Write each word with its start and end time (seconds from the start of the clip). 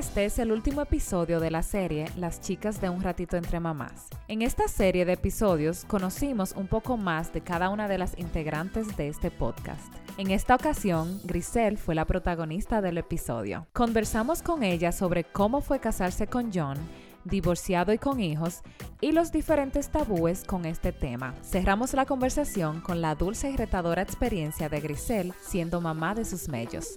Este 0.00 0.24
es 0.24 0.38
el 0.38 0.50
último 0.50 0.80
episodio 0.80 1.40
de 1.40 1.50
la 1.50 1.62
serie 1.62 2.06
Las 2.16 2.40
chicas 2.40 2.80
de 2.80 2.88
un 2.88 3.02
ratito 3.02 3.36
entre 3.36 3.60
mamás. 3.60 4.06
En 4.28 4.40
esta 4.40 4.66
serie 4.66 5.04
de 5.04 5.12
episodios 5.12 5.84
conocimos 5.84 6.52
un 6.56 6.68
poco 6.68 6.96
más 6.96 7.34
de 7.34 7.42
cada 7.42 7.68
una 7.68 7.86
de 7.86 7.98
las 7.98 8.18
integrantes 8.18 8.96
de 8.96 9.08
este 9.08 9.30
podcast. 9.30 9.92
En 10.16 10.30
esta 10.30 10.54
ocasión, 10.54 11.20
Grisel 11.24 11.76
fue 11.76 11.94
la 11.94 12.06
protagonista 12.06 12.80
del 12.80 12.96
episodio. 12.96 13.66
Conversamos 13.74 14.40
con 14.40 14.62
ella 14.62 14.90
sobre 14.90 15.24
cómo 15.24 15.60
fue 15.60 15.80
casarse 15.80 16.26
con 16.26 16.50
John, 16.50 16.78
divorciado 17.26 17.92
y 17.92 17.98
con 17.98 18.20
hijos, 18.20 18.62
y 19.02 19.12
los 19.12 19.32
diferentes 19.32 19.90
tabúes 19.90 20.44
con 20.44 20.64
este 20.64 20.92
tema. 20.92 21.34
Cerramos 21.42 21.92
la 21.92 22.06
conversación 22.06 22.80
con 22.80 23.02
la 23.02 23.16
dulce 23.16 23.50
y 23.50 23.56
retadora 23.58 24.00
experiencia 24.00 24.70
de 24.70 24.80
Grisel 24.80 25.34
siendo 25.42 25.82
mamá 25.82 26.14
de 26.14 26.24
sus 26.24 26.48
mellos. 26.48 26.96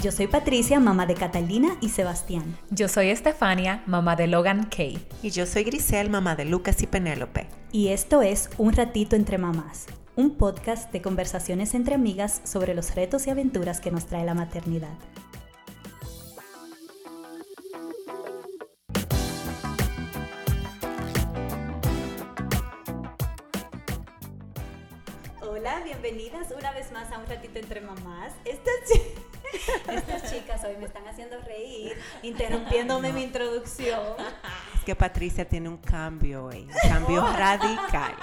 Yo 0.00 0.12
soy 0.12 0.28
Patricia, 0.28 0.78
mamá 0.78 1.06
de 1.06 1.14
Catalina 1.14 1.76
y 1.80 1.88
Sebastián. 1.88 2.56
Yo 2.70 2.86
soy 2.86 3.10
Estefania, 3.10 3.82
mamá 3.86 4.14
de 4.14 4.28
Logan 4.28 4.66
Kay. 4.66 5.04
Y 5.24 5.30
yo 5.30 5.44
soy 5.44 5.64
Grisel, 5.64 6.08
mamá 6.08 6.36
de 6.36 6.44
Lucas 6.44 6.80
y 6.82 6.86
Penélope. 6.86 7.48
Y 7.72 7.88
esto 7.88 8.22
es 8.22 8.48
Un 8.58 8.74
Ratito 8.74 9.16
entre 9.16 9.38
Mamás, 9.38 9.86
un 10.14 10.36
podcast 10.36 10.92
de 10.92 11.02
conversaciones 11.02 11.74
entre 11.74 11.96
amigas 11.96 12.42
sobre 12.44 12.74
los 12.74 12.94
retos 12.94 13.26
y 13.26 13.30
aventuras 13.30 13.80
que 13.80 13.90
nos 13.90 14.06
trae 14.06 14.24
la 14.24 14.34
maternidad. 14.34 14.96
Hola, 25.42 25.82
bienvenidas 25.82 26.52
una 26.56 26.70
vez 26.70 26.92
más 26.92 27.10
a 27.10 27.18
Un 27.18 27.26
Ratito 27.26 27.58
entre 27.58 27.80
Mamás. 27.80 28.32
Estas, 28.44 29.00
estas 29.88 30.30
chicas 30.30 30.64
hoy 30.64 30.76
me 30.76 30.86
están 30.86 31.06
haciendo 31.06 31.38
reír, 31.40 31.96
interrumpiéndome 32.22 33.12
mi 33.12 33.22
introducción. 33.22 34.00
Es 34.74 34.84
que 34.84 34.94
Patricia 34.94 35.48
tiene 35.48 35.68
un 35.68 35.78
cambio 35.78 36.46
hoy, 36.46 36.62
un 36.62 36.90
cambio 36.90 37.26
radical. 37.36 38.14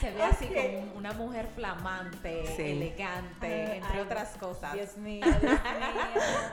Se 0.00 0.10
ve 0.12 0.22
así 0.22 0.46
como 0.46 0.92
una 0.94 1.12
mujer 1.12 1.48
flamante, 1.54 2.72
elegante, 2.72 3.76
entre 3.76 4.00
otras 4.00 4.36
cosas. 4.36 4.72
Dios 4.74 4.96
mío, 4.96 5.26
Dios 5.40 5.40
mío. 5.42 5.60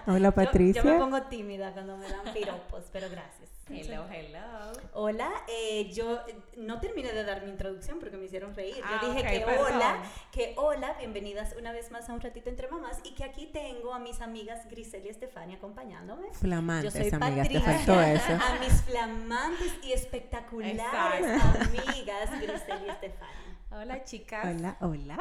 Hola 0.08 0.32
Patricia. 0.32 0.82
Yo, 0.82 0.90
me 0.90 0.98
pongo 0.98 1.22
tímida 1.24 1.72
cuando 1.72 1.98
me 1.98 2.08
dan 2.10 2.34
piropos, 2.34 2.86
pero 2.92 3.08
gracias. 3.10 3.50
Hello, 3.68 4.06
hello. 4.12 4.74
Hola, 4.94 5.32
eh, 5.50 5.92
yo 5.92 6.20
no 6.56 6.80
terminé 6.80 7.12
de 7.14 7.24
dar 7.24 7.44
mi 7.44 7.50
introducción 7.50 8.00
porque 8.00 8.16
me 8.16 8.26
hicieron 8.26 8.54
reír. 8.54 8.76
Yo 8.76 8.84
Ah, 8.86 9.02
dije 9.08 9.24
que 9.28 9.40
perdón. 9.44 9.74
hola, 9.74 10.04
que 10.32 10.54
hola, 10.58 10.94
bienvenidas 11.00 11.56
una 11.58 11.72
vez 11.72 11.90
más 11.90 12.08
a 12.08 12.14
un 12.14 12.22
ratito 12.22 12.50
entre 12.52 12.68
mamás 12.68 13.00
y 13.04 13.16
que 13.16 13.24
aquí 13.24 13.48
tengo 13.48 13.92
a 13.96 13.98
mis 14.00 14.22
amigas 14.22 14.70
Grisel 14.70 15.04
y 15.06 15.10
Estefania 15.10 15.58
acompañándome. 15.58 16.32
Flamantes, 16.34 16.94
Yo 16.94 17.00
soy 17.02 17.10
amigas, 17.12 17.48
te 17.50 17.60
Patricia, 17.60 17.74
faltó 17.86 18.02
eso. 18.02 18.34
A 18.46 18.60
mis 18.60 18.82
flamantes 18.84 19.74
y 19.84 19.94
espectaculares 19.94 20.76
Exacto. 20.80 21.60
amigas 21.62 22.30
Grisel 22.40 22.86
y 22.86 22.90
Estefania. 22.90 23.58
Hola, 23.72 24.04
chicas. 24.04 24.46
Hola, 24.46 24.78
hola. 24.82 25.18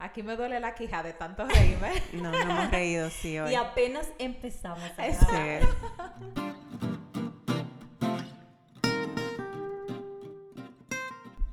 Aquí 0.00 0.22
me 0.24 0.34
duele 0.36 0.58
la 0.58 0.74
quija 0.74 1.02
de 1.04 1.12
tanto 1.12 1.46
reírme. 1.46 1.92
No, 2.12 2.32
no 2.32 2.38
hemos 2.38 2.70
reído, 2.72 3.08
sí, 3.08 3.38
hoy. 3.38 3.52
Y 3.52 3.54
apenas 3.54 4.08
empezamos 4.18 4.82
a 4.98 5.06
grabar. 5.06 5.62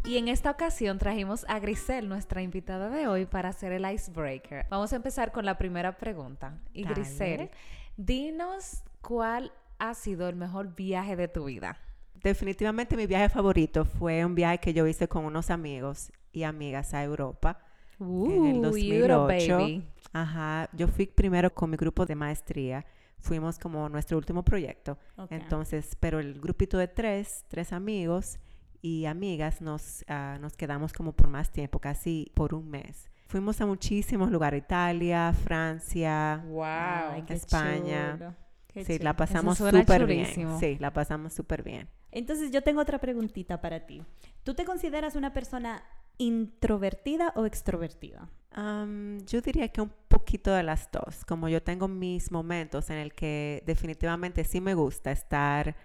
Y 0.06 0.18
en 0.18 0.28
esta 0.28 0.52
ocasión 0.52 1.00
trajimos 1.00 1.46
a 1.48 1.60
Grisel, 1.60 2.10
nuestra 2.10 2.42
invitada 2.42 2.90
de 2.90 3.08
hoy, 3.08 3.26
para 3.26 3.50
hacer 3.50 3.72
el 3.72 3.90
icebreaker. 3.90 4.66
Vamos 4.70 4.92
a 4.92 4.98
empezar 4.98 5.32
con 5.32 5.46
la 5.46 5.58
primera 5.58 5.98
pregunta. 5.98 6.60
Y 6.74 6.84
Dale. 6.84 6.96
Grisel, 6.96 7.50
dinos 7.96 8.84
cuál 9.02 9.54
ha 9.80 9.94
sido 9.94 10.28
el 10.28 10.36
mejor 10.36 10.76
viaje 10.76 11.16
de 11.16 11.30
tu 11.30 11.46
vida. 11.46 11.78
Definitivamente 12.22 12.98
mi 12.98 13.06
viaje 13.08 13.30
favorito 13.30 13.86
fue 13.86 14.24
un 14.26 14.36
viaje 14.36 14.58
que 14.60 14.74
yo 14.74 14.86
hice 14.88 15.08
con 15.08 15.26
unos 15.26 15.50
amigos 15.50 16.12
y 16.34 16.44
amigas 16.44 16.94
a 16.94 17.04
Europa. 17.04 17.60
en 18.00 18.46
el 18.46 18.58
Uh, 18.58 18.76
Euro 18.76 19.20
2008. 19.20 19.58
baby. 19.58 19.84
Ajá, 20.12 20.70
yo 20.74 20.88
fui 20.90 21.06
primero 21.06 21.54
con 21.54 21.70
mi 21.70 21.78
grupo 21.78 22.06
de 22.06 22.16
maestría. 22.16 22.86
Fuimos 23.20 23.58
como 23.58 23.88
nuestro 23.88 24.18
último 24.18 24.44
proyecto. 24.44 24.98
Entonces, 25.30 25.96
pero 26.00 26.20
el 26.20 26.42
grupito 26.42 26.78
de 26.78 26.90
tres, 26.90 27.46
tres 27.48 27.72
amigos 27.72 28.38
y 28.84 29.06
amigas, 29.06 29.62
nos, 29.62 30.04
ah, 30.10 30.38
nos 30.42 30.58
quedamos 30.58 30.92
como 30.92 31.14
por 31.14 31.30
más 31.30 31.50
tiempo, 31.52 31.80
casi 31.80 32.30
por 32.36 32.54
un 32.54 32.70
mes. 32.70 33.10
Fuimos 33.28 33.60
a 33.62 33.66
muchísimos 33.66 34.30
lugares, 34.30 34.62
Italia, 34.62 35.34
Francia, 35.34 36.44
Wow. 36.46 36.64
Ay, 36.66 37.24
España. 37.30 38.18
chulo, 38.18 38.36
sí, 38.74 38.98
chulo. 38.98 39.04
la 39.06 39.16
pasamos 39.16 39.58
súper 39.58 40.06
bien. 40.06 40.60
Sí, 40.60 40.78
la 40.80 40.92
pasamos 40.92 41.32
súper 41.34 41.64
bien. 41.64 41.88
Entonces 42.12 42.52
yo 42.52 42.62
tengo 42.62 42.82
otra 42.82 43.00
preguntita 43.00 43.62
para 43.62 43.86
ti. 43.88 44.04
¿Tú 44.44 44.54
te 44.54 44.66
consideras 44.66 45.16
una 45.16 45.32
persona 45.34 45.82
introvertida 46.18 47.32
o 47.38 47.46
extrovertida? 47.46 48.30
Am, 48.52 49.20
yo 49.26 49.40
diría 49.42 49.70
que 49.70 49.80
un 49.82 49.92
poquito 50.10 50.52
de 50.52 50.62
las 50.64 50.92
dos. 50.92 51.24
Como 51.26 51.48
yo 51.48 51.64
tengo 51.64 51.88
mis 51.88 52.32
momentos 52.32 52.90
en 52.90 52.98
el 52.98 53.14
que 53.14 53.64
definitivamente 53.66 54.44
sí 54.44 54.60
me 54.62 54.74
gusta 54.76 55.12
estar 55.12 55.76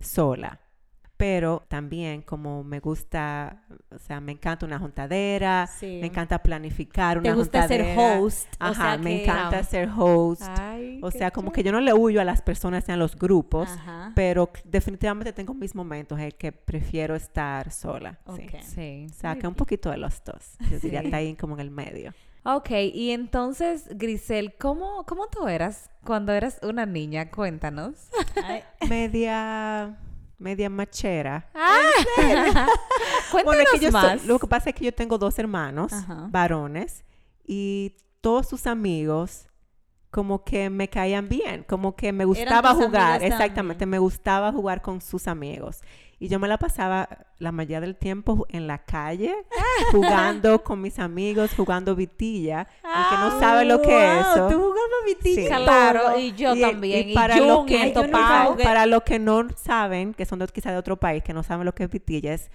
sola. 0.00 0.60
Pero 1.18 1.62
también 1.68 2.20
como 2.20 2.62
me 2.62 2.78
gusta, 2.78 3.62
o 3.90 3.98
sea, 3.98 4.20
me 4.20 4.32
encanta 4.32 4.66
una 4.66 4.78
juntadera, 4.78 5.66
Sí. 5.66 5.98
me 6.00 6.08
encanta 6.08 6.42
planificar 6.42 7.16
una 7.18 7.30
¿Te 7.30 7.34
gusta 7.34 7.66
ser 7.66 7.82
juntadera. 7.86 8.20
host? 8.20 8.48
O 8.60 8.64
Ajá, 8.64 8.74
sea 8.74 8.98
me 8.98 9.10
que- 9.10 9.22
encanta 9.24 9.64
ser 9.64 9.88
host. 9.96 10.42
Ay, 10.58 11.00
o 11.02 11.10
sea, 11.10 11.30
como 11.30 11.46
chulo. 11.48 11.52
que 11.54 11.62
yo 11.62 11.72
no 11.72 11.80
le 11.80 11.94
huyo 11.94 12.20
a 12.20 12.24
las 12.24 12.42
personas 12.42 12.86
a 12.90 12.96
los 12.96 13.16
grupos, 13.16 13.70
Ajá. 13.70 14.12
pero 14.14 14.50
definitivamente 14.64 15.32
tengo 15.32 15.54
mis 15.54 15.74
momentos 15.74 16.18
en 16.20 16.32
que 16.32 16.52
prefiero 16.52 17.14
estar 17.14 17.70
sola. 17.72 18.18
sí. 18.36 18.46
Sí. 18.62 19.06
O 19.10 19.14
sea, 19.14 19.36
que 19.36 19.46
un 19.46 19.54
poquito 19.54 19.90
de 19.90 19.96
los 19.96 20.22
dos. 20.22 20.56
Yo 20.70 20.78
diría 20.80 21.00
está 21.00 21.16
ahí 21.16 21.34
como 21.34 21.54
en 21.54 21.60
el 21.60 21.70
medio. 21.70 22.12
Ok, 22.44 22.70
y 22.92 23.10
entonces, 23.10 23.88
Grisel, 23.96 24.54
¿cómo, 24.58 25.04
¿cómo 25.06 25.26
tú 25.28 25.48
eras 25.48 25.90
cuando 26.04 26.32
eras 26.32 26.60
una 26.62 26.84
niña? 26.86 27.30
Cuéntanos. 27.30 28.08
Ay, 28.44 28.62
media 28.88 29.96
media 30.38 30.68
machera. 30.70 31.50
Cuéntanos 32.14 32.68
Bueno, 33.44 33.62
es 33.62 33.68
que 33.72 33.78
yo 33.78 33.90
soy- 33.90 33.92
más. 33.92 34.24
lo 34.24 34.38
que 34.38 34.46
pasa 34.46 34.70
es 34.70 34.76
que 34.76 34.84
yo 34.84 34.94
tengo 34.94 35.18
dos 35.18 35.38
hermanos 35.38 35.92
Ajá. 35.92 36.26
varones 36.30 37.04
y 37.46 37.94
todos 38.20 38.48
sus 38.48 38.66
amigos 38.66 39.46
como 40.10 40.44
que 40.44 40.70
me 40.70 40.88
caían 40.88 41.28
bien, 41.28 41.64
como 41.68 41.94
que 41.94 42.10
me 42.12 42.24
gustaba 42.24 42.72
jugar, 42.74 43.22
exactamente, 43.22 43.80
también. 43.80 43.90
me 43.90 43.98
gustaba 43.98 44.50
jugar 44.52 44.80
con 44.80 45.00
sus 45.02 45.28
amigos. 45.28 45.80
Y 46.18 46.28
yo 46.28 46.38
me 46.38 46.48
la 46.48 46.56
pasaba 46.56 47.26
la 47.38 47.52
mayoría 47.52 47.82
del 47.82 47.94
tiempo 47.96 48.46
en 48.48 48.66
la 48.66 48.78
calle, 48.78 49.34
jugando 49.90 50.64
con 50.64 50.80
mis 50.80 50.98
amigos, 50.98 51.50
jugando 51.54 51.94
vitilla. 51.94 52.66
El 52.82 53.08
que 53.10 53.16
no 53.18 53.38
sabe 53.38 53.66
lo 53.66 53.82
que 53.82 54.18
es 54.18 54.24
wow, 54.24 54.34
eso. 54.34 54.48
Tú 54.48 54.74
Sí. 55.22 55.46
Claro, 55.46 56.18
y 56.18 56.32
yo 56.32 56.54
Y- 56.54 56.60
también. 56.60 57.08
y 57.08 57.12
Y, 57.12 57.14
para 57.14 57.38
los 57.38 57.64
que- 57.66 57.92
jugué. 57.94 58.64
Para 58.64 58.86
los 58.86 59.02
que 59.02 59.18
no 59.18 59.46
saben, 59.56 60.14
que 60.14 60.24
son 60.24 60.38
de, 60.38 60.46
quizá 60.48 60.70
de 60.72 60.78
otro 60.78 60.96
país, 60.96 61.22
que 61.22 61.32
no 61.34 61.42
saben 61.42 61.64
lo 61.64 61.74
que 61.74 61.84
es 61.84 61.90
vitilla, 61.90 62.32
es, 62.34 62.50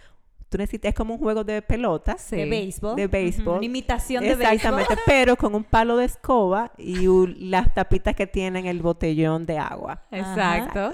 tú 0.49 0.57
necesitas, 0.57 0.89
es 0.89 0.95
como 0.95 1.13
un 1.13 1.19
juego 1.21 1.45
de 1.45 1.61
pelotas, 1.61 2.21
Sí. 2.21 2.35
De 2.35 2.45
béisbol. 2.45 2.95
de 2.97 3.07
béisbol. 3.07 3.57
Una 3.59 3.65
imitación 3.65 4.21
de 4.21 4.35
béisbol. 4.35 4.53
Exactamente, 4.53 4.97
pero 5.05 5.37
con 5.37 5.55
un 5.55 5.63
palo 5.63 5.95
de 5.95 6.03
escoba 6.03 6.73
y 6.77 7.07
un- 7.07 7.33
las 7.49 7.73
tapitas 7.73 8.15
que 8.17 8.27
tienen 8.27 8.65
el 8.65 8.81
botellón 8.81 9.45
de 9.45 9.57
agua. 9.57 10.01
Exacto. 10.11 10.93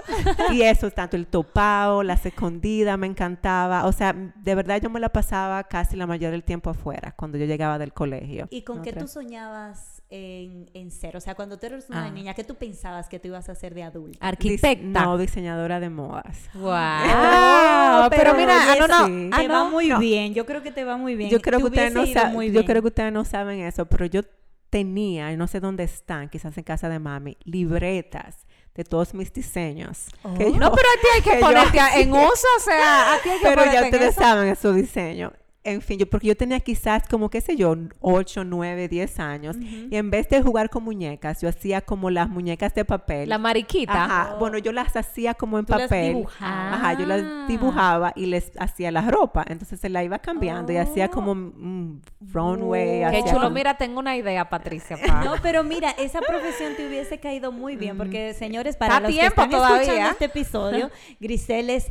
Y 0.52 0.62
eso, 0.62 0.92
tanto 0.92 1.16
el 1.16 1.26
topado, 1.26 2.04
las 2.04 2.24
escondidas, 2.24 2.96
me 2.98 3.08
encantaba. 3.08 3.84
O 3.86 3.90
sea, 3.92 4.12
de 4.12 4.54
verdad 4.54 4.80
yo 4.80 4.90
me 4.90 5.00
la 5.00 5.08
pasaba 5.08 5.64
casi 5.64 5.96
la 5.96 6.06
mayoría 6.06 6.30
del 6.30 6.44
tiempo 6.44 6.70
afuera, 6.70 7.12
cuando 7.16 7.36
yo 7.36 7.44
llegaba 7.44 7.78
del 7.78 7.92
colegio. 7.92 8.46
¿Y 8.50 8.62
con 8.62 8.76
No 8.76 8.82
qué 8.82 8.92
tú 8.92 9.08
soñabas 9.08 9.97
en, 10.10 10.70
en 10.74 10.90
ser? 10.90 11.16
O 11.16 11.20
sea, 11.20 11.34
cuando 11.34 11.58
tú 11.58 11.66
eres 11.66 11.88
una 11.90 12.06
Ah. 12.06 12.10
niña, 12.10 12.34
¿qué 12.34 12.44
tú 12.44 12.54
pensabas 12.54 13.08
que 13.08 13.18
tú 13.18 13.28
ibas 13.28 13.48
a 13.48 13.54
ser 13.54 13.74
de 13.74 13.82
adulta? 13.82 14.18
Dis- 14.18 14.28
Arquitecta. 14.28 15.02
no, 15.04 15.18
diseñadora 15.18 15.80
de 15.80 15.90
modas. 15.90 16.48
Wow. 16.54 16.72
Ah, 16.72 18.08
pero, 18.10 18.34
mira, 18.34 18.54
ah, 18.72 18.76
no, 18.78 18.86
no. 18.88 19.06
sí. 19.06 19.30
ah, 19.32 19.36
te 19.40 19.48
va 19.48 19.64
no. 19.64 19.70
muy 19.70 19.88
no. 19.88 19.98
bien. 19.98 20.34
Yo 20.34 20.46
creo 20.46 20.62
que 20.62 20.70
te 20.72 20.84
va 20.84 20.96
muy 20.96 21.14
bien. 21.14 21.30
Yo 21.30 21.40
creo 21.40 21.58
que 21.58 21.66
ustedes 21.66 21.92
no 21.94 22.04
muy 22.30 22.50
yo 22.52 22.64
creo 22.64 22.82
que 22.82 22.88
ustedes 22.88 23.12
no 23.12 23.24
saben 23.24 23.60
eso, 23.60 23.86
pero 23.86 24.06
yo 24.06 24.22
tenía, 24.70 25.32
y 25.32 25.36
no 25.36 25.46
sé 25.46 25.60
dónde 25.60 25.84
están, 25.84 26.28
quizás 26.28 26.56
en 26.58 26.64
casa 26.64 26.88
de 26.88 26.98
mami, 26.98 27.36
libretas 27.44 28.46
de 28.74 28.84
todos 28.84 29.14
mis 29.14 29.32
diseños. 29.32 30.06
Oh. 30.22 30.34
que 30.34 30.52
yo- 30.52 30.58
No, 30.58 30.70
pero 30.72 30.88
a 30.88 31.00
ti 31.00 31.06
hay 31.14 31.22
que, 31.22 31.30
que 31.32 31.40
yo 31.40 31.46
ponerte 31.46 31.80
a- 31.80 31.96
en 31.98 32.12
uso, 32.12 32.46
o 32.56 32.60
sea, 32.60 33.14
a 33.14 33.22
ti 33.22 33.28
hay 33.30 33.38
que 33.38 33.44
Pero 33.46 33.64
ya 33.64 33.78
en 33.80 33.84
ustedes 33.86 34.10
eso. 34.10 34.20
saben 34.20 34.48
esos 34.48 34.74
diseños. 34.76 35.32
En 35.64 35.82
fin, 35.82 35.98
yo, 35.98 36.06
porque 36.08 36.28
yo 36.28 36.36
tenía 36.36 36.60
quizás 36.60 37.02
como, 37.10 37.28
qué 37.28 37.40
sé 37.42 37.54
yo, 37.56 37.76
8, 38.00 38.44
9, 38.44 38.88
10 38.88 39.18
años. 39.20 39.56
Y 39.60 39.94
en 39.96 40.08
vez 40.08 40.28
de 40.28 40.40
jugar 40.40 40.70
con 40.70 40.84
muñecas, 40.84 41.42
yo 41.42 41.48
hacía 41.48 41.80
como 41.82 42.08
las 42.10 42.28
muñecas 42.30 42.74
de 42.74 42.84
papel. 42.86 43.28
La 43.28 43.36
mariquita. 43.38 44.04
Ajá. 44.04 44.32
Oh. 44.34 44.38
Bueno, 44.38 44.56
yo 44.58 44.72
las 44.72 44.96
hacía 44.96 45.34
como 45.34 45.58
en 45.58 45.66
Tú 45.66 45.72
las 45.74 45.82
papel. 45.82 46.14
dibujabas. 46.14 46.74
Ajá, 46.74 46.92
yo 46.98 47.06
las 47.06 47.48
dibujaba 47.48 48.12
y 48.16 48.26
les 48.26 48.52
hacía 48.58 48.90
la 48.92 49.02
ropa. 49.10 49.44
Entonces 49.48 49.78
se 49.80 49.88
la 49.90 50.02
iba 50.04 50.20
cambiando 50.20 50.72
y 50.72 50.76
hacía 50.78 51.06
Oh. 51.06 51.10
como 51.10 51.32
un 51.32 52.02
runway. 52.32 53.02
Wow. 53.02 53.10
Qué 53.10 53.18
chulo. 53.24 53.32
como- 53.42 53.50
Mira, 53.50 53.76
tengo 53.76 53.98
una 53.98 54.16
idea, 54.16 54.48
Patricia. 54.48 54.96
pa. 55.06 55.24
No, 55.24 55.34
pero 55.42 55.64
mira, 55.64 55.90
esa 55.90 56.20
profesión 56.20 56.74
te 56.76 56.86
hubiese 56.88 57.18
caído 57.18 57.52
muy 57.52 57.76
bien, 57.76 57.98
porque 57.98 58.32
señores, 58.32 58.76
para 58.76 58.94
Está 58.96 59.08
los 59.08 59.12
tiempo 59.18 59.34
que 59.34 59.42
están 59.42 59.50
todavía. 59.50 59.82
escuchando 59.82 60.10
este 60.12 60.24
episodio, 60.26 60.90
Grisel 61.20 61.70
es 61.70 61.90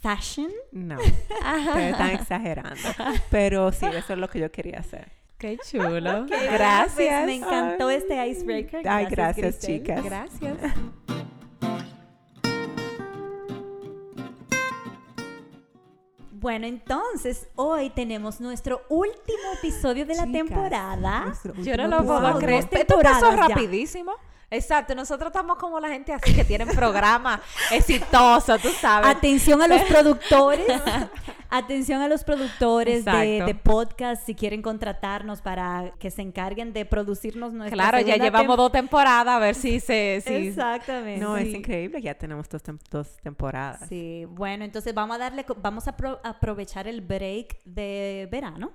fashion. 0.00 0.50
No, 0.72 0.96
ustedes 0.98 1.92
están 1.92 2.10
exagerando. 2.10 2.88
Pero 3.30 3.72
sí, 3.72 3.86
eso 3.86 4.12
es 4.12 4.18
lo 4.18 4.28
que 4.28 4.40
yo 4.40 4.50
quería 4.50 4.78
hacer. 4.80 5.10
Qué 5.38 5.56
chulo. 5.58 6.26
Pues 6.26 6.52
Gracias. 6.52 7.26
me 7.26 7.36
encantó 7.36 7.90
este 7.90 8.26
icebreaker. 8.26 8.88
Ay, 8.88 9.06
gracias, 9.06 9.60
Grisel. 9.60 9.82
chicas. 9.82 10.04
Gracias. 10.04 10.56
Bueno, 16.40 16.66
entonces 16.66 17.48
hoy 17.56 17.90
tenemos 17.90 18.40
nuestro 18.40 18.82
último 18.88 19.52
episodio 19.58 20.06
de 20.06 20.14
la 20.14 20.24
Chicas, 20.24 20.32
temporada. 20.32 21.34
Yo 21.62 21.76
no 21.76 21.88
lo 21.88 22.04
puedo 22.04 22.38
creer. 22.38 22.68
Esto 22.70 22.98
pasó 23.00 23.30
ya. 23.48 23.54
Exacto, 24.50 24.94
nosotros 24.94 25.28
estamos 25.28 25.58
como 25.58 25.78
la 25.78 25.88
gente 25.88 26.12
así 26.12 26.34
que 26.34 26.42
tienen 26.44 26.68
programas 26.68 27.40
exitosos, 27.70 28.60
tú 28.62 28.68
sabes. 28.70 29.08
Atención 29.10 29.60
a 29.60 29.68
los 29.68 29.82
productores. 29.88 30.66
Atención 31.50 32.02
a 32.02 32.08
los 32.08 32.24
productores 32.24 33.04
de, 33.06 33.42
de 33.44 33.54
podcast 33.54 34.24
si 34.26 34.34
quieren 34.34 34.60
contratarnos 34.60 35.40
para 35.40 35.92
que 35.98 36.10
se 36.10 36.20
encarguen 36.22 36.72
de 36.74 36.84
producirnos 36.84 37.52
nuestra 37.54 37.74
Claro, 37.90 38.00
ya 38.06 38.16
llevamos 38.16 38.54
tem- 38.54 38.56
dos 38.56 38.72
temporadas 38.72 39.34
a 39.34 39.38
ver 39.38 39.54
si 39.54 39.80
se... 39.80 40.22
Si... 40.26 40.34
Exactamente. 40.34 41.24
No, 41.24 41.36
es 41.38 41.48
increíble, 41.48 42.02
ya 42.02 42.14
tenemos 42.14 42.48
dos, 42.50 42.62
tem- 42.62 42.78
dos 42.90 43.16
temporadas. 43.22 43.80
Sí, 43.88 44.26
bueno, 44.28 44.64
entonces 44.64 44.92
vamos 44.94 45.16
a 45.16 45.18
darle, 45.18 45.44
co- 45.44 45.56
vamos 45.60 45.88
a 45.88 45.96
apro- 45.96 46.20
aprovechar 46.22 46.86
el 46.86 47.00
break 47.00 47.62
de 47.64 48.28
verano 48.30 48.72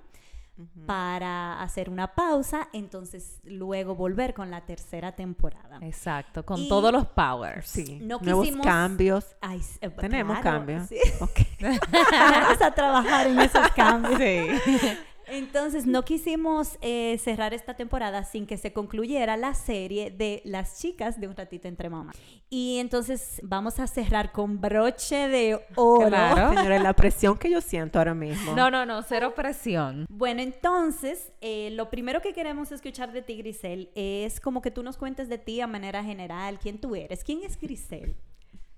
para 0.86 1.60
hacer 1.62 1.90
una 1.90 2.14
pausa, 2.14 2.68
entonces 2.72 3.40
luego 3.44 3.94
volver 3.94 4.34
con 4.34 4.50
la 4.50 4.60
tercera 4.66 5.12
temporada. 5.12 5.78
Exacto, 5.82 6.44
con 6.44 6.60
Y- 6.60 6.68
todos 6.68 6.92
los 6.92 7.06
powers. 7.06 7.66
Sí, 7.68 7.98
No 8.02 8.18
nuevos 8.20 8.46
quisimos- 8.46 8.64
cambios. 8.66 9.36
Ay, 9.40 9.60
eh, 9.80 9.90
Tenemos 9.90 10.38
claro, 10.40 10.58
cambios. 10.58 10.86
sí. 10.88 10.98
Ok. 11.20 11.40
vamos 11.90 12.62
a 12.62 12.70
trabajar 12.72 13.26
en 13.26 13.40
esos 13.40 13.68
cambios. 13.72 14.18
Sí. 14.18 14.96
Entonces, 15.34 15.84
no 15.86 16.04
quisimos 16.04 16.78
eh, 16.80 17.18
cerrar 17.18 17.54
esta 17.54 17.74
temporada 17.74 18.22
sin 18.24 18.46
que 18.46 18.56
se 18.56 18.72
concluyera 18.72 19.36
la 19.36 19.54
serie 19.54 20.10
de 20.10 20.42
las 20.44 20.80
chicas 20.80 21.20
de 21.20 21.26
un 21.26 21.34
ratito 21.34 21.66
entre 21.66 21.90
mamás. 21.90 22.16
Y 22.50 22.78
entonces 22.78 23.40
vamos 23.42 23.80
a 23.80 23.88
cerrar 23.88 24.30
con 24.30 24.60
broche 24.60 25.28
de 25.28 25.60
oro. 25.74 26.06
Claro. 26.06 26.56
Señores, 26.56 26.82
la 26.82 26.92
presión 26.94 27.36
que 27.36 27.50
yo 27.50 27.60
siento 27.60 27.98
ahora 27.98 28.14
mismo. 28.14 28.54
No, 28.54 28.70
no, 28.70 28.86
no, 28.86 29.02
cero 29.02 29.34
presión. 29.34 30.06
Bueno, 30.08 30.40
entonces, 30.40 31.32
eh, 31.40 31.70
lo 31.72 31.90
primero 31.90 32.20
que 32.20 32.32
queremos 32.32 32.70
escuchar 32.70 33.12
de 33.12 33.22
ti, 33.22 33.36
Grisel, 33.36 33.90
es 33.96 34.38
como 34.38 34.62
que 34.62 34.70
tú 34.70 34.84
nos 34.84 34.96
cuentes 34.96 35.28
de 35.28 35.38
ti 35.38 35.60
a 35.60 35.66
manera 35.66 36.04
general, 36.04 36.60
quién 36.60 36.78
tú 36.78 36.94
eres. 36.94 37.24
¿Quién 37.24 37.42
es 37.42 37.58
Grisel? 37.58 38.14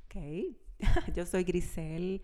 Ok. 0.06 0.56
Yo 1.14 1.26
soy 1.26 1.44
Grisel 1.44 2.23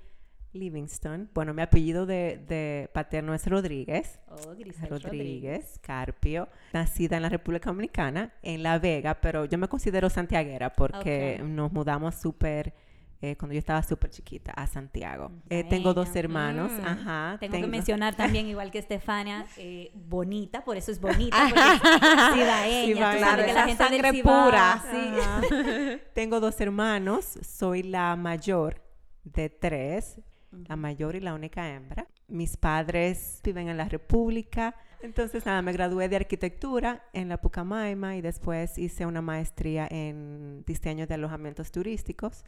Livingston. 0.52 1.30
Bueno, 1.34 1.54
mi 1.54 1.62
apellido 1.62 2.06
de, 2.06 2.38
de 2.46 2.90
paterno 2.92 3.34
es 3.34 3.46
Rodríguez. 3.46 4.20
Oh, 4.28 4.54
Grisel 4.56 4.88
Rodríguez, 4.88 5.78
Carpio, 5.82 6.48
nacida 6.72 7.16
en 7.16 7.22
la 7.22 7.28
República 7.28 7.70
Dominicana, 7.70 8.32
en 8.42 8.62
La 8.62 8.78
Vega, 8.78 9.20
pero 9.20 9.44
yo 9.46 9.58
me 9.58 9.68
considero 9.68 10.10
santiaguera 10.10 10.72
porque 10.72 11.40
nos 11.44 11.72
mudamos 11.72 12.14
súper, 12.16 12.74
eh, 13.20 13.36
cuando 13.36 13.54
yo 13.54 13.58
estaba 13.60 13.82
súper 13.82 14.10
chiquita, 14.10 14.52
a 14.52 14.66
Santiago. 14.66 15.30
Eh, 15.48 15.64
tengo 15.64 15.94
dos 15.94 16.14
hermanos, 16.16 16.70
Mm. 16.72 16.84
ajá. 16.84 17.36
Tengo, 17.40 17.60
que 17.60 17.66
mencionar 17.66 18.14
también, 18.16 18.46
igual 18.48 18.70
que 18.70 18.78
Estefania, 18.78 19.46
eh, 19.56 19.90
bonita, 19.94 20.64
por 20.64 20.76
eso 20.76 20.90
es 20.90 21.00
bonita, 21.00 21.36
porque 21.48 21.60
es 21.60 22.34
cibaeña. 22.34 23.12
que 23.14 23.20
la 23.20 23.36
del 23.66 23.76
sangre 23.76 24.10
Cibao, 24.10 24.46
pura. 24.46 24.82
sí. 24.90 24.96
Ajá. 25.20 25.40
Tengo 26.14 26.40
dos 26.40 26.60
hermanos, 26.60 27.24
soy 27.42 27.84
la 27.84 28.16
mayor 28.16 28.82
de 29.24 29.48
tres, 29.50 30.20
la 30.68 30.76
mayor 30.76 31.16
y 31.16 31.20
la 31.20 31.34
única 31.34 31.74
hembra. 31.74 32.06
Mis 32.28 32.56
padres 32.56 33.40
viven 33.42 33.68
en 33.68 33.76
la 33.76 33.88
República, 33.88 34.74
entonces 35.02 35.44
nada, 35.44 35.62
me 35.62 35.72
gradué 35.72 36.08
de 36.08 36.16
arquitectura 36.16 37.04
en 37.12 37.28
la 37.28 37.40
Pucamaima 37.40 38.16
y 38.16 38.20
después 38.20 38.78
hice 38.78 39.04
una 39.04 39.20
maestría 39.20 39.88
en 39.90 40.62
diseño 40.64 41.06
de 41.06 41.14
alojamientos 41.14 41.72
turísticos. 41.72 42.44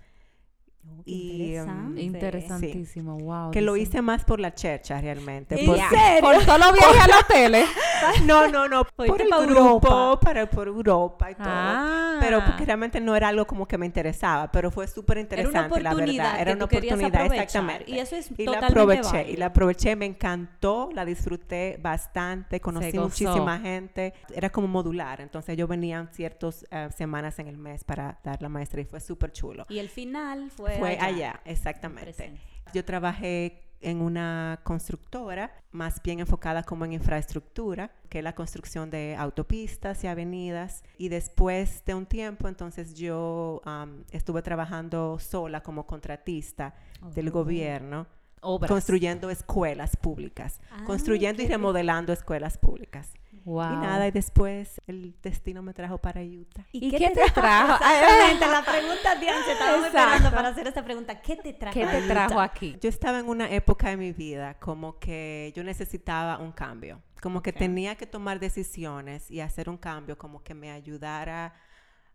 Oh, 0.86 1.02
Y, 1.06 1.58
um, 1.58 1.96
interesante. 1.98 2.02
Interesantísimo, 2.02 3.18
wow. 3.18 3.50
Que 3.50 3.60
lo 3.60 3.76
hice 3.76 4.00
más 4.02 4.24
por 4.24 4.40
la 4.40 4.54
chercha 4.54 5.00
realmente. 5.00 5.60
¿En 5.60 5.66
porque- 5.66 5.82
serio? 5.90 6.20
Por 6.20 6.44
todos 6.44 6.58
los 6.58 6.72
viajes 6.72 7.00
a 7.02 7.08
los 7.08 7.20
hoteles. 7.22 7.68
No, 8.24 8.48
no, 8.48 8.68
no, 8.68 8.84
por 8.84 9.20
el 9.20 9.28
grupo, 9.28 9.42
Europa. 9.42 10.20
para 10.20 10.46
por 10.50 10.68
Europa 10.68 11.30
y 11.30 11.34
todo. 11.36 11.46
Ah. 11.48 12.18
Pero 12.20 12.44
porque 12.44 12.64
realmente 12.66 13.00
no 13.00 13.16
era 13.16 13.28
algo 13.28 13.46
como 13.46 13.66
que 13.66 13.78
me 13.78 13.86
interesaba, 13.86 14.50
pero 14.52 14.70
fue 14.70 14.86
súper 14.86 15.18
interesante, 15.18 15.80
la 15.80 15.90
oportunidad 15.92 16.24
verdad. 16.24 16.40
Era 16.40 16.52
una 16.52 16.64
oportunidad, 16.66 17.32
exactamente. 17.32 17.90
y 17.90 17.98
eso 17.98 18.16
es 18.16 18.30
y 18.36 18.44
la 18.44 18.58
aproveché, 18.58 19.30
y 19.30 19.36
la 19.36 19.46
aproveché, 19.46 19.96
me 19.96 20.06
encantó, 20.06 20.90
la 20.92 21.04
disfruté 21.04 21.78
bastante, 21.80 22.60
conocí 22.60 22.98
muchísima 22.98 23.58
gente. 23.58 24.12
Era 24.34 24.50
como 24.50 24.68
modular, 24.68 25.20
entonces 25.20 25.56
yo 25.56 25.66
venía 25.66 26.06
ciertas 26.12 26.66
eh, 26.70 26.88
semanas 26.94 27.38
en 27.38 27.48
el 27.48 27.56
mes 27.56 27.84
para 27.84 28.18
dar 28.22 28.42
la 28.42 28.48
maestría 28.48 28.82
y 28.82 28.86
fue 28.86 29.00
súper 29.00 29.32
chulo. 29.32 29.64
Y 29.68 29.78
el 29.78 29.88
final 29.88 30.50
fue, 30.50 30.73
Fue 30.78 30.98
allá, 31.00 31.40
exactamente. 31.44 32.32
Yo 32.72 32.84
trabajé 32.84 33.60
en 33.80 34.00
una 34.00 34.60
constructora, 34.62 35.52
más 35.70 36.02
bien 36.02 36.18
enfocada 36.20 36.62
como 36.62 36.86
en 36.86 36.94
infraestructura, 36.94 37.90
que 38.08 38.18
es 38.18 38.24
la 38.24 38.34
construcción 38.34 38.88
de 38.88 39.14
autopistas 39.18 40.02
y 40.04 40.06
avenidas. 40.06 40.82
Y 40.96 41.08
después 41.10 41.84
de 41.84 41.94
un 41.94 42.06
tiempo, 42.06 42.48
entonces 42.48 42.94
yo 42.94 43.60
am, 43.64 44.04
estuve 44.10 44.40
trabajando 44.40 45.18
sola 45.18 45.62
como 45.62 45.86
contratista 45.86 46.74
del 47.14 47.28
Oh. 47.28 47.32
gobierno, 47.32 48.06
Obras. 48.40 48.70
construyendo 48.70 49.28
escuelas 49.30 49.96
públicas, 49.96 50.60
Ah, 50.70 50.84
construyendo 50.86 51.42
y 51.42 51.46
bien. 51.46 51.58
remodelando 51.58 52.12
escuelas 52.12 52.56
públicas. 52.56 53.12
Wow. 53.44 53.74
Y 53.74 53.76
nada, 53.76 54.08
y 54.08 54.10
después 54.10 54.80
el 54.86 55.14
destino 55.22 55.62
me 55.62 55.74
trajo 55.74 55.98
para 55.98 56.22
Utah. 56.22 56.64
¿Y 56.72 56.90
qué 56.90 57.10
te 57.10 57.30
trajo? 57.30 57.74
Exactamente, 57.84 58.46
la 58.46 58.64
pregunta, 58.64 59.14
Diane, 59.16 59.38
estábamos 59.52 59.86
Exacto. 59.86 59.98
esperando 59.98 60.30
para 60.34 60.48
hacer 60.48 60.66
esta 60.66 60.82
pregunta. 60.82 61.20
¿Qué 61.20 61.36
te 61.36 61.52
trajo? 61.52 61.74
¿Qué 61.74 61.84
a 61.84 61.90
te 61.90 61.98
Utah? 61.98 62.08
trajo 62.08 62.40
aquí? 62.40 62.76
Yo 62.80 62.88
estaba 62.88 63.18
en 63.18 63.28
una 63.28 63.50
época 63.50 63.90
de 63.90 63.98
mi 63.98 64.12
vida 64.12 64.54
como 64.54 64.98
que 64.98 65.52
yo 65.54 65.62
necesitaba 65.62 66.38
un 66.38 66.52
cambio, 66.52 67.02
como 67.20 67.42
que 67.42 67.52
tenía 67.52 67.96
que 67.96 68.06
tomar 68.06 68.40
decisiones 68.40 69.30
y 69.30 69.40
hacer 69.40 69.68
un 69.68 69.76
cambio 69.76 70.16
como 70.16 70.42
que 70.42 70.54
me 70.54 70.70
ayudara 70.70 71.52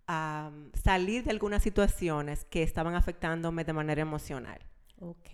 a 0.07 0.49
um, 0.51 0.71
salir 0.73 1.23
de 1.23 1.29
algunas 1.29 1.61
situaciones 1.61 2.43
que 2.45 2.63
estaban 2.63 2.95
afectándome 2.95 3.63
de 3.63 3.73
manera 3.73 4.01
emocional. 4.01 4.59
Ok. 4.99 5.29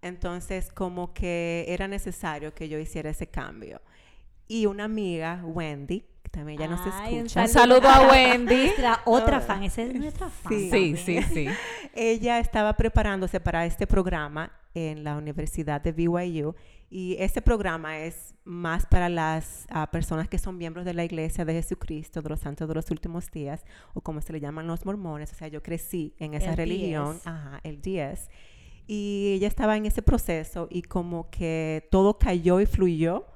Entonces 0.00 0.72
como 0.72 1.12
que 1.12 1.66
era 1.68 1.86
necesario 1.86 2.54
que 2.54 2.70
yo 2.70 2.78
hiciera 2.78 3.10
ese 3.10 3.26
cambio. 3.26 3.82
Y 4.50 4.66
una 4.66 4.82
amiga, 4.82 5.40
Wendy, 5.44 6.00
que 6.24 6.28
también 6.28 6.58
ya 6.58 6.66
nos 6.66 6.80
Ay, 6.80 7.20
un 7.20 7.26
escucha, 7.26 7.42
Un 7.42 7.48
saludo 7.48 7.88
a 7.88 8.10
Wendy. 8.10 8.56
Nuestra 8.56 9.00
otra 9.04 9.40
fan, 9.40 9.62
esa 9.62 9.82
es 9.82 9.94
nuestra 9.94 10.28
fan. 10.28 10.52
Sí. 10.52 10.70
Sí, 10.72 10.96
sí, 10.96 11.22
sí. 11.22 11.46
ella 11.94 12.40
estaba 12.40 12.76
preparándose 12.76 13.38
para 13.38 13.64
este 13.64 13.86
programa 13.86 14.50
en 14.74 15.04
la 15.04 15.16
Universidad 15.16 15.80
de 15.80 15.92
BYU 15.92 16.56
y 16.90 17.14
este 17.20 17.40
programa 17.42 18.00
es 18.00 18.34
más 18.42 18.86
para 18.86 19.08
las 19.08 19.68
ah, 19.70 19.88
personas 19.92 20.28
que 20.28 20.36
son 20.36 20.58
miembros 20.58 20.84
de 20.84 20.94
la 20.94 21.04
Iglesia 21.04 21.44
de 21.44 21.52
Jesucristo, 21.52 22.20
de 22.20 22.30
los 22.30 22.40
Santos 22.40 22.66
de 22.66 22.74
los 22.74 22.90
Últimos 22.90 23.30
Días, 23.30 23.64
o 23.94 24.00
como 24.00 24.20
se 24.20 24.32
le 24.32 24.40
llaman 24.40 24.66
los 24.66 24.84
mormones. 24.84 25.30
O 25.30 25.36
sea, 25.36 25.46
yo 25.46 25.62
crecí 25.62 26.16
en 26.18 26.34
esa 26.34 26.50
LDS. 26.50 26.56
religión, 26.56 27.20
ajá, 27.24 27.60
el 27.62 27.80
10. 27.80 28.28
Y 28.88 29.34
ella 29.36 29.46
estaba 29.46 29.76
en 29.76 29.86
ese 29.86 30.02
proceso 30.02 30.66
y 30.72 30.82
como 30.82 31.30
que 31.30 31.86
todo 31.92 32.18
cayó 32.18 32.60
y 32.60 32.66
fluyó 32.66 33.26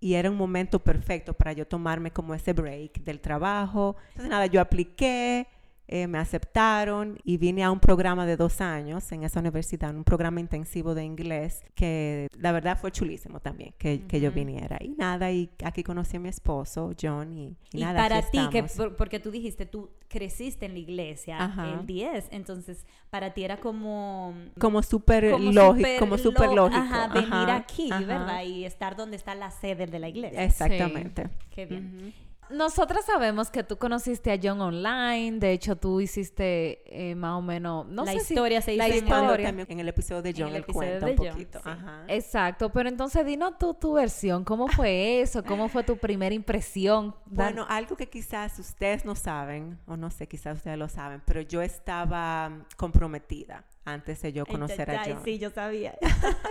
y 0.00 0.14
era 0.14 0.30
un 0.30 0.36
momento 0.36 0.78
perfecto 0.82 1.34
para 1.34 1.52
yo 1.52 1.66
tomarme 1.66 2.10
como 2.10 2.34
ese 2.34 2.52
break 2.52 3.04
del 3.04 3.20
trabajo. 3.20 3.96
Entonces 4.08 4.30
nada, 4.30 4.46
yo 4.46 4.60
apliqué, 4.60 5.46
eh, 5.92 6.06
me 6.06 6.18
aceptaron 6.18 7.18
y 7.24 7.36
vine 7.36 7.64
a 7.64 7.70
un 7.72 7.80
programa 7.80 8.24
de 8.24 8.36
dos 8.36 8.60
años 8.60 9.10
en 9.10 9.24
esa 9.24 9.40
universidad, 9.40 9.92
un 9.92 10.04
programa 10.04 10.38
intensivo 10.38 10.94
de 10.94 11.02
inglés 11.02 11.64
que 11.74 12.28
la 12.38 12.52
verdad 12.52 12.78
fue 12.80 12.92
chulísimo 12.92 13.40
también 13.40 13.74
que, 13.76 14.06
que 14.06 14.20
yo 14.20 14.30
viniera. 14.30 14.78
Y 14.80 14.90
nada, 14.90 15.32
y 15.32 15.50
aquí 15.64 15.82
conocí 15.82 16.16
a 16.16 16.20
mi 16.20 16.28
esposo, 16.28 16.92
John, 17.00 17.32
y, 17.32 17.56
y 17.72 17.78
Y 17.78 17.80
nada, 17.80 18.02
para 18.02 18.22
ti, 18.22 18.38
que, 18.52 18.62
porque 18.96 19.18
tú 19.18 19.32
dijiste, 19.32 19.66
tú 19.66 19.90
creciste 20.06 20.66
en 20.66 20.74
la 20.74 20.78
iglesia 20.78 21.42
Ajá. 21.42 21.80
el 21.80 21.86
10, 21.86 22.28
entonces 22.30 22.86
para 23.10 23.34
ti 23.34 23.42
era 23.42 23.56
como... 23.58 24.32
Como 24.60 24.84
súper 24.84 25.40
lógico, 25.40 25.88
como 25.98 26.18
súper 26.18 26.52
lógico. 26.52 26.80
Ajá, 26.80 27.08
venir 27.08 27.32
Ajá, 27.32 27.56
aquí. 27.56 27.90
¿verdad? 27.90 28.44
Y 28.44 28.64
estar 28.64 28.94
donde 28.94 29.16
está 29.16 29.34
la 29.34 29.50
sede 29.50 29.88
de 29.88 29.98
la 29.98 30.08
iglesia. 30.08 30.44
Exactamente. 30.44 31.28
Qué 31.50 31.66
bien. 31.66 31.96
Ujú. 31.96 32.29
Nosotras 32.52 33.04
sabemos 33.04 33.50
que 33.50 33.62
tú 33.62 33.78
conociste 33.78 34.32
a 34.32 34.38
John 34.42 34.60
online, 34.60 35.38
de 35.38 35.52
hecho 35.52 35.76
tú 35.76 36.00
hiciste 36.00 36.82
eh, 37.10 37.14
más 37.14 37.38
o 37.38 37.42
menos, 37.42 37.86
no 37.86 38.04
la 38.04 38.12
sé 38.12 38.20
si- 38.20 38.34
historia 38.34 38.60
se 38.60 38.74
hizo 38.74 38.82
la 38.88 38.88
historia. 38.94 39.46
también 39.48 39.66
en 39.70 39.80
el 39.80 39.88
episodio 39.88 40.22
de 40.22 40.30
En 40.30 40.36
John 40.36 40.54
el 40.56 40.66
cuenta 40.66 41.06
un 41.06 41.16
John, 41.16 41.28
poquito. 41.28 41.58
sí. 41.62 41.68
Ajá. 41.70 42.04
Exacto, 42.08 42.70
pero 42.70 42.88
entonces 42.88 43.24
dinos 43.24 43.58
tú 43.58 43.74
tu 43.74 43.92
versión, 43.94 44.44
¿cómo 44.44 44.68
fue 44.68 45.20
eso? 45.20 45.44
¿Cómo 45.44 45.68
fue 45.68 45.84
tu 45.84 45.96
primera 45.96 46.34
impresión? 46.34 47.14
Dan- 47.26 47.54
Bueno, 47.54 47.66
algo 47.68 47.96
que 47.96 48.08
quizás 48.08 48.58
ustedes 48.58 49.04
no 49.04 49.14
saben, 49.14 49.78
o 49.86 49.96
no 49.96 50.10
sé, 50.10 50.26
quizás 50.26 50.56
ustedes 50.58 50.78
lo 50.78 50.88
saben, 50.88 51.22
pero 51.24 51.40
yo 51.42 51.62
estaba 51.62 52.50
comprometida 52.76 53.64
antes 53.92 54.20
de 54.22 54.32
yo 54.32 54.46
conocer 54.46 54.90
a 54.90 55.04
John. 55.04 55.20
Sí, 55.24 55.38
yo 55.38 55.50
sabía. 55.50 55.94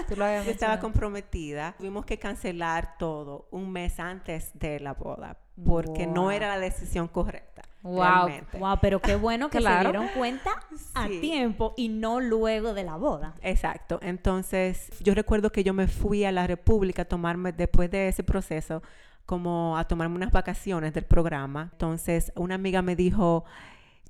tú 0.07 0.15
lo 0.15 0.25
habías 0.25 0.45
Yo 0.45 0.51
estaba 0.51 0.79
comprometida. 0.79 1.75
Tuvimos 1.77 2.05
que 2.05 2.17
cancelar 2.19 2.97
todo 2.97 3.47
un 3.51 3.71
mes 3.71 3.99
antes 3.99 4.51
de 4.57 4.79
la 4.79 4.93
boda 4.93 5.37
porque 5.65 6.07
no 6.07 6.31
era 6.31 6.47
la 6.47 6.59
decisión 6.59 7.07
correcta. 7.07 7.63
Wow. 7.81 8.29
wow, 8.59 8.77
pero 8.81 8.99
qué 9.01 9.15
bueno 9.15 9.49
que 9.49 9.59
Claro. 9.59 9.89
se 9.91 9.97
dieron 9.97 10.07
cuenta 10.17 10.51
a 10.93 11.07
Sí. 11.07 11.19
tiempo 11.21 11.73
y 11.77 11.87
no 11.87 12.19
luego 12.19 12.73
de 12.73 12.83
la 12.83 12.97
boda. 12.97 13.35
Exacto. 13.41 13.99
Entonces, 14.01 14.89
yo 15.01 15.13
recuerdo 15.15 15.51
que 15.51 15.63
yo 15.63 15.73
me 15.73 15.87
fui 15.87 16.25
a 16.25 16.31
la 16.33 16.45
República 16.45 17.03
a 17.03 17.05
tomarme, 17.05 17.53
después 17.53 17.89
de 17.89 18.09
ese 18.09 18.21
proceso, 18.23 18.83
como 19.25 19.77
a 19.77 19.87
tomarme 19.87 20.15
unas 20.15 20.31
vacaciones 20.33 20.93
del 20.93 21.05
programa. 21.05 21.69
Entonces, 21.71 22.33
una 22.35 22.55
amiga 22.55 22.81
me 22.81 22.95
dijo, 22.97 23.45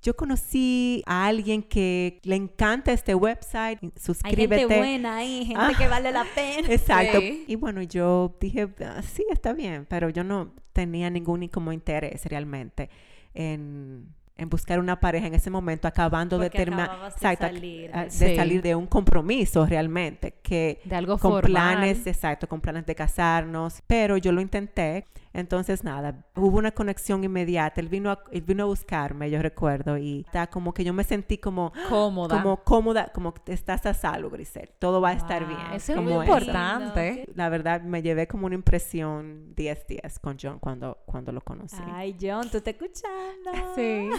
yo 0.01 0.15
conocí 0.15 1.03
a 1.05 1.25
alguien 1.27 1.61
que 1.63 2.19
le 2.23 2.35
encanta 2.35 2.91
este 2.93 3.15
website, 3.15 3.79
Hay 3.83 3.91
suscríbete. 3.97 4.59
gente 4.61 4.77
buena 4.77 5.17
ahí, 5.17 5.45
gente 5.45 5.61
Ah. 5.63 5.71
que 5.77 5.87
vale 5.87 6.11
la 6.11 6.25
pena. 6.35 6.67
Exacto. 6.71 7.19
Sí. 7.19 7.43
Y 7.47 7.55
bueno, 7.55 7.81
yo 7.81 8.35
dije, 8.39 8.69
"Ah, 8.85 9.01
sí, 9.01 9.25
está 9.31 9.53
bien, 9.53 9.85
pero 9.89 10.09
yo 10.09 10.23
no 10.23 10.53
tenía 10.73 11.09
ningún 11.09 11.41
ni 11.41 11.49
como 11.49 11.73
interés 11.73 12.25
realmente 12.25 12.89
en, 13.33 14.07
en 14.37 14.49
buscar 14.49 14.79
una 14.79 14.99
pareja 15.01 15.27
en 15.27 15.35
ese 15.35 15.49
momento, 15.49 15.87
acabando 15.87 16.37
de 16.39 16.45
Porque 16.45 16.59
terminar, 16.59 16.89
de 17.13 17.35
salir 17.35 17.91
ah, 17.93 17.99
de- 17.99 18.05
de 18.05 18.11
Sí. 18.11 18.35
salir 18.37 18.61
de 18.61 18.73
un 18.75 18.87
compromiso 18.87 19.65
realmente, 19.65 20.35
que 20.41 20.79
de 20.85 20.95
algo 20.95 21.17
con 21.17 21.31
formal. 21.31 21.51
planes, 21.51 22.07
exacto, 22.07 22.47
con 22.47 22.61
planes 22.61 22.85
de 22.85 22.95
casarnos, 22.95 23.81
pero 23.85 24.15
yo 24.15 24.31
lo 24.31 24.39
intenté, 24.39 25.05
entonces 25.33 25.83
nada, 25.83 26.25
hubo 26.35 26.57
una 26.57 26.71
conexión 26.71 27.23
inmediata, 27.23 27.79
él 27.81 27.87
vino 27.87 28.11
a, 28.11 28.23
él 28.31 28.41
vino 28.41 28.63
a 28.63 28.65
buscarme, 28.67 29.29
yo 29.29 29.41
recuerdo, 29.41 29.97
y 29.97 30.21
está 30.25 30.47
como 30.47 30.73
que 30.73 30.83
yo 30.83 30.93
me 30.93 31.03
sentí 31.03 31.37
como 31.37 31.71
cómoda. 31.89 32.35
como 32.37 32.63
cómoda, 32.63 33.11
como 33.13 33.33
que 33.33 33.53
estás 33.53 33.85
a 33.85 33.93
salvo, 33.93 34.29
Grisel, 34.29 34.71
todo 34.79 35.01
va 35.01 35.09
a 35.09 35.13
estar 35.13 35.45
Wow. 35.45 35.55
bien. 35.55 35.71
Eso 35.73 35.91
es 35.93 35.97
como 35.97 36.15
muy 36.15 36.25
eso. 36.25 36.33
importante. 36.35 37.25
La 37.35 37.49
verdad, 37.49 37.81
me 37.81 38.01
llevé 38.01 38.27
como 38.27 38.45
una 38.47 38.55
impresión 38.55 39.53
10 39.55 39.87
días 39.87 40.19
con 40.19 40.37
John 40.41 40.59
cuando, 40.59 40.97
cuando 41.05 41.31
lo 41.31 41.41
conocí. 41.41 41.77
Ay, 41.85 42.15
John, 42.19 42.49
tú 42.49 42.57
estás 42.57 42.73
escuchando. 42.73 43.51
Sí. 43.75 44.09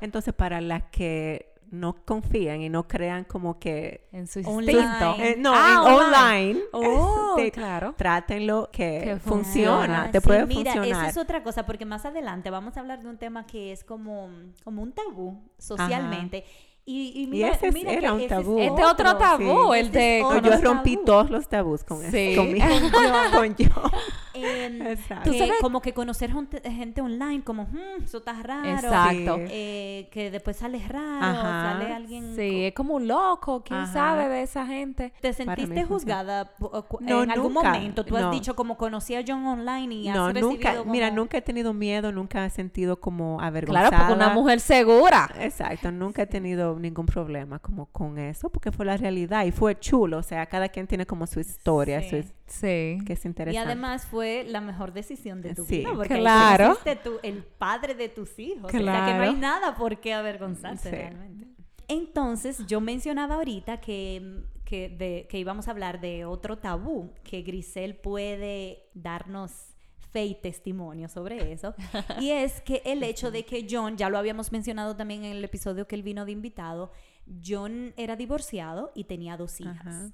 Entonces, 0.00 0.34
para 0.34 0.60
las 0.60 0.84
que 0.90 1.51
no 1.72 2.04
confían 2.04 2.60
y 2.60 2.68
no 2.68 2.86
crean 2.86 3.24
como 3.24 3.58
que... 3.58 4.06
En 4.12 4.26
su 4.26 4.40
Online. 4.40 4.72
instinto. 4.72 5.16
eh, 5.18 5.36
no, 5.38 5.52
Ah, 5.54 5.84
en 5.86 5.94
online. 5.94 6.50
online, 6.52 6.60
Oh, 6.72 7.34
este, 7.36 7.50
claro. 7.50 7.94
trátenlo 7.96 8.68
que, 8.70 9.00
Que 9.02 9.16
funciona, 9.16 9.76
funciona. 9.78 10.10
te 10.12 10.20
Sí, 10.20 10.26
puede 10.26 10.46
mira, 10.46 10.72
funcionar. 10.74 11.08
Eso 11.08 11.18
es 11.20 11.24
otra 11.24 11.42
cosa, 11.42 11.64
porque 11.66 11.84
más 11.86 12.04
adelante 12.04 12.50
vamos 12.50 12.76
a 12.76 12.80
hablar 12.80 13.02
de 13.02 13.08
un 13.08 13.16
tema 13.18 13.46
que 13.46 13.72
es 13.72 13.84
como, 13.84 14.28
como 14.62 14.82
un 14.82 14.92
tabú 14.92 15.42
socialmente. 15.58 16.44
Y, 16.84 17.12
y 17.14 17.26
mira, 17.28 17.50
ese 17.50 17.68
es- 17.68 17.74
mira 17.74 17.92
era 17.92 18.08
que 18.08 18.12
un 18.14 18.20
ese 18.20 18.28
tabú. 18.28 18.58
Es 18.58 18.70
Este 18.70 18.84
otro 18.84 19.16
tabú, 19.16 19.72
sí. 19.72 19.78
el 19.78 19.86
Este 19.86 19.98
de... 19.98 20.22
otro 20.24 20.40
yo 20.50 20.60
rompí 20.62 20.94
tabú. 20.96 21.04
todos 21.04 21.30
los 21.30 21.48
tabús 21.48 21.84
con, 21.84 22.00
Sí. 22.10 22.16
eso, 22.32 22.42
con, 22.42 22.52
mi- 22.52 22.60
con 23.32 23.56
John. 23.56 23.90
Em, 24.34 24.82
Exacto. 24.88 25.30
que 25.30 25.30
¿Tú 25.30 25.38
sabes? 25.38 25.60
como 25.60 25.80
que 25.80 25.92
conocer 25.94 26.32
gente, 26.64 27.00
online, 27.00 27.44
como, 27.44 27.64
"Hmm, 27.64 28.02
eso 28.04 28.18
está 28.18 28.32
raro. 28.42 28.68
Exacto. 28.68 29.36
Sí. 29.36 29.42
Eh, 29.50 30.08
que 30.10 30.32
después 30.32 30.56
sale 30.56 30.80
raro, 30.88 31.38
Ajá. 31.38 31.72
sale 31.78 31.92
alguien... 31.92 32.34
Sí, 32.34 32.64
es 32.64 32.74
como 32.74 32.94
un 32.94 33.06
loco, 33.06 33.62
quién 33.62 33.78
Ajá. 33.78 33.92
sabe 33.92 34.28
de 34.28 34.42
esa 34.42 34.66
gente. 34.66 35.12
¿Te 35.20 35.32
sentiste 35.32 35.84
juzgada 35.84 36.50
No, 36.98 37.22
en 37.22 37.30
algún 37.30 37.52
nunca, 37.54 37.74
momento? 37.74 38.04
Tú 38.04 38.16
has 38.16 38.30
dicho 38.32 38.56
como 38.56 38.76
conocí 38.76 39.14
a 39.14 39.22
John 39.24 39.46
online 39.46 39.94
y 39.94 40.08
has 40.08 40.16
No, 40.16 40.26
recibido 40.32 40.50
nunca, 40.50 40.76
como... 40.78 40.90
mira, 40.90 41.10
nunca 41.12 41.38
he 41.38 41.42
tenido 41.42 41.72
miedo, 41.74 42.10
nunca 42.10 42.44
he 42.44 42.50
sentido 42.50 42.98
como 42.98 43.40
avergonzada. 43.40 43.88
Claro, 43.90 44.04
porque 44.08 44.14
una 44.24 44.34
mujer 44.34 44.58
segura. 44.58 45.30
Exacto, 45.38 45.92
nunca 45.92 46.22
he 46.22 46.26
tenido 46.26 46.71
ningún 46.80 47.06
problema 47.06 47.58
como 47.58 47.86
con 47.86 48.18
eso, 48.18 48.48
porque 48.50 48.72
fue 48.72 48.86
la 48.86 48.96
realidad 48.96 49.44
y 49.44 49.50
fue 49.52 49.78
chulo, 49.78 50.18
o 50.18 50.22
sea, 50.22 50.46
cada 50.46 50.68
quien 50.68 50.86
tiene 50.86 51.04
como 51.06 51.26
su 51.26 51.40
historia, 51.40 52.00
Sí. 52.02 52.22
su 52.22 52.28
Sí. 52.46 52.98
que 53.06 53.12
es 53.14 53.24
Y 53.24 53.28
interesante. 53.28 53.66
además 53.70 54.06
fue 54.06 54.44
la 54.48 54.60
mejor 54.60 54.92
decisión 54.92 55.40
de 55.42 55.54
tu 55.54 55.64
Sí, 55.64 55.78
vida, 55.78 55.90
porque 55.94 56.18
claro. 56.18 56.76
el 57.22 57.42
padre 57.44 57.94
de 57.94 58.08
tus 58.08 58.38
hijos. 58.38 58.64
O 58.64 58.68
sea 58.70 58.78
que 58.78 58.84
no 58.84 58.92
hay 58.92 59.12
Claro. 59.14 59.32
nada 59.34 59.74
por 59.76 59.98
qué 60.00 60.12
avergonzarse 60.14 60.90
Sí. 60.90 60.96
realmente. 60.96 61.46
Entonces, 61.88 62.66
yo 62.66 62.80
mencionaba 62.80 63.34
ahorita 63.36 63.80
que, 63.80 64.44
que, 64.64 64.88
de- 64.88 65.26
que 65.28 65.38
íbamos 65.38 65.68
a 65.68 65.72
hablar 65.72 66.00
de 66.00 66.24
otro 66.24 66.56
tabú, 66.58 67.12
que 67.24 67.42
Grisel 67.42 67.96
puede 67.96 68.84
darnos 68.94 69.74
fe 70.12 70.26
y 70.26 70.34
testimonio 70.34 71.08
sobre 71.08 71.52
eso. 71.52 71.74
y 72.20 72.30
es 72.30 72.60
que 72.60 72.82
el 72.84 73.02
hecho 73.02 73.30
de 73.30 73.44
que 73.44 73.66
John, 73.68 73.96
ya 73.96 74.08
lo 74.10 74.18
habíamos 74.18 74.52
mencionado 74.52 74.94
también 74.94 75.24
en 75.24 75.32
el 75.32 75.44
episodio 75.44 75.86
que 75.88 75.94
él 75.96 76.02
vino 76.02 76.24
de 76.24 76.32
invitado, 76.32 76.90
John 77.44 77.94
era 77.96 78.16
divorciado 78.16 78.92
y 78.94 79.04
tenía 79.04 79.36
dos 79.36 79.60
hijas. 79.60 79.86
Ajá. 79.86 80.12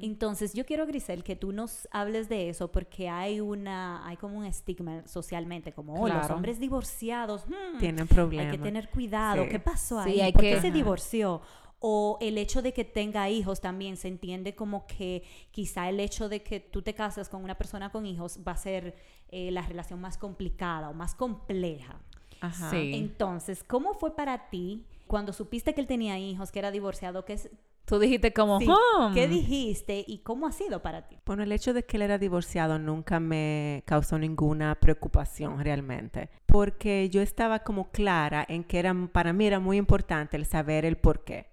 Entonces, 0.00 0.54
yo 0.54 0.64
quiero, 0.64 0.86
Grisel, 0.86 1.22
que 1.22 1.36
tú 1.36 1.52
nos 1.52 1.86
hables 1.90 2.28
de 2.30 2.48
eso 2.48 2.72
porque 2.72 3.08
hay 3.10 3.40
una, 3.40 4.06
hay 4.06 4.16
como 4.16 4.38
un 4.38 4.44
estigma 4.46 5.06
socialmente, 5.06 5.72
como 5.72 5.94
oh, 5.94 6.08
los 6.08 6.30
hombres 6.30 6.58
divorciados, 6.58 7.46
hmm, 7.46 7.78
Tienen 7.78 8.00
hay 8.02 8.06
problemas. 8.08 8.56
que 8.56 8.62
tener 8.62 8.88
cuidado, 8.88 9.44
Sí. 9.44 9.48
¿qué 9.50 9.60
pasó 9.60 10.02
Sí, 10.02 10.10
ahí? 10.12 10.20
hay 10.22 10.32
¿Por 10.32 10.42
que- 10.42 10.54
qué 10.54 10.60
se 10.62 10.70
divorció? 10.70 11.40
O 11.78 12.16
el 12.22 12.38
hecho 12.38 12.62
de 12.62 12.72
que 12.72 12.84
tenga 12.84 13.28
hijos 13.28 13.60
también 13.60 13.98
se 13.98 14.08
entiende 14.08 14.54
como 14.54 14.86
que 14.86 15.22
quizá 15.50 15.90
el 15.90 16.00
hecho 16.00 16.30
de 16.30 16.42
que 16.42 16.58
tú 16.58 16.80
te 16.80 16.94
casas 16.94 17.28
con 17.28 17.44
una 17.44 17.56
persona 17.56 17.90
con 17.92 18.06
hijos 18.06 18.40
va 18.46 18.52
a 18.52 18.56
ser 18.56 18.96
eh, 19.30 19.50
la 19.50 19.62
relación 19.62 20.00
más 20.00 20.18
complicada 20.18 20.88
o 20.90 20.94
más 20.94 21.14
compleja. 21.14 21.98
Ajá. 22.40 22.70
Sí. 22.70 22.92
Entonces, 22.94 23.64
¿cómo 23.64 23.94
fue 23.94 24.14
para 24.14 24.48
ti 24.50 24.84
cuando 25.06 25.32
supiste 25.32 25.74
que 25.74 25.80
él 25.80 25.86
tenía 25.86 26.18
hijos, 26.18 26.52
que 26.52 26.58
era 26.58 26.70
divorciado? 26.70 27.24
Que 27.24 27.34
es, 27.34 27.50
Tú 27.86 28.00
dijiste 28.00 28.32
como, 28.32 28.58
Sí, 28.58 28.66
"Hmm". 28.66 29.14
¿Qué 29.14 29.28
dijiste 29.28 30.04
y 30.08 30.18
cómo 30.18 30.48
ha 30.48 30.52
sido 30.52 30.82
para 30.82 31.06
ti? 31.06 31.18
Bueno, 31.24 31.44
el 31.44 31.52
hecho 31.52 31.72
de 31.72 31.84
que 31.84 31.96
él 31.98 32.02
era 32.02 32.18
divorciado 32.18 32.80
nunca 32.80 33.20
me 33.20 33.84
causó 33.86 34.18
ninguna 34.18 34.74
preocupación 34.74 35.60
realmente, 35.62 36.28
porque 36.46 37.08
yo 37.10 37.22
estaba 37.22 37.60
como 37.60 37.90
clara 37.92 38.44
en 38.48 38.64
que 38.64 38.80
era, 38.80 38.92
para 39.12 39.32
mí 39.32 39.46
era 39.46 39.60
muy 39.60 39.76
importante 39.76 40.36
el 40.36 40.46
saber 40.46 40.84
el 40.84 40.96
por 40.96 41.22
qué. 41.22 41.46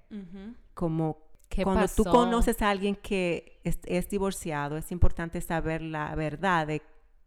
Como 0.73 1.19
¿Qué 1.49 1.63
cuando 1.63 1.85
tú 1.95 2.03
conoces 2.03 2.63
a 2.63 2.71
alguien 2.71 2.95
que 2.95 3.59
es, 3.63 3.77
es 3.85 4.09
divorciado, 4.09 4.75
es 4.75 4.91
importante 4.91 5.39
saber 5.39 5.83
la 5.83 6.15
verdad 6.15 6.65
de 6.65 6.81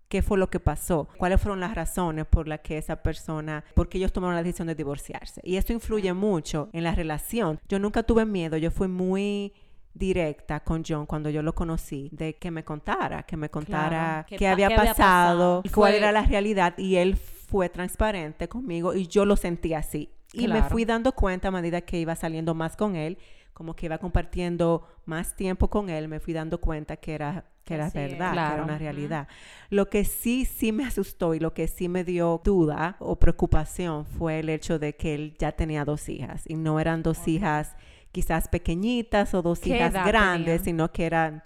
qué 0.09 0.23
fue 0.23 0.39
lo 0.39 0.51
que 0.51 0.61
pasó, 0.61 1.09
cuáles 1.19 1.41
fueron 1.41 1.61
las 1.61 1.75
razones 1.75 2.27
por 2.27 2.49
las 2.49 2.61
que 2.61 2.79
esa 2.79 3.03
persona, 3.03 3.65
por 3.75 3.89
qué 3.89 3.99
ellos 3.99 4.13
tomaron 4.13 4.37
la 4.37 4.43
decisión 4.43 4.69
de 4.69 4.75
divorciarse. 4.75 5.41
Y 5.45 5.57
esto 5.57 5.73
influye 5.73 6.13
mucho 6.13 6.69
en 6.73 6.85
la 6.85 6.95
relación. 6.95 7.61
Yo 7.69 7.79
nunca 7.79 8.03
tuve 8.03 8.25
miedo, 8.25 8.57
yo 8.57 8.71
fui 8.71 8.89
muy 8.89 9.53
directa 9.95 10.61
con 10.61 10.85
John 10.87 11.07
cuando 11.07 11.31
yo 11.31 11.43
lo 11.43 11.55
conocí, 11.55 12.11
de 12.13 12.37
que 12.37 12.51
me 12.51 12.65
contara, 12.65 13.23
que 13.23 13.37
me 13.37 13.49
contara 13.49 14.27
¿Qué 14.29 14.47
había 14.47 14.69
qué 14.69 14.75
había 14.75 14.93
pasado, 14.95 15.63
y 15.65 15.71
cuál 15.71 15.95
era 15.95 16.13
la 16.13 16.23
realidad, 16.23 16.75
y 16.77 16.97
él 16.97 17.17
fue 17.17 17.69
transparente 17.69 18.49
conmigo 18.49 18.95
y 18.95 19.07
yo 19.07 19.25
lo 19.25 19.37
sentí 19.37 19.75
así. 19.75 20.11
Y 20.33 20.49
me 20.49 20.63
fui 20.63 20.85
dando 20.85 21.13
cuenta 21.13 21.49
a 21.49 21.51
medida 21.51 21.81
que 21.81 21.99
iba 21.99 22.15
saliendo 22.15 22.55
más 22.55 22.77
con 22.77 22.95
él, 22.95 23.17
como 23.57 23.75
que 23.75 23.87
iba 23.87 23.97
compartiendo 23.97 24.87
más 25.07 25.35
tiempo 25.35 25.71
con 25.71 25.89
él, 25.89 26.09
me 26.09 26.21
fui 26.21 26.35
dando 26.35 26.61
cuenta 26.61 26.99
que 26.99 27.15
era, 27.15 27.47
que 27.65 27.73
era 27.73 27.89
verdad, 27.89 28.33
que 28.33 28.55
era 28.55 28.63
una 28.63 28.77
realidad. 28.77 29.29
Lo 29.71 29.89
que 29.89 30.05
sí, 30.05 30.45
sí 30.45 30.73
me 30.73 30.85
asustó 30.85 31.33
y 31.33 31.41
lo 31.41 31.55
que 31.55 31.67
sí 31.67 31.89
me 31.89 32.05
dio 32.05 32.43
duda 32.45 32.97
o 32.99 33.19
preocupación 33.19 34.05
fue 34.05 34.41
el 34.41 34.51
hecho 34.51 34.79
de 34.79 34.95
que 34.95 35.15
él 35.15 35.37
ya 35.39 35.53
tenía 35.53 35.87
dos 35.87 36.11
hijas 36.11 36.43
y 36.47 36.55
no 36.55 36.79
eran 36.79 37.03
dos 37.03 37.27
hijas 37.29 37.77
quizás 38.13 38.49
pequeñitas 38.49 39.33
o 39.33 39.41
dos 39.41 39.61
¿Qué 39.61 39.71
hijas 39.71 39.95
grandes, 40.07 40.61
sino 40.61 40.93
que 40.93 41.07
eran 41.07 41.43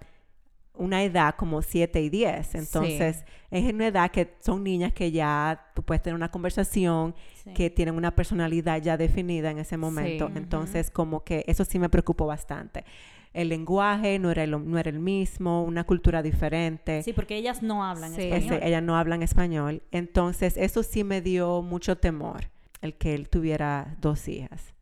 una 0.73 1.03
edad 1.03 1.35
como 1.35 1.61
7 1.61 2.01
y 2.01 2.09
10. 2.09 2.55
Entonces, 2.55 3.25
es 3.51 3.73
una 3.73 3.87
edad 3.87 4.09
que 4.11 4.33
son 4.39 4.63
niñas 4.63 4.93
que 4.93 5.11
ya 5.11 5.69
tú 5.75 5.83
puedes 5.83 6.01
tener 6.01 6.15
una 6.15 6.31
conversación, 6.31 7.13
Sí. 7.43 7.53
que 7.53 7.69
tienen 7.69 7.95
una 7.95 8.15
personalidad 8.15 8.81
ya 8.81 8.97
definida 8.97 9.51
en 9.51 9.59
ese 9.59 9.77
momento. 9.77 10.27
Sí. 10.27 10.33
Entonces, 10.37 10.89
como 10.91 11.23
que 11.23 11.43
eso 11.47 11.65
sí 11.65 11.77
me 11.79 11.89
preocupó 11.89 12.25
bastante. 12.25 12.85
El 13.33 13.47
lenguaje 13.49 14.19
no 14.19 14.29
era 14.31 14.43
el, 14.43 14.51
no 14.51 14.77
era 14.77 14.89
el 14.89 14.99
mismo, 14.99 15.63
una 15.63 15.83
cultura 15.85 16.21
diferente. 16.21 17.01
Sí, 17.03 17.13
porque 17.13 17.37
ellas 17.37 17.61
no 17.63 17.83
hablan 17.83 18.13
Sí. 18.13 18.23
español. 18.23 18.53
Ese- 18.57 18.67
ellas 18.67 18.83
no 18.83 18.97
hablan 18.97 19.23
español. 19.23 19.83
Entonces, 19.91 20.57
eso 20.57 20.83
sí 20.83 21.03
me 21.03 21.21
dio 21.21 21.61
mucho 21.61 21.97
temor, 21.97 22.49
el 22.81 22.95
que 22.95 23.13
él 23.13 23.29
tuviera 23.29 23.95
dos 24.01 24.27
hijas. 24.27 24.73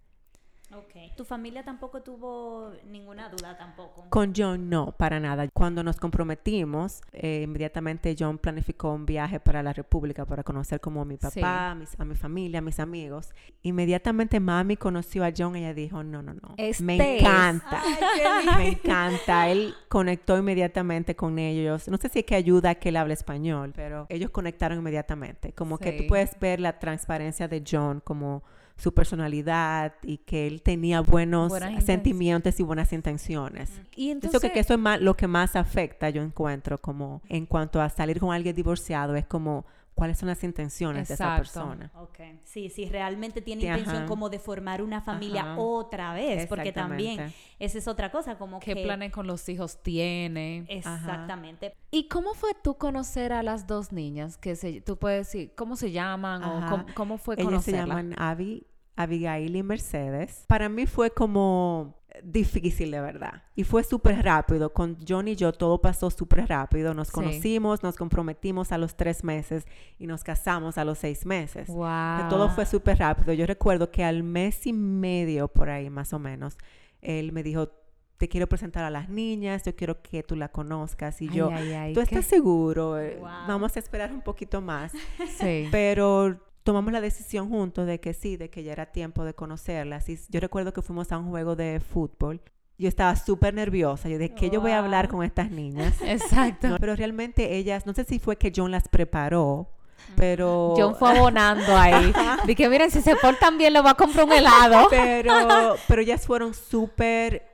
Ok. 0.80 1.16
¿Tu 1.16 1.26
familia 1.26 1.64
tampoco 1.64 2.02
tuvo 2.02 2.72
ninguna 2.88 3.30
duda 3.30 3.58
tampoco? 3.58 4.06
Con 4.10 4.34
John 4.36 4.70
no, 4.70 4.92
para 4.98 5.20
nada. 5.20 5.48
Cuando 5.54 5.84
nos 5.84 5.98
comprometimos, 5.98 7.02
eh, 7.14 7.42
inmediatamente 7.44 8.16
John 8.18 8.38
planificó 8.38 8.94
un 8.94 9.06
viaje 9.06 9.40
para 9.40 9.62
la 9.64 9.74
República 9.74 10.26
para 10.26 10.44
conocer 10.44 10.80
como 10.80 11.02
a 11.02 11.06
mi 11.06 11.18
papá, 11.18 11.72
a, 11.72 11.76
mis- 11.76 12.00
a 12.00 12.06
mi 12.06 12.16
familia, 12.16 12.60
a 12.60 12.62
mis 12.62 12.80
amigos. 12.80 13.30
Inmediatamente 13.64 14.40
mami 14.40 14.78
conoció 14.78 15.24
a 15.26 15.32
John 15.36 15.56
y 15.56 15.60
ella 15.60 15.74
dijo, 15.74 16.04
no, 16.04 16.22
no, 16.22 16.34
no. 16.34 16.54
Este 16.58 16.84
me 16.84 17.20
encanta. 17.20 17.82
me 18.58 18.70
encanta. 18.70 19.50
Él 19.50 19.74
conectó 19.90 20.38
inmediatamente 20.38 21.16
con 21.16 21.40
ellos. 21.40 21.88
No 21.88 21.98
sé 21.98 22.10
si 22.10 22.20
es 22.20 22.26
que 22.26 22.36
ayuda 22.36 22.72
a 22.72 22.76
que 22.76 22.90
él 22.90 22.98
hable 22.98 23.14
español, 23.14 23.74
pero 23.76 24.06
ellos 24.10 24.30
conectaron 24.32 24.78
inmediatamente. 24.80 25.52
Como 25.54 25.78
que 25.78 25.92
tú 25.94 26.04
puedes 26.08 26.40
ver 26.40 26.60
la 26.60 26.80
transparencia 26.80 27.48
de 27.48 27.64
John 27.70 28.02
como 28.04 28.44
su 28.80 28.94
personalidad 28.94 29.94
y 30.04 30.18
que 30.20 30.48
él 30.48 30.62
tenía 30.62 31.02
buenos 31.02 31.50
Buenas 31.50 31.84
sentimientos 31.84 32.60
y 32.60 32.64
buenas 32.64 32.94
intenciones. 32.94 33.82
Y 33.96 34.10
entonces, 34.10 34.40
que, 34.40 34.52
que 34.52 34.60
eso 34.60 34.74
es 34.74 34.80
más, 34.80 35.02
lo 35.02 35.16
que 35.16 35.28
más 35.28 35.56
afecta, 35.56 36.10
yo 36.10 36.22
encuentro, 36.22 36.80
como 36.80 37.22
en 37.28 37.46
cuanto 37.46 37.82
a 37.82 37.90
salir 37.90 38.20
con 38.20 38.34
alguien 38.34 38.56
divorciado, 38.56 39.16
es 39.16 39.26
como 39.26 39.66
cuáles 40.00 40.18
son 40.18 40.28
las 40.30 40.44
intenciones 40.44 41.08
de 41.10 41.14
esa 41.14 41.36
persona. 41.36 41.92
Ok, 41.96 42.20
sí, 42.44 42.70
sí, 42.70 42.86
realmente 42.90 43.42
tiene 43.42 43.62
Sí, 43.62 43.68
intención 43.68 43.98
ajá. 43.98 44.06
como 44.08 44.30
de 44.30 44.40
formar 44.40 44.82
una 44.82 45.02
familia 45.02 45.42
Ajá. 45.42 45.60
otra 45.60 46.14
vez, 46.14 46.48
porque 46.48 46.72
también 46.72 47.34
esa 47.60 47.78
es 47.78 47.88
otra 47.88 48.10
cosa, 48.12 48.38
como 48.38 48.60
¿qué 48.60 48.74
que... 48.74 48.84
planes 48.84 49.12
con 49.12 49.28
los 49.28 49.48
hijos 49.50 49.84
tiene? 49.84 50.66
Exactamente. 50.70 51.76
¿Y 51.92 52.08
cómo 52.08 52.34
fue 52.34 52.52
tú 52.64 52.78
conocer 52.78 53.34
a 53.34 53.44
las 53.44 53.68
dos 53.68 53.92
niñas? 53.92 54.38
Que 54.38 54.56
se, 54.56 54.82
tú 54.82 54.98
puedes 54.98 55.28
decir, 55.28 55.54
¿cómo 55.56 55.76
se 55.76 55.92
llaman? 55.92 56.44
¿O 56.44 56.70
cómo, 56.70 56.86
cómo 56.96 57.18
fue 57.18 57.36
Ellas 57.36 57.64
se 57.66 57.72
conocerlas? 57.74 57.88
llaman 57.88 58.16
Abby, 58.18 58.66
Abigail 58.96 59.56
y 59.56 59.64
Mercedes. 59.64 60.46
Para 60.48 60.70
mí 60.70 60.86
fue 60.86 61.12
como 61.12 61.99
difícil 62.24 62.92
de 62.92 63.00
verdad. 63.02 63.44
Y 63.56 63.64
fue 63.64 63.84
súper 63.84 64.24
rápido. 64.24 64.74
Con 64.74 64.98
John 65.08 65.28
y 65.28 65.36
yo 65.36 65.52
todo 65.54 65.80
pasó 65.82 66.10
súper 66.10 66.48
rápido. 66.48 66.94
Nos 66.94 67.08
Sí. 67.10 67.14
conocimos, 67.14 67.84
nos 67.84 67.96
comprometimos 67.96 68.72
a 68.72 68.78
los 68.78 68.96
tres 68.96 69.24
meses 69.24 69.66
y 69.98 70.08
nos 70.08 70.24
casamos 70.24 70.78
a 70.78 70.86
los 70.86 70.98
seis 71.00 71.26
meses. 71.26 71.68
Wow. 71.68 72.30
todo 72.30 72.50
fue 72.50 72.66
súper 72.66 73.00
rápido. 73.00 73.34
Yo 73.34 73.46
recuerdo 73.46 73.92
que 73.92 74.04
al 74.04 74.24
mes 74.24 74.66
y 74.68 74.74
medio 74.74 75.48
por 75.48 75.70
ahí 75.70 75.90
más 75.90 76.14
o 76.14 76.20
menos, 76.20 76.58
él 77.02 77.32
me 77.32 77.44
dijo, 77.44 77.70
te 78.18 78.28
quiero 78.28 78.48
presentar 78.48 78.84
a 78.84 78.90
las 78.90 79.08
niñas, 79.08 79.64
yo 79.64 79.74
quiero 79.76 80.02
que 80.02 80.24
tú 80.24 80.36
la 80.36 80.50
conozcas. 80.50 81.22
Y 81.22 81.30
Ay, 81.30 81.36
yo, 81.36 81.50
ay, 81.54 81.72
ay, 81.72 81.94
¿tú 81.94 82.02
qué- 82.02 82.04
estás 82.16 82.26
seguro? 82.26 83.00
Eh, 83.00 83.16
Wow. 83.20 83.30
Vamos 83.48 83.76
a 83.78 83.80
esperar 83.80 84.12
un 84.12 84.22
poquito 84.22 84.60
más. 84.62 84.92
Sí. 85.40 85.68
Pero 85.72 86.38
tomamos 86.70 86.94
la 86.94 87.02
decisión 87.02 87.50
juntos 87.50 87.88
de 87.88 88.00
que 88.00 88.14
sí, 88.14 88.38
de 88.38 88.52
que 88.52 88.62
ya 88.62 88.74
era 88.74 88.86
tiempo 88.86 89.26
de 89.26 89.34
conocerlas. 89.34 90.08
Y 90.08 90.20
yo 90.30 90.40
recuerdo 90.40 90.72
que 90.72 90.84
fuimos 90.84 91.12
a 91.12 91.18
un 91.18 91.28
juego 91.32 91.56
de 91.56 91.80
fútbol. 91.80 92.42
Yo 92.78 92.88
estaba 92.88 93.16
súper 93.16 93.56
nerviosa. 93.56 94.08
Yo 94.08 94.20
dije, 94.20 94.36
¿qué 94.36 94.52
yo 94.52 94.62
voy 94.62 94.70
a 94.70 94.78
hablar 94.78 95.08
con 95.08 95.24
estas 95.24 95.50
niñas? 95.50 95.96
Exacto. 96.06 96.68
No, 96.68 96.78
pero 96.78 96.96
realmente 96.96 97.56
ellas, 97.56 97.88
no 97.88 97.96
sé 97.96 98.04
si 98.04 98.20
fue 98.20 98.38
que 98.38 98.54
John 98.56 98.70
las 98.70 98.88
preparó, 98.88 99.68
pero... 100.16 100.76
John 100.78 100.96
fue 100.96 101.10
abonando 101.10 101.76
ahí. 101.76 102.14
Dije, 102.46 102.70
miren, 102.70 102.92
si 102.92 103.02
se 103.02 103.16
portan 103.16 103.58
bien, 103.58 103.74
le 103.74 103.82
voy 103.82 103.90
a 103.90 103.96
comprar 103.96 104.28
un 104.28 104.34
helado. 104.34 104.90
pero, 104.92 105.76
pero 105.88 106.04
ellas 106.04 106.28
fueron 106.28 106.54
súper 106.54 107.49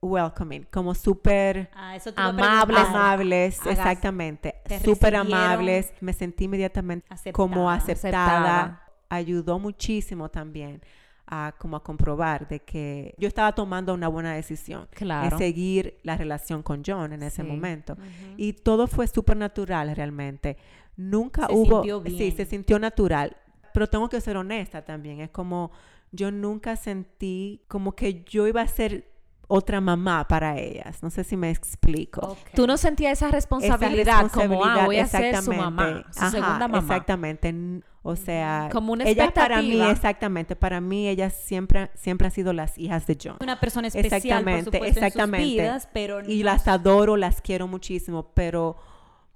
welcoming, 0.00 0.66
como 0.70 0.94
súper 0.94 1.70
Ah, 1.74 1.98
Amables, 2.16 2.78
amables, 2.78 3.60
exactamente, 3.66 4.54
te 4.64 4.80
súper 4.80 5.16
amables. 5.16 5.92
Me 6.00 6.12
sentí 6.12 6.44
inmediatamente 6.44 7.06
como 7.32 7.70
Aceptada. 7.70 8.84
Ayudó 9.10 9.58
muchísimo 9.58 10.28
también 10.28 10.82
a 11.26 11.54
como 11.58 11.76
a 11.76 11.82
comprobar 11.82 12.46
de 12.48 12.60
que 12.60 13.14
yo 13.18 13.26
estaba 13.28 13.54
tomando 13.54 13.92
una 13.94 14.08
buena 14.08 14.34
decisión 14.34 14.86
Claro. 14.94 15.36
seguir 15.38 15.98
la 16.02 16.16
relación 16.16 16.62
con 16.62 16.82
John 16.86 17.12
en 17.12 17.22
ese 17.22 17.42
Sí. 17.42 17.48
momento. 17.48 17.96
Y 18.36 18.52
todo 18.54 18.86
fue 18.86 19.06
súper 19.06 19.36
natural 19.36 19.94
realmente. 19.96 20.56
Nunca 20.96 21.46
Se 21.46 21.52
hubo... 21.54 21.82
sintió 21.82 22.02
Sí, 22.04 22.16
bien. 22.16 22.36
se 22.36 22.44
sintió 22.46 22.78
natural. 22.78 23.36
Pero 23.74 23.86
tengo 23.86 24.08
que 24.08 24.20
ser 24.20 24.36
honesta 24.36 24.84
también. 24.84 25.20
Es 25.20 25.30
como 25.30 25.70
yo 26.12 26.30
nunca 26.30 26.76
sentí 26.76 27.62
como 27.68 27.92
que 27.92 28.24
yo 28.24 28.46
iba 28.46 28.62
a 28.62 28.66
ser 28.68 29.06
otra 29.48 29.80
mamá 29.80 30.28
para 30.28 30.58
ellas. 30.58 31.02
No 31.02 31.10
sé 31.10 31.24
si 31.24 31.36
me 31.36 31.50
explico. 31.50 32.20
Ok. 32.20 32.38
Tú 32.54 32.66
no 32.66 32.76
sentías 32.76 33.18
esa 33.18 33.26
Esa 33.26 33.34
responsabilidad, 33.34 34.30
como, 34.30 34.64
ah, 34.64 34.84
voy 34.84 34.98
a 34.98 35.06
ser 35.06 35.42
su 35.42 35.52
mamá, 35.52 36.04
su 36.12 36.20
Ajá, 36.20 36.30
segunda 36.30 36.68
mamá. 36.68 36.78
Exactamente. 36.78 37.54
O 38.02 38.14
sea, 38.14 38.68
Como 38.72 38.92
una 38.92 39.04
ellas 39.04 39.32
para 39.32 39.60
mí, 39.60 39.80
exactamente, 39.82 40.54
para 40.54 40.80
mí 40.80 41.08
ellas 41.08 41.34
siempre, 41.34 41.90
siempre 41.94 42.26
han 42.26 42.32
sido 42.32 42.52
las 42.52 42.78
hijas 42.78 43.06
de 43.06 43.18
John. 43.22 43.36
Una 43.40 43.58
persona 43.58 43.88
especial, 43.88 44.10
por 44.10 44.16
Exactamente, 44.18 44.64
supuesto, 44.64 45.00
exactamente. 45.00 45.42
en 45.42 45.42
sus 45.44 45.52
vidas, 45.52 45.88
pero 45.92 46.20
Y 46.30 46.38
no 46.38 46.44
las 46.44 46.68
adoro, 46.68 47.16
las 47.16 47.40
quiero 47.40 47.66
muchísimo, 47.66 48.30
pero 48.34 48.76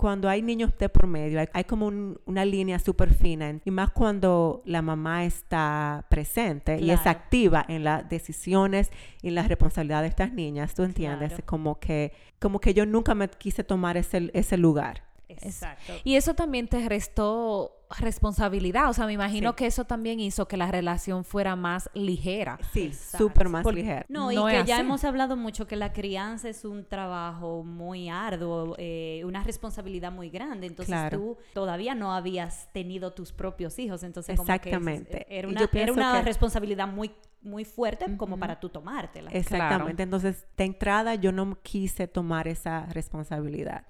cuando 0.03 0.29
hay 0.29 0.43
niños 0.43 0.77
de 0.79 0.88
por 0.88 1.07
medio, 1.07 1.38
hay, 1.38 1.47
hay 1.53 1.62
como 1.62 1.87
un- 1.87 2.19
una 2.27 2.45
línea 2.45 2.81
súper 2.81 3.15
fina, 3.15 3.61
y 3.65 3.71
más 3.71 3.91
cuando 3.93 4.61
la 4.67 4.83
mamá 4.83 5.25
está 5.25 6.05
presente 6.11 6.81
y 6.81 6.91
es 6.91 7.07
activa 7.07 7.65
en 7.69 7.85
las 7.85 8.09
decisiones 8.09 8.91
y 9.23 9.29
en 9.29 9.37
las 9.37 9.47
responsabilidades 9.47 10.07
de 10.07 10.09
estas 10.25 10.33
niñas, 10.33 10.75
¿tú 10.75 10.83
entiendes? 10.83 11.29
Claro. 11.29 11.45
Como 11.47 11.79
que 11.79 12.12
como 12.41 12.59
que 12.59 12.75
yo 12.75 12.85
nunca 12.85 13.15
me 13.15 13.29
quise 13.29 13.62
tomar 13.62 13.97
ese, 13.97 14.29
ese 14.35 14.57
lugar. 14.57 15.05
Exacto. 15.42 15.92
Y 16.05 16.16
eso 16.16 16.35
también 16.35 16.68
te 16.68 16.88
restó 16.88 17.79
responsabilidad. 17.99 18.88
O 18.88 18.92
sea, 18.95 19.07
me 19.07 19.12
imagino 19.12 19.51
Sí. 19.51 19.57
que 19.57 19.66
eso 19.66 19.85
también 19.85 20.18
hizo 20.21 20.49
que 20.49 20.57
la 20.57 20.71
relación 20.71 21.25
fuera 21.25 21.57
más 21.57 21.90
ligera. 21.95 22.59
Sí, 22.73 22.92
súper 22.92 23.49
más 23.49 23.62
Por- 23.62 23.75
ligera. 23.75 24.07
No, 24.09 24.33
y 24.33 24.37
que 24.37 24.64
ya 24.64 24.81
hemos 24.81 25.05
hablado 25.05 25.37
mucho 25.37 25.66
que 25.66 25.77
la 25.77 25.92
crianza 25.92 26.49
es 26.49 26.64
un 26.64 26.85
trabajo 26.87 27.62
muy 27.64 28.09
arduo, 28.09 28.75
eh, 28.79 29.23
una 29.27 29.42
responsabilidad 29.45 30.11
muy 30.11 30.31
grande. 30.31 30.66
Entonces 30.68 30.95
Claro. 30.95 31.18
tú 31.18 31.37
todavía 31.53 31.95
no 31.95 32.14
habías 32.14 32.73
tenido 32.73 33.12
tus 33.12 33.33
propios 33.33 33.79
hijos. 33.79 34.03
Entonces, 34.03 34.37
como 34.37 34.47
que 34.47 34.53
es- 34.53 34.59
Exactamente. 34.66 35.27
era 35.29 35.49
Y 35.49 35.51
una, 35.53 35.61
yo 35.61 35.68
era 35.73 35.92
una 35.92 36.12
que- 36.18 36.23
responsabilidad 36.23 36.88
muy, 36.88 37.11
muy 37.42 37.64
fuerte 37.64 38.07
como 38.16 38.38
para 38.38 38.59
tú 38.61 38.68
tomártela. 38.68 39.31
Exactamente. 39.33 40.03
Entonces, 40.05 40.47
de 40.57 40.64
entrada 40.64 41.14
yo 41.16 41.33
no 41.33 41.59
quise 41.62 42.07
tomar 42.07 42.47
esa 42.49 42.87
responsabilidad. 42.87 43.85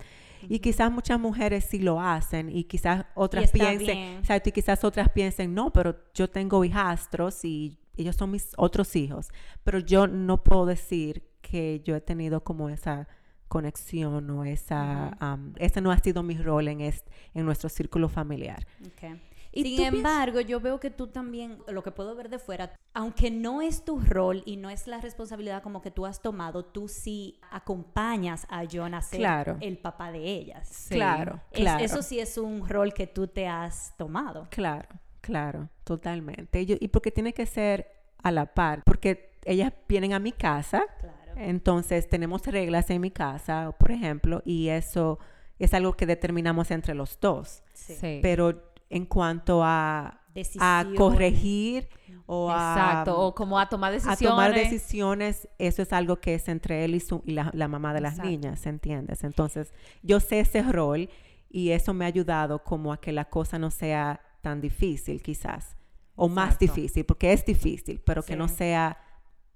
Y 0.49 0.59
quizás 0.61 0.91
muchas 0.91 1.19
mujeres 1.21 1.65
sí 1.65 1.79
lo 1.79 2.01
hacen 2.01 2.49
y 2.51 2.65
quizás 2.65 3.05
otras 3.15 3.45
está 3.45 3.59
piensen, 3.59 4.19
exacto, 4.19 4.49
y 4.49 4.53
quizás 4.53 4.85
otras 4.85 5.09
piensen, 5.11 5.55
no, 5.55 5.73
pero 5.73 5.97
yo 6.15 6.29
tengo 6.29 6.65
hijastros 6.65 7.45
y 7.45 7.79
ellos 7.97 8.17
son 8.17 8.31
mis 8.31 8.53
otros 8.57 8.97
hijos. 8.97 9.29
Pero 9.65 9.79
yo 9.79 10.07
no 10.07 10.43
puedo 10.43 10.67
decir 10.67 11.25
que 11.41 11.81
yo 11.85 11.95
he 11.97 12.01
tenido 12.01 12.43
como 12.43 12.69
esa 12.69 13.07
conexión 13.49 14.31
o 14.31 14.45
esa, 14.45 15.09
am, 15.21 15.53
ese 15.59 15.81
no 15.83 15.91
ha 15.93 15.99
sido 15.99 16.23
mi 16.23 16.37
rol 16.39 16.69
en, 16.69 16.81
est- 16.81 17.07
en 17.35 17.45
nuestro 17.45 17.69
círculo 17.69 18.09
familiar. 18.09 18.67
Ok. 18.87 19.19
¿Y 19.55 19.77
Sin 19.77 19.85
embargo, 19.85 20.41
yo 20.41 20.61
veo 20.61 20.81
que 20.81 20.91
tú 20.91 21.09
también, 21.09 21.59
lo 21.69 21.83
que 21.83 21.91
puedo 21.91 22.15
ver 22.15 22.31
de 22.31 22.39
fuera, 22.39 22.73
aunque 22.95 23.31
no 23.31 23.61
es 23.61 23.85
tu 23.85 24.01
rol 24.01 24.43
y 24.47 24.57
no 24.57 24.71
es 24.71 24.87
la 24.87 25.01
responsabilidad 25.01 25.63
como 25.63 25.83
que 25.83 25.91
tú 25.91 26.07
has 26.07 26.23
tomado, 26.23 26.65
tú 26.65 26.89
sí 26.89 27.39
acompañas 27.51 28.47
a 28.49 28.65
John 28.71 28.95
a 28.95 29.03
ser 29.03 29.19
Claro. 29.21 29.57
el 29.61 29.79
papá 29.79 30.13
de 30.13 30.21
ellas. 30.25 30.69
Sí. 30.69 30.95
Claro, 30.95 31.41
Es- 31.51 31.61
claro. 31.61 31.85
eso 31.85 32.03
sí 32.03 32.19
es 32.21 32.39
un 32.39 32.69
rol 32.69 32.95
que 32.95 33.07
tú 33.07 33.27
te 33.29 33.47
has 33.47 33.95
tomado. 33.97 34.47
Claro, 34.51 34.89
claro, 35.21 35.69
totalmente. 35.85 36.61
Y, 36.63 36.67
yo- 36.67 36.77
y 36.81 36.89
porque 36.89 37.11
tiene 37.11 37.33
que 37.35 37.47
ser 37.47 37.89
a 38.23 38.31
la 38.31 38.47
par, 38.55 38.83
porque 38.85 39.33
ellas 39.45 39.73
vienen 39.89 40.13
a 40.13 40.19
mi 40.19 40.33
casa, 40.33 40.83
Claro. 41.01 41.33
entonces 41.37 42.09
tenemos 42.09 42.47
reglas 42.47 42.89
en 42.91 43.01
mi 43.01 43.11
casa, 43.11 43.75
por 43.79 43.91
ejemplo, 43.91 44.43
y 44.45 44.69
eso 44.69 45.19
es 45.59 45.75
algo 45.75 45.93
que 45.95 46.07
determinamos 46.07 46.71
entre 46.71 46.95
los 46.95 47.19
dos. 47.21 47.63
Sí. 47.73 47.95
Sí. 47.95 48.19
Pero 48.23 48.72
en 48.93 49.07
cuanto 49.07 49.63
a, 49.65 50.21
a 50.61 50.87
corregir 50.97 51.89
o 52.27 52.51
a, 52.51 52.75
Exacto. 52.77 53.19
O 53.21 53.35
como 53.35 53.59
a 53.59 53.69
tomar 53.69 53.91
a 53.91 53.95
decisiones. 53.95 54.19
tomar 54.19 54.55
decisiones, 54.55 55.49
eso 55.59 55.83
es 55.83 55.93
algo 55.93 56.21
que 56.21 56.35
es 56.35 56.49
entre 56.49 56.85
él 56.85 56.95
y, 56.95 57.01
su, 57.01 57.23
y 57.25 57.33
la, 57.33 57.51
la 57.55 57.69
mamá 57.69 57.95
de 57.95 58.01
las 58.01 58.13
Exacto. 58.15 58.31
niñas, 58.31 58.67
¿entiendes? 58.67 59.25
Entonces, 59.25 59.73
yo 60.03 60.21
sé 60.21 60.41
ese 60.41 60.63
rol 60.63 61.09
y 61.49 61.71
eso 61.71 61.95
me 61.95 62.05
ha 62.05 62.09
ayudado 62.09 62.63
como 62.63 62.93
a 62.93 63.01
que 63.01 63.13
la 63.13 63.25
cosa 63.27 63.59
no 63.59 63.71
sea 63.71 64.21
tan 64.43 64.61
difícil 64.61 65.23
quizás, 65.23 65.77
o 66.15 66.29
más 66.29 66.59
difícil, 66.59 67.05
porque 67.05 67.33
es 67.33 67.45
difícil, 67.45 68.01
pero 68.05 68.23
que 68.23 68.37
no 68.37 68.49
sea 68.49 68.99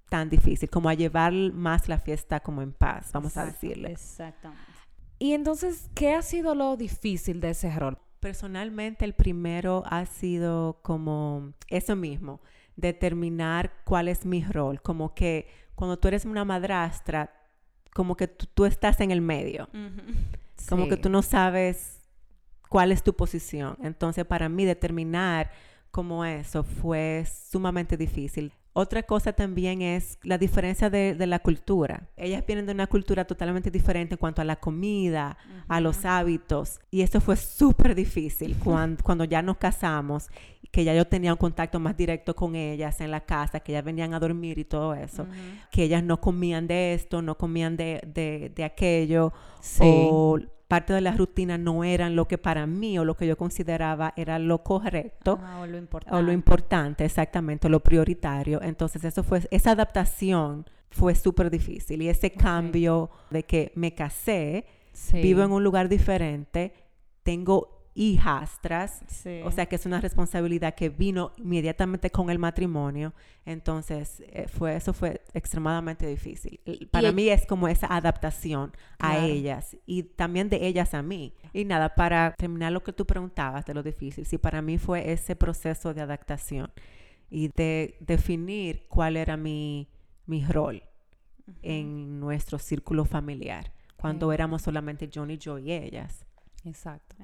tan 0.08 0.30
difícil, 0.30 0.70
como 0.70 0.88
a 0.88 0.94
llevar 0.94 1.32
más 1.52 1.88
la 1.88 1.98
fiesta 1.98 2.40
como 2.40 2.62
en 2.62 2.72
paz, 2.72 3.10
vamos 3.12 3.36
a 3.36 3.42
Exacto, 3.42 3.66
decirle. 3.66 3.92
Exactamente. 3.92 4.64
Y 5.18 5.32
entonces, 5.32 5.90
¿qué 5.94 6.14
ha 6.14 6.22
sido 6.22 6.54
lo 6.54 6.76
difícil 6.76 7.40
de 7.40 7.50
ese 7.50 7.70
rol? 7.78 7.98
Personalmente, 8.20 9.04
el 9.04 9.14
primero 9.14 9.82
ha 9.86 10.06
sido 10.06 10.80
como 10.82 11.52
eso 11.68 11.96
mismo, 11.96 12.40
determinar 12.76 13.72
cuál 13.84 14.08
es 14.08 14.24
mi 14.24 14.42
rol, 14.44 14.80
como 14.82 15.14
que 15.14 15.48
cuando 15.74 15.98
tú 15.98 16.08
eres 16.08 16.24
una 16.24 16.44
madrastra, 16.44 17.32
como 17.94 18.16
que 18.16 18.28
tú, 18.28 18.46
tú 18.52 18.64
estás 18.64 19.00
en 19.00 19.10
el 19.10 19.20
medio, 19.20 19.68
como 20.68 20.88
que 20.88 20.96
tú 20.96 21.08
no 21.08 21.22
sabes 21.22 22.00
cuál 22.68 22.92
es 22.92 23.02
tu 23.02 23.14
posición. 23.14 23.76
Entonces, 23.82 24.24
para 24.24 24.48
mí 24.48 24.64
determinar 24.64 25.50
como 25.90 26.24
eso 26.24 26.62
fue 26.62 27.24
sumamente 27.26 27.96
difícil. 27.96 28.52
Otra 28.78 29.02
cosa 29.04 29.32
también 29.32 29.80
es 29.80 30.18
la 30.22 30.36
diferencia 30.36 30.90
de, 30.90 31.14
de 31.14 31.26
la 31.26 31.38
cultura. 31.38 32.10
Ellas 32.14 32.44
vienen 32.46 32.66
de 32.66 32.72
una 32.72 32.86
cultura 32.86 33.24
totalmente 33.24 33.70
diferente 33.70 34.16
en 34.16 34.18
cuanto 34.18 34.42
a 34.42 34.44
la 34.44 34.56
comida, 34.56 35.38
a 35.66 35.80
los 35.80 36.04
hábitos. 36.04 36.78
Y 36.90 37.00
eso 37.00 37.22
fue 37.22 37.36
súper 37.36 37.94
difícil 37.94 38.54
cuando, 38.62 39.02
cuando 39.02 39.24
ya 39.24 39.40
nos 39.40 39.56
casamos, 39.56 40.28
que 40.70 40.84
ya 40.84 40.94
yo 40.94 41.06
tenía 41.06 41.32
un 41.32 41.38
contacto 41.38 41.80
más 41.80 41.96
directo 41.96 42.36
con 42.36 42.54
ellas 42.54 43.00
en 43.00 43.10
la 43.10 43.22
casa, 43.24 43.60
que 43.60 43.72
ellas 43.72 43.84
venían 43.84 44.12
a 44.12 44.20
dormir 44.20 44.58
y 44.58 44.64
todo 44.66 44.92
eso. 44.92 45.26
Que 45.70 45.84
ellas 45.84 46.02
no 46.04 46.20
comían 46.20 46.66
de 46.66 46.92
esto, 46.92 47.22
no 47.22 47.38
comían 47.38 47.78
de, 47.78 48.02
de, 48.06 48.52
de 48.54 48.64
aquello 48.64 49.32
Sí. 49.62 49.82
o 49.84 50.38
parte 50.68 50.92
de 50.92 51.00
la 51.00 51.12
rutina 51.12 51.58
no 51.58 51.84
eran 51.84 52.16
lo 52.16 52.26
que 52.26 52.38
para 52.38 52.66
mí 52.66 52.98
o 52.98 53.04
lo 53.04 53.14
que 53.16 53.26
yo 53.26 53.36
consideraba 53.36 54.12
era 54.16 54.38
lo 54.38 54.62
correcto 54.64 55.38
Ah, 55.42 55.60
o 55.60 55.66
lo 55.66 55.78
importante. 55.78 56.16
o 56.16 56.22
lo 56.22 56.32
importante, 56.32 57.04
exactamente, 57.04 57.68
lo 57.68 57.80
prioritario. 57.80 58.60
Entonces, 58.62 59.04
eso 59.04 59.22
fue, 59.22 59.40
esa 59.50 59.72
adaptación 59.72 60.66
fue 60.90 61.14
súper 61.14 61.50
difícil 61.50 62.02
y 62.02 62.08
ese 62.08 62.30
cambio 62.32 63.10
de 63.30 63.44
que 63.44 63.72
me 63.74 63.94
casé, 63.94 64.64
Sí. 64.92 65.20
vivo 65.20 65.42
en 65.42 65.52
un 65.52 65.62
lugar 65.62 65.88
diferente, 65.90 66.72
tengo 67.22 67.75
hijastras, 67.96 69.02
Sí. 69.08 69.40
o 69.42 69.50
sea 69.50 69.66
que 69.66 69.76
es 69.76 69.86
una 69.86 70.00
responsabilidad 70.00 70.74
que 70.74 70.90
vino 70.90 71.32
inmediatamente 71.38 72.10
con 72.10 72.28
el 72.28 72.38
matrimonio. 72.38 73.14
Entonces, 73.46 74.22
eh, 74.26 74.46
fue, 74.48 74.76
eso 74.76 74.92
fue 74.92 75.22
extremadamente 75.32 76.06
difícil. 76.06 76.60
Para 76.90 77.10
mí 77.10 77.28
es 77.30 77.46
como 77.46 77.68
esa 77.68 77.86
adaptación 77.86 78.72
a 78.98 79.18
ellas 79.18 79.76
y 79.86 80.02
también 80.02 80.50
de 80.50 80.66
ellas 80.66 80.92
a 80.92 81.02
mí. 81.02 81.32
Y 81.54 81.64
nada, 81.64 81.94
para 81.94 82.34
terminar 82.36 82.72
lo 82.72 82.82
que 82.82 82.92
tú 82.92 83.06
preguntabas 83.06 83.64
de 83.64 83.72
lo 83.72 83.82
difícil, 83.82 84.26
sí, 84.26 84.36
para 84.36 84.60
mí 84.60 84.76
fue 84.76 85.10
ese 85.10 85.34
proceso 85.34 85.94
de 85.94 86.02
adaptación 86.02 86.70
y 87.30 87.48
de 87.48 87.96
definir 88.00 88.86
cuál 88.88 89.16
era 89.16 89.36
mi, 89.38 89.88
mi 90.26 90.44
rol 90.44 90.82
en 91.62 92.20
nuestro 92.20 92.58
círculo 92.58 93.04
familiar, 93.04 93.72
cuando 93.96 94.32
éramos 94.32 94.62
solamente 94.62 95.08
John 95.12 95.30
y 95.30 95.38
yo 95.38 95.58
y 95.58 95.72
ellas. 95.72 96.26
Exacto. 96.64 97.16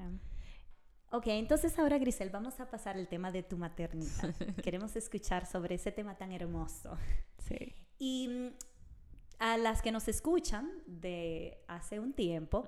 Ok, 1.13 1.27
entonces 1.27 1.77
ahora 1.77 1.99
Grisel, 1.99 2.31
vamos 2.31 2.59
a 2.59 2.67
pasar 2.67 2.97
al 2.97 3.07
tema 3.07 3.31
de 3.31 3.43
tu 3.43 3.55
maternidad. 3.55 4.33
Queremos 4.63 4.95
escuchar 4.95 5.45
sobre 5.45 5.75
ese 5.75 5.91
tema 5.91 6.17
tan 6.17 6.31
hermoso. 6.31 6.97
Sí. 7.37 7.71
Y 7.99 8.27
mm, 8.29 8.47
a 9.37 9.57
las 9.57 9.83
que 9.83 9.91
nos 9.91 10.07
escuchan 10.07 10.71
de 10.87 11.59
hace 11.67 11.99
un 11.99 12.13
tiempo, 12.13 12.67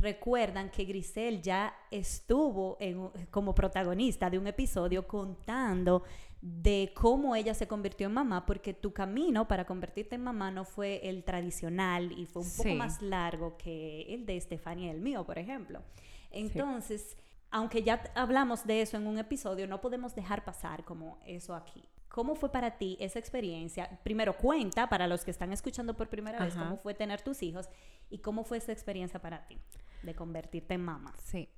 recuerdan 0.00 0.70
que 0.70 0.84
Grisel 0.84 1.42
ya 1.42 1.74
estuvo 1.90 2.76
en 2.78 3.10
como 3.28 3.56
protagonista 3.56 4.30
de 4.30 4.38
un 4.38 4.46
episodio 4.46 5.08
contando 5.08 6.04
de 6.40 6.92
cómo 6.94 7.34
ella 7.34 7.54
se 7.54 7.66
convirtió 7.66 8.06
en 8.06 8.12
mamá, 8.12 8.46
porque 8.46 8.72
tu 8.72 8.92
camino 8.92 9.48
para 9.48 9.66
convertirte 9.66 10.14
en 10.14 10.22
mamá 10.22 10.52
no 10.52 10.64
fue 10.64 11.00
el 11.08 11.24
tradicional 11.24 12.12
y 12.12 12.26
fue 12.26 12.42
un 12.42 12.56
poco 12.56 12.74
más 12.76 13.02
largo 13.02 13.56
que 13.56 14.02
el 14.14 14.26
de 14.26 14.36
Estefania 14.36 14.86
y 14.86 14.90
el 14.90 15.00
mío, 15.00 15.26
por 15.26 15.40
ejemplo. 15.40 15.82
Entonces, 16.30 17.16
aunque 17.50 17.82
ya 17.82 18.02
hablamos 18.14 18.66
de 18.66 18.82
eso 18.82 18.96
en 18.96 19.06
un 19.06 19.18
episodio, 19.18 19.66
no 19.66 19.80
podemos 19.80 20.14
dejar 20.14 20.44
pasar 20.44 20.84
como 20.84 21.18
eso 21.26 21.54
aquí. 21.54 21.88
¿Cómo 22.08 22.34
fue 22.34 22.50
para 22.50 22.76
ti 22.76 22.96
esa 23.00 23.18
experiencia? 23.18 24.00
Primero, 24.02 24.36
cuenta 24.36 24.88
para 24.88 25.06
los 25.06 25.24
que 25.24 25.30
están 25.30 25.52
escuchando 25.52 25.96
por 25.96 26.08
primera 26.08 26.44
vez 26.44 26.54
cómo 26.54 26.76
fue 26.76 26.92
tener 26.92 27.22
tus 27.22 27.42
hijos 27.42 27.68
y 28.08 28.18
cómo 28.18 28.42
fue 28.42 28.58
esa 28.58 28.72
experiencia 28.72 29.20
para 29.20 29.46
ti 29.46 29.58
de 30.02 30.14
convertirte 30.14 30.74
en 30.74 30.82
mamá. 30.82 31.14
Sí. 31.22 31.48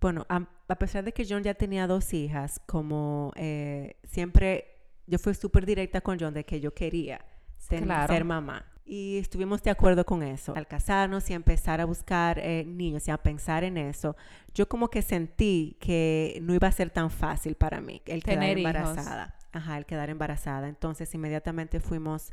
Bueno, 0.00 0.26
a, 0.28 0.46
a 0.68 0.74
pesar 0.76 1.04
de 1.04 1.12
que 1.12 1.24
John 1.26 1.42
ya 1.42 1.54
tenía 1.54 1.86
dos 1.86 2.12
hijas, 2.12 2.60
como 2.66 3.32
eh, 3.36 3.96
siempre 4.04 4.76
yo 5.06 5.18
fui 5.18 5.34
súper 5.34 5.64
directa 5.64 6.00
con 6.00 6.18
John 6.18 6.34
de 6.34 6.44
que 6.44 6.60
yo 6.60 6.74
quería 6.74 7.24
Claro. 7.68 8.12
ser 8.12 8.24
mamá. 8.24 8.64
Y 8.84 9.18
estuvimos 9.18 9.62
de 9.64 9.70
acuerdo 9.70 10.06
con 10.06 10.22
eso. 10.22 10.54
Al 10.54 10.68
casarnos 10.68 11.28
y 11.28 11.34
empezar 11.34 11.80
a 11.80 11.84
buscar 11.84 12.38
eh, 12.38 12.64
niños 12.64 13.08
y 13.08 13.10
a 13.10 13.18
pensar 13.18 13.64
en 13.64 13.78
eso, 13.78 14.16
yo 14.54 14.68
como 14.68 14.88
que 14.90 15.02
sentí 15.02 15.76
que 15.80 16.38
no 16.42 16.54
iba 16.54 16.68
a 16.68 16.72
ser 16.72 16.90
tan 16.90 17.10
fácil 17.10 17.56
para 17.56 17.80
mí 17.80 18.00
el 18.06 18.22
quedar 18.22 18.44
hijos. 18.44 18.58
embarazada. 18.58 19.34
Ajá, 19.52 19.78
el 19.78 19.86
quedar 19.86 20.08
embarazada. 20.08 20.68
Entonces 20.68 21.12
inmediatamente 21.14 21.80
fuimos 21.80 22.30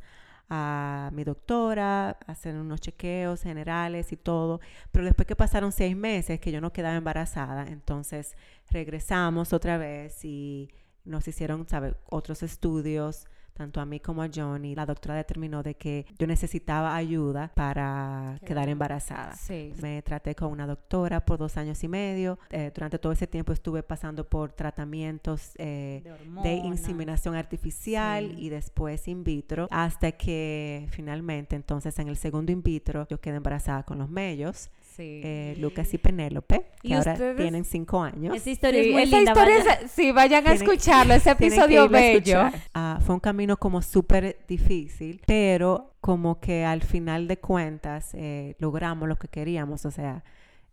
a 0.49 1.09
mi 1.13 1.23
doctora, 1.23 2.09
a 2.09 2.31
hacer 2.31 2.55
unos 2.55 2.81
chequeos 2.81 3.41
generales 3.41 4.11
y 4.11 4.17
todo. 4.17 4.59
Pero 4.91 5.05
después 5.05 5.27
que 5.27 5.35
pasaron 5.35 5.71
seis 5.71 5.95
meses 5.95 6.39
que 6.39 6.51
yo 6.51 6.61
no 6.61 6.71
quedaba 6.71 6.95
embarazada, 6.95 7.65
entonces 7.67 8.35
regresamos 8.69 9.53
otra 9.53 9.77
vez 9.77 10.23
y 10.23 10.69
nos 11.05 11.27
hicieron, 11.27 11.67
¿sabe? 11.67 11.95
Otros 12.09 12.43
estudios, 12.43 13.25
tanto 13.53 13.79
a 13.81 13.85
mí 13.85 13.99
como 13.99 14.23
a 14.23 14.29
John, 14.33 14.65
y 14.65 14.75
la 14.75 14.85
doctora 14.85 15.15
determinó 15.15 15.61
de 15.63 15.75
que 15.75 16.05
yo 16.17 16.27
necesitaba 16.27 16.95
ayuda 16.95 17.51
para 17.55 18.39
quedar 18.45 18.69
embarazada. 18.69 19.35
Sí. 19.35 19.73
Me 19.81 20.01
traté 20.01 20.35
con 20.35 20.51
una 20.51 20.65
doctora 20.67 21.23
por 21.25 21.37
dos 21.37 21.55
años 21.57 21.83
y 21.83 21.87
medio. 21.87 22.39
Eh, 22.49 22.71
durante 22.73 22.97
todo 22.99 23.11
ese 23.11 23.27
tiempo 23.27 23.53
estuve 23.53 23.83
pasando 23.83 24.27
por 24.27 24.51
tratamientos 24.53 25.51
eh, 25.57 26.01
De 26.03 26.41
de 26.43 26.53
inseminación 26.55 27.35
artificial 27.35 28.29
Sí. 28.31 28.35
y 28.45 28.49
después 28.49 29.07
in 29.07 29.23
vitro, 29.23 29.67
hasta 29.71 30.11
que 30.13 30.87
finalmente, 30.91 31.55
entonces 31.55 31.97
en 31.99 32.07
el 32.07 32.17
segundo 32.17 32.51
in 32.51 32.61
vitro, 32.63 33.07
yo 33.09 33.19
quedé 33.19 33.37
embarazada 33.37 33.83
con 33.83 33.97
los 33.97 34.09
mellos, 34.09 34.69
Sí. 34.95 35.21
eh, 35.23 35.55
Lucas 35.59 35.93
y 35.93 35.97
Penélope, 35.97 36.65
que 36.81 36.89
¿Y 36.89 36.93
ahora 36.93 37.13
ustedes? 37.13 37.37
tienen 37.37 37.65
cinco 37.65 38.01
años. 38.03 38.35
Esa 38.35 38.49
historia 38.51 38.81
Sí, 38.83 38.89
es 38.89 38.93
muy 38.93 39.03
esa 39.03 39.15
linda. 39.17 39.31
historia 39.31 39.57
vaya. 39.59 39.73
es- 39.81 39.91
sí, 39.91 40.11
vayan 40.11 40.47
a 40.47 40.53
escucharlo, 40.53 41.13
ese 41.15 41.31
episodio 41.71 41.89
bello. 41.89 42.41
Ah, 42.73 42.99
fue 43.05 43.15
un 43.15 43.19
camino 43.21 43.57
como 43.57 43.81
súper 43.81 44.37
difícil, 44.47 45.21
pero 45.25 45.95
como 46.01 46.39
que 46.39 46.63
al 46.65 46.81
final 46.83 47.27
de 47.27 47.37
cuentas 47.37 48.11
eh, 48.13 48.55
logramos 48.59 49.07
lo 49.09 49.15
que 49.15 49.27
queríamos, 49.27 49.85
o 49.85 49.91
sea, 49.91 50.23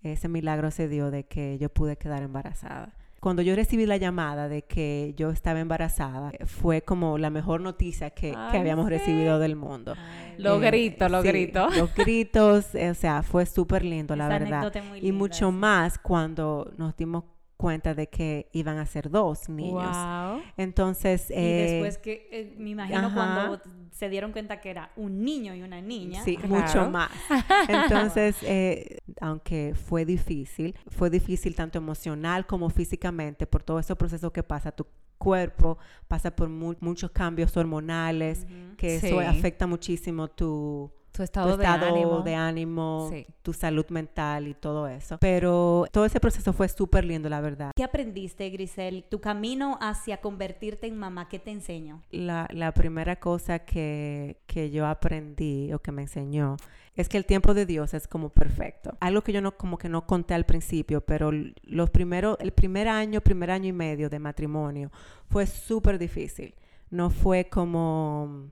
ese 0.02 0.28
milagro 0.28 0.70
se 0.70 0.88
dio 0.88 1.10
de 1.10 1.24
que 1.24 1.56
yo 1.58 1.68
pude 1.68 1.96
quedar 1.96 2.22
embarazada. 2.22 2.94
Cuando 3.20 3.42
yo 3.42 3.54
recibí 3.54 3.84
la 3.86 3.98
llamada 3.98 4.48
de 4.48 4.62
que 4.62 5.14
yo 5.16 5.30
estaba 5.30 5.60
embarazada, 5.60 6.32
fue 6.46 6.82
como 6.82 7.18
la 7.18 7.28
mejor 7.30 7.60
noticia 7.60 8.10
que, 8.10 8.40
que 8.50 8.56
habíamos 8.58 8.86
sí. 8.86 8.90
recibido 8.90 9.38
del 9.38 9.56
mundo. 9.56 9.94
Ay, 9.98 10.34
Los 10.38 10.62
Eh, 10.62 10.66
gritos, 10.66 11.10
los 11.10 11.22
sí, 11.22 11.28
gritos. 11.28 11.76
Los 11.76 11.94
gritos, 11.94 12.74
eh, 12.74 12.90
o 12.90 12.94
sea, 12.94 13.22
fue 13.22 13.44
súper 13.46 13.84
lindo, 13.84 14.16
la 14.16 14.28
esa 14.28 14.38
verdad. 14.38 14.60
muy 14.82 15.00
Y 15.00 15.12
linda, 15.12 15.18
mucho 15.18 15.50
sí. 15.50 15.52
más 15.52 15.98
cuando 15.98 16.72
nos 16.78 16.96
dimos 16.96 17.24
cuenta 17.24 17.39
de 17.68 18.08
que 18.08 18.48
iban 18.52 18.78
a 18.78 18.86
ser 18.86 19.10
dos 19.10 19.48
niños. 19.48 19.94
Wow. 19.96 20.40
Entonces, 20.56 21.30
Y 21.30 21.34
eh, 21.34 21.68
después 21.72 21.98
que, 21.98 22.28
eh, 22.32 22.54
me 22.58 22.70
imagino 22.70 23.06
ajá. 23.06 23.14
cuando 23.14 23.60
se 23.92 24.08
dieron 24.08 24.32
cuenta 24.32 24.60
que 24.60 24.70
era 24.70 24.90
un 24.96 25.22
niño 25.24 25.54
y 25.54 25.62
una 25.62 25.80
niña. 25.80 26.22
Sí, 26.24 26.36
Claro. 26.36 26.54
mucho 26.54 26.90
más. 26.90 27.10
Entonces, 27.68 28.36
eh, 28.42 28.98
aunque 29.20 29.74
fue 29.74 30.04
difícil, 30.04 30.74
fue 30.88 31.10
difícil 31.10 31.54
tanto 31.54 31.78
emocional 31.78 32.46
como 32.46 32.70
físicamente 32.70 33.46
por 33.46 33.62
todo 33.62 33.78
ese 33.78 33.94
proceso 33.94 34.32
que 34.32 34.42
pasa 34.42 34.72
tu 34.72 34.86
cuerpo, 35.18 35.76
pasa 36.08 36.34
por 36.34 36.48
mu- 36.48 36.74
muchos 36.80 37.10
cambios 37.10 37.54
hormonales, 37.56 38.46
que 38.78 38.98
Sí. 39.00 39.08
eso 39.08 39.20
afecta 39.20 39.66
muchísimo 39.66 40.28
tu, 40.28 40.90
Tu 41.20 41.24
tu 41.24 41.24
estado, 41.24 41.60
estado 41.60 41.84
de 41.86 41.90
ánimo. 42.00 42.20
de 42.22 42.34
ánimo, 42.34 43.08
Sí. 43.12 43.26
tu 43.42 43.52
salud 43.52 43.86
mental 43.90 44.48
y 44.48 44.54
todo 44.54 44.86
eso. 44.88 45.18
Pero 45.20 45.84
todo 45.92 46.04
ese 46.04 46.20
proceso 46.20 46.52
fue 46.52 46.68
súper 46.68 47.04
lindo, 47.04 47.28
la 47.28 47.40
verdad. 47.40 47.72
¿Qué 47.76 47.84
aprendiste, 47.84 48.48
Grisel? 48.50 49.04
Tu 49.10 49.20
camino 49.20 49.78
hacia 49.80 50.20
convertirte 50.20 50.86
en 50.86 50.96
mamá, 50.98 51.28
¿qué 51.28 51.38
te 51.38 51.50
enseñó? 51.50 52.02
La, 52.10 52.48
la 52.52 52.72
primera 52.72 53.16
cosa 53.16 53.60
que, 53.60 54.38
que 54.46 54.70
yo 54.70 54.86
aprendí 54.86 55.72
o 55.72 55.78
que 55.80 55.92
me 55.92 56.02
enseñó 56.02 56.56
es 56.96 57.08
que 57.08 57.16
el 57.18 57.24
tiempo 57.26 57.54
de 57.54 57.66
Dios 57.66 57.94
es 57.94 58.08
como 58.08 58.30
perfecto. 58.30 58.96
Algo 59.00 59.22
que 59.22 59.32
yo 59.32 59.40
no 59.40 59.56
como 59.56 59.78
que 59.78 59.88
no 59.88 60.06
conté 60.06 60.34
al 60.34 60.44
principio, 60.46 61.00
pero 61.02 61.30
los 61.62 61.90
primeros, 61.90 62.36
el 62.40 62.52
primer 62.52 62.88
año, 62.88 63.20
primer 63.20 63.50
año 63.50 63.68
y 63.68 63.72
medio 63.72 64.08
de 64.10 64.18
matrimonio 64.18 64.90
fue 65.28 65.46
súper 65.46 65.98
difícil. 65.98 66.54
No 66.90 67.08
fue 67.10 67.48
como 67.48 68.48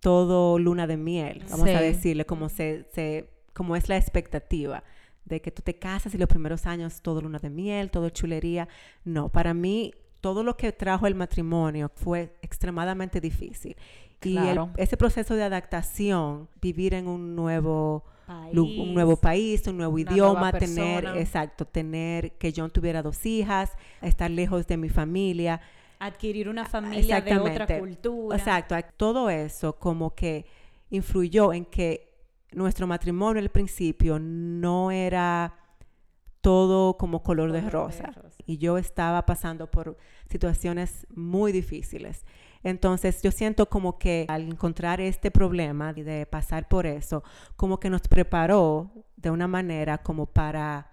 todo 0.00 0.58
luna 0.58 0.86
de 0.86 0.96
miel, 0.96 1.42
vamos 1.50 1.68
a 1.68 1.80
decirle, 1.80 2.24
como 2.26 2.48
se, 2.48 2.86
se, 2.92 3.28
como 3.52 3.76
es 3.76 3.88
la 3.88 3.96
expectativa 3.96 4.82
de 5.24 5.40
que 5.40 5.50
tú 5.50 5.62
te 5.62 5.74
casas 5.78 6.14
y 6.14 6.18
los 6.18 6.28
primeros 6.28 6.66
años 6.66 7.00
todo 7.02 7.20
luna 7.20 7.38
de 7.38 7.50
miel, 7.50 7.90
todo 7.90 8.08
chulería. 8.10 8.68
No, 9.04 9.28
para 9.28 9.54
mí 9.54 9.92
todo 10.20 10.42
lo 10.44 10.56
que 10.56 10.70
trajo 10.72 11.06
el 11.06 11.14
matrimonio 11.14 11.90
fue 11.94 12.36
extremadamente 12.42 13.20
difícil. 13.20 13.76
Y 14.22 14.36
el- 14.38 14.56
ese 14.76 14.96
proceso 14.96 15.34
de 15.34 15.42
adaptación, 15.42 16.48
vivir 16.60 16.94
en 16.94 17.06
un 17.08 17.34
nuevo 17.36 18.04
lu- 18.52 18.64
un 18.82 18.94
nuevo 18.94 19.16
país, 19.16 19.66
un 19.68 19.76
nuevo 19.76 19.98
idioma, 19.98 20.50
tener, 20.52 21.04
exacto, 21.20 21.64
tener 21.64 22.32
que 22.38 22.52
John 22.56 22.70
tuviera 22.70 23.02
dos 23.02 23.24
hijas, 23.26 23.72
estar 24.02 24.30
lejos 24.30 24.66
de 24.66 24.76
mi 24.76 24.88
familia. 24.88 25.60
Adquirir 25.98 26.48
una 26.48 26.64
familia 26.64 27.20
de 27.20 27.36
otra 27.38 27.78
cultura. 27.78 28.36
Exacto, 28.36 28.74
todo 28.96 29.30
eso 29.30 29.78
como 29.78 30.14
que 30.14 30.46
influyó 30.90 31.52
en 31.52 31.64
que 31.64 32.14
nuestro 32.52 32.86
matrimonio 32.86 33.42
al 33.42 33.50
principio 33.50 34.18
no 34.18 34.90
era 34.90 35.54
todo 36.40 36.96
como 36.96 37.22
color 37.22 37.50
de 37.50 37.58
Color 37.58 37.90
de 37.92 38.02
rosa. 38.02 38.06
rosa. 38.22 38.36
Y 38.46 38.58
yo 38.58 38.78
estaba 38.78 39.26
pasando 39.26 39.68
por 39.70 39.96
situaciones 40.30 41.06
muy 41.14 41.50
difíciles. 41.50 42.24
Entonces 42.62 43.20
yo 43.22 43.32
siento 43.32 43.68
como 43.68 43.98
que 43.98 44.26
al 44.28 44.42
encontrar 44.48 45.00
este 45.00 45.30
problema 45.30 45.92
y 45.96 46.02
de 46.02 46.24
pasar 46.26 46.68
por 46.68 46.86
eso, 46.86 47.24
como 47.56 47.80
que 47.80 47.90
nos 47.90 48.02
preparó 48.02 48.90
de 49.16 49.30
una 49.30 49.48
manera 49.48 49.98
como 49.98 50.26
para, 50.26 50.88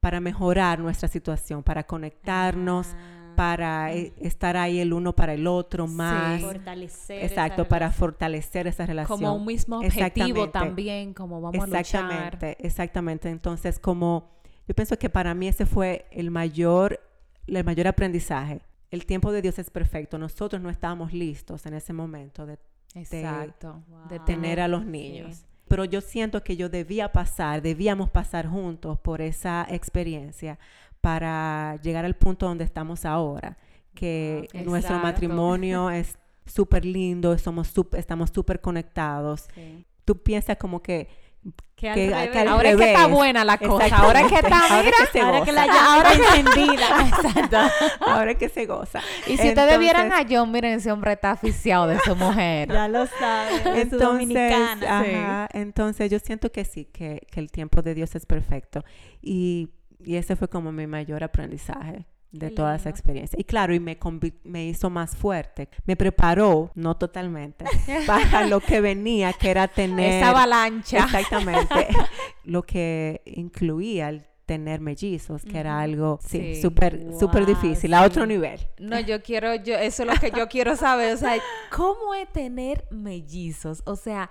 para 0.00 0.20
mejorar 0.20 0.80
nuestra 0.80 1.08
situación, 1.08 1.62
para 1.62 1.84
conectarnos, 1.84 2.88
Ah, 2.94 3.21
para 3.36 3.92
eh, 3.94 4.12
estar 4.20 4.56
ahí 4.56 4.80
el 4.80 4.92
uno 4.92 5.14
para 5.14 5.34
el 5.34 5.46
otro 5.46 5.86
más. 5.86 6.40
fortalecer. 6.40 7.18
esa 7.18 7.26
Exacto, 7.26 7.64
para 7.68 7.86
relación. 7.86 7.98
fortalecer 7.98 8.66
esa 8.66 8.86
relación. 8.86 9.18
Como 9.18 9.34
un 9.34 9.46
mismo 9.46 9.78
objetivo 9.78 10.44
Exactamente. 10.44 10.52
también, 10.52 11.14
como 11.14 11.40
vamos 11.40 11.62
a 11.62 11.66
luchar. 11.66 11.80
Exactamente, 11.80 12.56
exactamente. 12.66 13.28
Entonces, 13.30 13.78
como 13.78 14.30
yo 14.68 14.74
pienso 14.74 14.98
que 14.98 15.10
para 15.10 15.34
mí 15.34 15.48
ese 15.48 15.66
fue 15.66 16.06
el 16.10 16.30
mayor, 16.30 17.00
el 17.46 17.64
mayor 17.64 17.88
aprendizaje. 17.88 18.62
El 18.90 19.06
tiempo 19.06 19.32
de 19.32 19.42
Dios 19.42 19.58
es 19.58 19.70
perfecto. 19.70 20.18
Nosotros 20.18 20.60
no 20.60 20.68
estábamos 20.70 21.12
listos 21.12 21.64
en 21.66 21.74
ese 21.74 21.92
momento 21.92 22.44
de 22.46 22.58
Exacto. 22.94 23.82
De 24.08 24.18
Wow. 24.18 24.26
tener 24.26 24.60
a 24.60 24.68
los 24.68 24.84
niños. 24.84 25.44
Pero 25.68 25.86
yo 25.86 26.02
siento 26.02 26.42
que 26.44 26.56
yo 26.56 26.68
debía 26.68 27.12
pasar, 27.12 27.62
debíamos 27.62 28.10
pasar 28.10 28.46
juntos 28.46 28.98
por 28.98 29.22
esa 29.22 29.66
experiencia 29.70 30.58
para 31.02 31.78
llegar 31.82 32.06
al 32.06 32.14
punto 32.16 32.46
donde 32.46 32.64
estamos 32.64 33.04
ahora, 33.04 33.58
que 33.94 34.48
Wow. 34.54 34.64
nuestro 34.64 34.98
matrimonio 34.98 35.90
es 35.90 36.16
súper 36.46 36.84
lindo, 36.86 37.36
somos 37.36 37.68
sup- 37.76 37.96
estamos 37.98 38.30
súper 38.34 38.60
conectados. 38.62 39.48
Sí. 39.54 39.84
Tú 40.06 40.22
piensas 40.22 40.56
como 40.56 40.80
que 40.82 41.08
Que 41.74 41.88
al 41.88 41.94
Que- 41.96 42.10
revés. 42.10 42.30
que 42.30 42.38
al 42.38 42.48
Ahora 42.48 42.70
es 42.70 42.76
que 42.76 42.92
está 42.92 43.06
buena 43.08 43.44
la 43.44 43.58
cosa. 43.58 43.96
Ahora 43.96 44.20
es 44.20 44.28
que 44.28 44.34
está, 44.36 44.60
Ahora 44.68 44.82
mira. 44.84 44.96
que 45.00 45.06
se 45.10 45.20
Ahora 45.20 45.44
que 45.44 45.50
goza. 45.50 45.66
la 45.66 45.66
llama 45.66 46.12
está 46.12 46.36
encendida. 46.36 46.86
Exacto. 47.08 47.56
ahora 48.06 48.30
es 48.30 48.38
que 48.38 48.48
se 48.48 48.66
goza. 48.66 49.00
Y 49.26 49.36
si 49.36 49.48
ustedes 49.48 49.78
vieran 49.80 50.04
Entonces- 50.06 50.32
a 50.32 50.38
John, 50.38 50.52
miren, 50.52 50.74
ese 50.74 50.92
hombre 50.92 51.14
está 51.14 51.32
aficiado 51.32 51.88
de 51.88 51.98
su 51.98 52.14
mujer. 52.14 52.68
ya 52.72 52.86
lo 52.86 53.04
sabes. 53.08 53.54
Es 53.66 53.66
Entonces, 53.66 53.98
dominicana. 53.98 55.00
ajá, 55.00 55.48
entonces 55.54 56.08
yo 56.12 56.20
siento 56.20 56.52
que 56.52 56.64
sí, 56.64 56.84
que, 56.84 57.26
que 57.28 57.40
el 57.40 57.50
tiempo 57.50 57.82
de 57.82 57.94
Dios 57.96 58.14
es 58.14 58.24
perfecto. 58.26 58.84
Y, 59.20 59.70
y 60.04 60.16
ese 60.16 60.36
fue 60.36 60.48
como 60.48 60.72
mi 60.72 60.86
mayor 60.86 61.24
aprendizaje 61.24 62.06
de 62.30 62.48
Qué 62.48 62.54
toda 62.54 62.74
esa 62.74 62.88
experiencia. 62.88 63.38
Y 63.38 63.44
claro, 63.44 63.74
y 63.74 63.80
me, 63.80 63.98
me 64.44 64.66
hizo 64.66 64.88
más 64.88 65.14
fuerte. 65.14 65.68
Me 65.84 65.96
preparó, 65.96 66.70
no 66.74 66.96
totalmente, 66.96 67.66
para 68.06 68.46
lo 68.46 68.60
que 68.60 68.80
venía, 68.80 69.32
que 69.34 69.50
era 69.50 69.68
tener... 69.68 70.14
Esa 70.14 70.30
avalancha. 70.30 71.04
Exactamente. 71.04 71.88
lo 72.44 72.62
que 72.62 73.22
incluía 73.26 74.08
el 74.08 74.24
tener 74.46 74.80
mellizos, 74.80 75.44
que 75.44 75.58
era 75.58 75.80
algo, 75.80 76.18
sí, 76.22 76.56
Sí. 76.56 76.62
súper, 76.62 77.46
difícil, 77.46 77.94
a 77.94 78.02
otro 78.02 78.26
nivel. 78.26 78.60
No, 78.78 78.98
yo 79.00 79.22
quiero, 79.22 79.54
yo, 79.54 79.76
eso 79.76 80.02
es 80.02 80.08
lo 80.08 80.14
que 80.20 80.30
yo 80.36 80.48
quiero 80.48 80.76
saber. 80.76 81.14
O 81.14 81.16
sea, 81.16 81.36
¿cómo 81.70 82.14
es 82.14 82.30
tener 82.32 82.86
mellizos? 82.90 83.82
O 83.86 83.96
sea, 83.96 84.30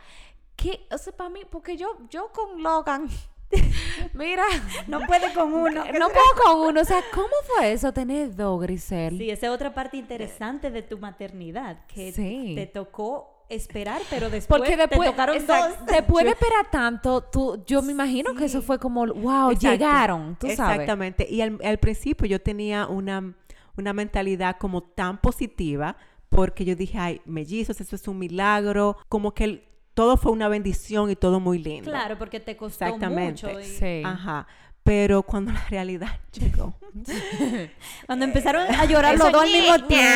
¿qué? 0.55 0.85
O 0.91 0.97
sea, 0.97 1.15
para 1.15 1.29
mí, 1.29 1.41
porque 1.49 1.77
yo, 1.77 1.87
yo 2.09 2.31
con 2.33 2.61
Logan, 2.61 3.07
mira, 4.13 4.43
No 4.87 4.99
puede 5.01 5.33
con 5.33 5.53
uno. 5.53 5.83
no 5.85 6.09
puedo 6.09 6.31
con 6.43 6.67
uno. 6.69 6.81
O 6.81 6.85
sea, 6.85 7.01
¿cómo 7.13 7.27
fue 7.55 7.73
eso 7.73 7.91
tener 7.93 8.35
dos, 8.35 8.61
Grisel? 8.61 9.17
Sí, 9.17 9.29
esa 9.29 9.47
es 9.47 9.51
otra 9.51 9.73
parte 9.73 9.97
interesante 9.97 10.71
de 10.71 10.81
tu 10.81 10.97
maternidad, 10.97 11.85
que 11.87 12.11
Sí. 12.11 12.53
te 12.55 12.65
tocó 12.67 13.45
esperar, 13.49 14.01
pero 14.09 14.29
después, 14.29 14.59
Porque 14.61 14.77
después, 14.77 15.01
te 15.01 15.11
tocaron 15.11 15.35
exacto, 15.35 15.75
dos. 15.79 15.85
después 15.93 16.23
de 16.25 16.31
esperar 16.31 16.71
tanto, 16.71 17.21
tú, 17.21 17.61
yo 17.67 17.81
me 17.81 17.91
imagino 17.91 18.33
que 18.33 18.45
eso 18.45 18.61
fue 18.61 18.79
como, 18.79 19.05
wow, 19.07 19.51
Exacto. 19.51 19.71
llegaron, 19.71 20.37
tú 20.39 20.47
sabes. 20.55 20.79
Exactamente. 20.79 21.27
Y 21.29 21.41
al, 21.41 21.59
al 21.63 21.77
principio 21.77 22.25
yo 22.27 22.39
tenía 22.41 22.87
una, 22.87 23.35
una 23.77 23.91
mentalidad 23.93 24.55
como 24.57 24.81
tan 24.83 25.19
positiva 25.19 25.97
porque 26.29 26.63
yo 26.63 26.77
dije, 26.77 26.97
ay, 26.97 27.21
mellizos, 27.25 27.81
eso 27.81 27.93
es 27.97 28.07
un 28.07 28.17
milagro, 28.19 28.95
como 29.09 29.33
que 29.33 29.43
el- 29.43 29.63
todo 29.93 30.17
fue 30.17 30.31
una 30.31 30.47
bendición 30.47 31.09
y 31.09 31.15
todo 31.15 31.39
muy 31.39 31.59
lindo. 31.59 31.89
Claro, 31.91 32.17
porque 32.17 32.39
te 32.39 32.55
costó 32.55 32.85
Exactamente. 32.85 33.45
mucho. 33.47 33.59
y 33.59 33.63
Sí. 33.63 34.01
Ajá. 34.05 34.47
Pero 34.83 35.21
cuando 35.21 35.51
la 35.51 35.63
realidad 35.69 36.19
llegó, 36.31 36.73
Cuando 38.05 38.25
empezaron 38.25 38.67
a 38.67 38.83
llorar 38.85 39.17
los 39.17 39.31
dos 39.31 39.43
al 39.43 39.51
mismo 39.51 39.75
tiempo. 39.87 40.15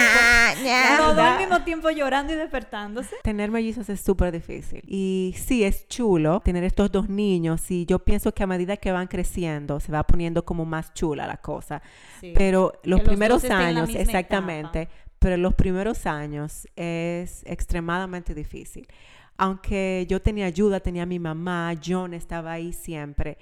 Los 0.97 1.15
dos 1.15 1.25
al 1.25 1.37
mismo 1.37 1.61
tiempo 1.61 1.89
llorando 1.89 2.33
y 2.33 2.35
despertándose. 2.35 3.15
tener 3.23 3.51
mellizos 3.51 3.87
es 3.89 4.01
súper 4.01 4.31
difícil. 4.31 4.81
Y 4.87 5.35
sí, 5.37 5.63
es 5.63 5.87
chulo 5.87 6.41
tener 6.43 6.63
estos 6.63 6.91
dos 6.91 7.07
niños 7.07 7.69
y 7.71 7.85
yo 7.85 7.99
pienso 7.99 8.33
que 8.33 8.43
a 8.43 8.47
medida 8.47 8.75
que 8.77 8.91
van 8.91 9.07
creciendo 9.07 9.79
se 9.79 9.91
va 9.91 10.03
poniendo 10.03 10.43
como 10.43 10.65
más 10.65 10.93
chula 10.93 11.27
la 11.27 11.37
cosa. 11.37 11.81
Sí. 12.19 12.33
Pero 12.35 12.73
los 12.83 12.95
los 12.95 13.07
primeros 13.07 13.43
años, 13.45 13.89
exactamente, 13.93 14.89
pero 15.19 15.37
los 15.37 15.53
primeros 15.53 16.05
años 16.05 16.67
es 16.75 17.43
extremadamente 17.45 18.33
difícil. 18.33 18.87
Aunque 19.37 20.05
yo 20.09 20.21
tenía 20.21 20.45
ayuda, 20.45 20.79
tenía 20.79 21.03
a 21.03 21.05
mi 21.05 21.19
mamá, 21.19 21.73
John 21.83 22.13
estaba 22.13 22.53
ahí 22.53 22.71
siempre, 22.71 23.37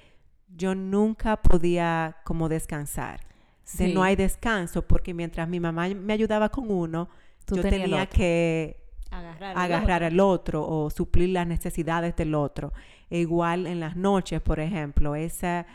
yo 0.56 0.76
nunca 0.76 1.42
podía 1.42 2.18
como 2.24 2.50
descansar. 2.50 3.22
De 3.78 3.88
no 3.94 4.04
hay 4.04 4.16
descanso 4.16 4.82
porque 4.82 5.14
mientras 5.14 5.48
mi 5.48 5.60
mamá 5.60 5.88
me 5.90 6.14
ayudaba 6.14 6.50
con 6.50 6.70
uno, 6.70 7.10
Tú 7.46 7.56
yo 7.56 7.62
tenía 7.62 8.06
que 8.08 8.78
agarrar. 9.10 10.04
al 10.04 10.20
otro 10.20 10.68
o 10.68 10.90
suplir 10.90 11.30
las 11.30 11.48
necesidades 11.48 12.16
del 12.16 12.36
otro. 12.36 12.74
E 13.10 13.20
igual 13.20 13.68
en 13.68 13.80
las 13.80 13.96
noches, 13.96 14.42
por 14.42 14.60
ejemplo, 14.60 15.16
esa, 15.16 15.66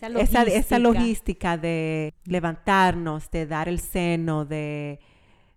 Esa 0.00 0.42
esa, 0.44 0.78
logística 0.78 1.56
de 1.56 2.14
levantarnos, 2.24 3.30
de 3.30 3.46
dar 3.46 3.68
el 3.68 3.80
seno, 3.80 4.44
de, 4.44 5.00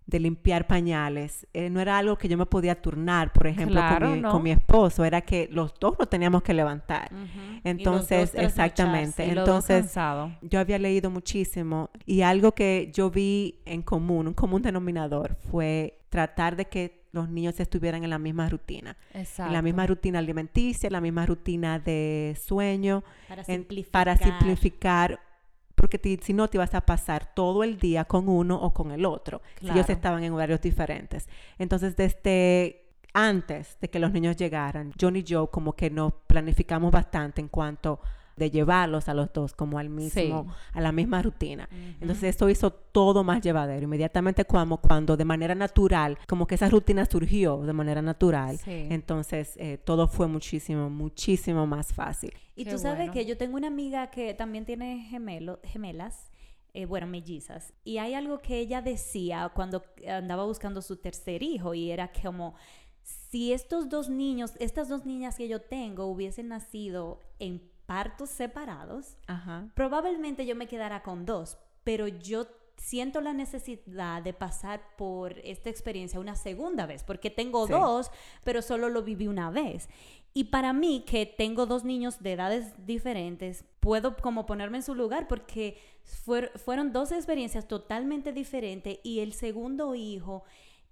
de 0.06 0.18
limpiar 0.20 0.66
pañales, 0.66 1.46
eh, 1.54 1.70
no 1.70 1.80
era 1.80 1.96
algo 1.96 2.18
que 2.18 2.28
yo 2.28 2.36
me 2.36 2.44
podía 2.46 2.74
turnar, 2.80 3.32
por 3.32 3.46
ejemplo, 3.46 3.80
Claro, 3.80 4.06
con, 4.08 4.14
mi, 4.16 4.20
¿no? 4.20 4.30
con 4.32 4.42
mi 4.42 4.50
esposo, 4.50 5.04
era 5.04 5.20
que 5.20 5.48
los 5.52 5.72
dos 5.78 5.94
lo 5.98 6.06
teníamos 6.06 6.42
que 6.42 6.52
levantar. 6.54 7.10
Ujú. 7.12 7.22
Y 7.22 7.84
los 7.84 8.08
dos 8.08 8.10
Entonces, 8.10 8.34
exactamente. 8.34 9.26
Y 9.26 9.30
Entonces, 9.30 9.94
yo 10.42 10.58
había 10.60 10.78
leído 10.78 11.10
muchísimo 11.10 11.90
y 12.04 12.22
algo 12.22 12.52
que 12.52 12.90
yo 12.92 13.10
vi 13.10 13.60
en 13.64 13.82
común, 13.82 14.26
un 14.26 14.34
común 14.34 14.60
denominador, 14.62 15.36
fue 15.50 15.98
tratar 16.10 16.56
de 16.56 16.66
que 16.66 17.02
los 17.12 17.28
niños 17.28 17.60
estuvieran 17.60 18.04
en 18.04 18.10
la 18.10 18.18
misma 18.18 18.48
rutina, 18.48 18.96
Exacto. 19.14 19.48
en 19.48 19.52
la 19.52 19.62
misma 19.62 19.86
rutina 19.86 20.18
alimenticia, 20.18 20.86
en 20.86 20.94
la 20.94 21.00
misma 21.00 21.26
rutina 21.26 21.78
de 21.78 22.36
sueño, 22.40 23.04
Para 23.28 23.42
en- 23.42 23.46
simplificar. 23.46 23.92
para 23.92 24.16
simplificar, 24.16 25.20
porque 25.82 26.20
si 26.22 26.32
no 26.32 26.46
te 26.48 26.56
ibas 26.58 26.74
a 26.74 26.80
pasar 26.82 27.34
todo 27.34 27.64
el 27.64 27.76
día 27.76 28.04
con 28.04 28.28
uno 28.28 28.54
o 28.56 28.72
con 28.72 28.92
el 28.92 29.04
otro, 29.04 29.42
si 29.58 29.66
ellos 29.66 29.74
Claro. 29.86 29.92
estaban 29.92 30.22
en 30.22 30.32
horarios 30.32 30.60
diferentes. 30.60 31.28
Entonces, 31.58 31.96
desde 31.96 32.84
antes 33.12 33.76
de 33.80 33.90
que 33.90 33.98
los 33.98 34.12
niños 34.12 34.36
llegaran, 34.36 34.92
John 34.98 35.16
y 35.16 35.24
yo 35.24 35.48
como 35.48 35.74
que 35.74 35.90
nos 35.90 36.12
planificamos 36.28 36.92
bastante 36.92 37.40
en 37.40 37.48
cuanto 37.48 38.00
de 38.36 38.50
llevarlos 38.50 39.08
a 39.08 39.14
los 39.14 39.32
dos 39.32 39.52
como 39.54 39.78
al 39.78 39.88
mismo, 39.88 40.46
a 40.72 40.80
la 40.80 40.92
misma 40.92 41.22
rutina. 41.22 41.68
Entonces 42.00 42.24
esto 42.24 42.48
hizo 42.48 42.70
todo 42.72 43.24
más 43.24 43.40
llevadero. 43.42 43.82
Inmediatamente 43.84 44.44
cuando, 44.44 44.76
cuando 44.78 45.16
de 45.16 45.24
manera 45.24 45.54
natural, 45.54 46.18
como 46.26 46.46
que 46.46 46.54
esa 46.56 46.68
rutina 46.68 47.04
surgió 47.06 47.58
de 47.62 47.72
manera 47.72 48.02
natural, 48.02 48.58
Sí. 48.58 48.86
entonces 48.90 49.56
eh, 49.56 49.78
todo 49.78 50.08
fue 50.08 50.26
muchísimo, 50.28 50.88
muchísimo 50.90 51.66
más 51.66 51.92
fácil. 51.92 52.32
Y 52.54 52.64
Qué 52.64 52.70
tú 52.72 52.78
sabes 52.78 52.98
bueno. 52.98 53.12
que 53.12 53.24
yo 53.26 53.36
tengo 53.36 53.56
una 53.56 53.68
amiga 53.68 54.10
que 54.10 54.34
también 54.34 54.64
tiene 54.64 55.06
gemelo, 55.08 55.60
gemelas, 55.64 56.30
eh, 56.74 56.86
bueno, 56.86 57.06
mellizas. 57.06 57.72
Y 57.84 57.98
hay 57.98 58.14
algo 58.14 58.38
que 58.40 58.58
ella 58.58 58.80
decía 58.82 59.50
cuando 59.54 59.82
andaba 60.08 60.44
buscando 60.44 60.80
su 60.82 60.96
tercer 60.96 61.42
hijo 61.42 61.74
y 61.74 61.90
era 61.90 62.10
como, 62.12 62.54
si 63.02 63.52
estos 63.52 63.88
dos 63.88 64.08
niños, 64.08 64.52
estas 64.58 64.88
dos 64.88 65.04
niñas 65.04 65.36
que 65.36 65.48
yo 65.48 65.60
tengo 65.60 66.06
hubiesen 66.06 66.48
nacido 66.48 67.20
en 67.38 67.60
partos 67.86 68.30
separados, 68.30 69.16
Ajá. 69.26 69.70
probablemente 69.74 70.46
yo 70.46 70.54
me 70.56 70.68
quedara 70.68 71.02
con 71.02 71.26
dos, 71.26 71.58
pero 71.84 72.08
yo 72.08 72.46
siento 72.76 73.20
la 73.20 73.32
necesidad 73.32 74.22
de 74.22 74.32
pasar 74.32 74.82
por 74.96 75.38
esta 75.40 75.68
experiencia 75.70 76.18
una 76.18 76.34
segunda 76.36 76.86
vez, 76.86 77.04
porque 77.04 77.30
tengo 77.30 77.66
Sí. 77.66 77.72
dos, 77.72 78.10
pero 78.44 78.62
solo 78.62 78.88
lo 78.88 79.02
viví 79.02 79.28
una 79.28 79.50
vez. 79.50 79.88
Y 80.34 80.44
para 80.44 80.72
mí, 80.72 81.04
que 81.06 81.26
tengo 81.26 81.66
dos 81.66 81.84
niños 81.84 82.22
de 82.22 82.32
edades 82.32 82.72
diferentes, 82.86 83.64
puedo 83.80 84.16
como 84.16 84.46
ponerme 84.46 84.78
en 84.78 84.82
su 84.82 84.94
lugar 84.94 85.28
porque 85.28 85.76
fuer- 86.24 86.50
fueron 86.58 86.92
dos 86.92 87.12
experiencias 87.12 87.68
totalmente 87.68 88.32
diferentes 88.32 88.98
y 89.02 89.20
el 89.20 89.34
segundo 89.34 89.94
hijo 89.94 90.44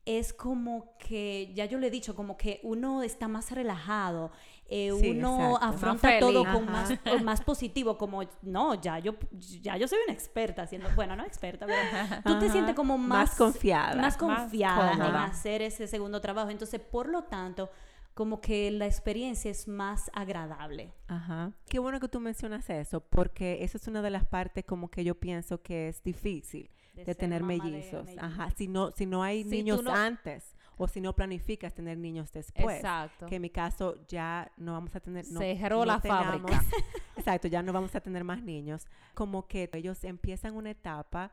es 0.07 0.33
como 0.33 0.97
que, 0.99 1.53
ya 1.55 1.67
yo 1.67 1.79
le 1.79 1.89
he 1.89 1.91
dicho, 1.91 2.15
como 2.15 2.37
que 2.37 2.61
uno 2.63 3.03
está 3.03 3.29
más 3.29 3.51
relajado, 3.53 4.31
eh, 4.73 4.91
Sí, 5.01 5.11
uno 5.11 5.57
exacto. 5.57 5.67
afronta 5.67 6.09
Más 6.11 6.21
todo 6.21 6.45
con 6.45 6.65
más, 6.67 6.93
con 7.05 7.25
más 7.25 7.41
positivo, 7.43 7.99
como, 7.99 8.23
no, 8.43 8.81
ya 8.81 8.99
yo, 9.01 9.15
ya 9.61 9.77
yo 9.77 9.89
soy 9.89 9.99
una 10.07 10.15
experta 10.15 10.63
haciendo, 10.63 10.89
bueno, 10.95 11.17
no 11.17 11.25
experta, 11.25 11.67
pero 11.67 12.23
tú 12.25 12.39
te 12.39 12.51
sientes 12.51 12.75
como 12.75 12.97
más, 12.97 13.31
Más 13.31 13.35
confiada. 13.37 13.95
más 14.01 14.17
confiada 14.17 14.93
en 14.95 15.03
hacer 15.03 15.63
ese 15.63 15.87
segundo 15.87 16.21
trabajo. 16.21 16.51
Entonces, 16.51 16.81
por 16.81 17.09
lo 17.09 17.25
tanto, 17.25 17.69
como 18.15 18.41
que 18.41 18.71
la 18.71 18.87
experiencia 18.87 19.51
es 19.51 19.67
más 19.69 20.11
agradable. 20.15 20.93
Ajá. 21.09 21.53
Qué 21.69 21.79
bueno 21.79 21.99
que 22.01 22.09
tú 22.09 22.21
mencionas 22.21 22.69
eso, 22.71 23.01
porque 23.01 23.65
esa 23.65 23.77
es 23.77 23.87
una 23.89 24.03
de 24.03 24.11
las 24.11 24.25
partes 24.25 24.65
como 24.65 24.89
que 24.89 25.05
yo 25.05 25.15
pienso 25.17 25.63
que 25.63 25.89
es 25.89 26.03
difícil 26.03 26.71
de, 27.05 27.15
tener 27.15 27.43
mellizos. 27.43 28.05
mellizos. 28.07 28.23
Ajá. 28.25 28.51
Si 28.51 28.69
no, 28.69 28.91
si 28.93 29.07
no 29.07 29.23
hay 29.23 29.43
Si 29.45 29.51
niños 29.51 29.83
no- 29.83 29.93
antes 29.95 30.55
o 30.77 30.89
si 30.89 31.01
no 31.01 31.15
planificas 31.15 31.75
tener 31.75 31.99
niños 31.99 32.33
después. 32.33 32.77
Exacto. 32.77 33.27
Que 33.27 33.37
en 33.37 33.43
mi 33.43 33.51
caso 33.51 33.97
ya 34.09 34.51
no 34.57 34.73
vamos 34.73 34.95
a 34.97 35.01
tener. 35.01 35.27
No, 35.31 35.41
Cerró 35.41 35.79
no 35.81 35.85
la 35.85 36.01
tengamos- 36.01 36.51
fábrica. 36.51 36.65
Exacto, 37.17 37.49
ya 37.49 37.63
no 37.63 37.73
vamos 37.73 37.95
a 37.95 38.01
tener 38.01 38.25
más 38.25 38.43
niños. 38.43 38.87
Como 39.15 39.47
que 39.47 39.69
ellos 39.75 40.03
empiezan 40.05 40.57
una 40.57 40.71
etapa, 40.71 41.33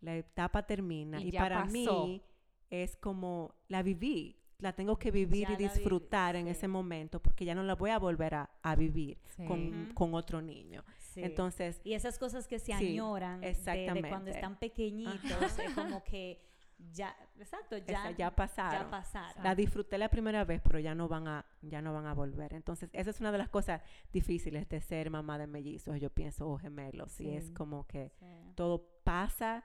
la 0.00 0.14
etapa 0.16 0.62
termina 0.66 1.20
Y 1.20 1.30
para 1.32 1.62
pasó. 1.64 1.72
mí 2.06 2.22
es 2.70 2.96
como 2.96 3.54
la 3.68 3.82
viví. 3.82 4.36
La 4.58 4.72
tengo 4.72 4.98
que 4.98 5.10
vivir 5.10 5.48
Ya 5.48 5.52
y 5.52 5.56
disfrutar 5.56 6.34
en 6.34 6.46
sí. 6.46 6.52
ese 6.52 6.66
momento 6.66 7.20
porque 7.20 7.44
ya 7.44 7.54
no 7.54 7.62
la 7.62 7.74
voy 7.74 7.90
a 7.90 7.98
volver 7.98 8.34
a, 8.36 8.50
a 8.62 8.74
vivir 8.74 9.18
Sí. 9.36 9.44
con, 9.44 9.90
con 9.92 10.14
otro 10.14 10.40
niño. 10.40 10.82
Sí. 11.16 11.22
Entonces, 11.24 11.80
y 11.82 11.94
esas 11.94 12.18
cosas 12.18 12.46
que 12.46 12.58
se 12.58 12.66
Sí, 12.66 12.72
añoran 12.72 13.40
de- 13.40 13.54
de, 13.54 14.08
cuando 14.08 14.30
están 14.30 14.58
pequeñitos, 14.58 15.58
es 15.58 15.72
como 15.74 16.04
que 16.04 16.44
ya, 16.92 17.16
exacto, 17.38 17.78
ya, 17.78 17.84
esa- 18.08 18.10
ya 18.10 18.30
pasaron. 18.36 18.82
ya 18.84 18.90
pasaron. 18.90 19.42
La 19.42 19.54
disfruté 19.54 19.96
la 19.96 20.10
primera 20.10 20.44
vez, 20.44 20.60
pero 20.62 20.78
ya 20.78 20.94
no 20.94 21.08
van 21.08 21.26
a, 21.26 21.46
ya 21.62 21.80
no 21.80 21.94
van 21.94 22.04
a 22.06 22.12
volver. 22.12 22.52
Entonces, 22.52 22.90
esa 22.92 23.08
es 23.08 23.18
una 23.20 23.32
de 23.32 23.38
las 23.38 23.48
cosas 23.48 23.80
difíciles 24.12 24.68
de 24.68 24.82
ser 24.82 25.08
mamá 25.08 25.38
de 25.38 25.46
mellizos, 25.46 25.98
yo 25.98 26.10
pienso, 26.10 26.46
o 26.46 26.58
gemelos. 26.58 27.18
Y 27.18 27.30
es 27.34 27.46
Sí. 27.46 27.54
como 27.54 27.86
que 27.86 28.12
Sí. 28.20 28.52
todo 28.56 28.86
pasa 29.04 29.64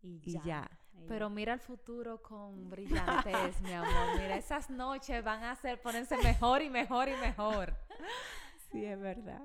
Y 0.00 0.20
y 0.24 0.32
ya. 0.34 0.42
ya. 0.44 0.70
y 0.92 1.06
Pero 1.08 1.28
mira 1.28 1.54
el 1.54 1.60
futuro 1.60 2.22
con 2.22 2.70
brillantez, 3.50 3.60
mi 3.62 3.72
amor. 3.72 4.16
Mira, 4.16 4.36
esas 4.36 4.70
noches 4.70 5.24
van 5.24 5.42
a 5.42 5.50
hacer 5.50 5.82
ponerse 5.82 6.16
mejor 6.18 6.62
y 6.62 6.70
mejor 6.70 7.08
y 7.08 7.16
mejor. 7.16 7.76
Sí, 8.70 8.84
es 8.84 9.00
verdad. 9.00 9.42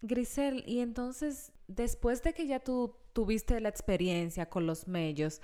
Grisel, 0.00 0.62
y 0.66 0.80
entonces, 0.80 1.52
después 1.66 2.22
de 2.22 2.32
que 2.32 2.46
ya 2.46 2.60
tú 2.60 2.94
tuviste 3.12 3.60
la 3.60 3.68
experiencia 3.68 4.48
con 4.48 4.66
los 4.66 4.86
mellos, 4.86 5.40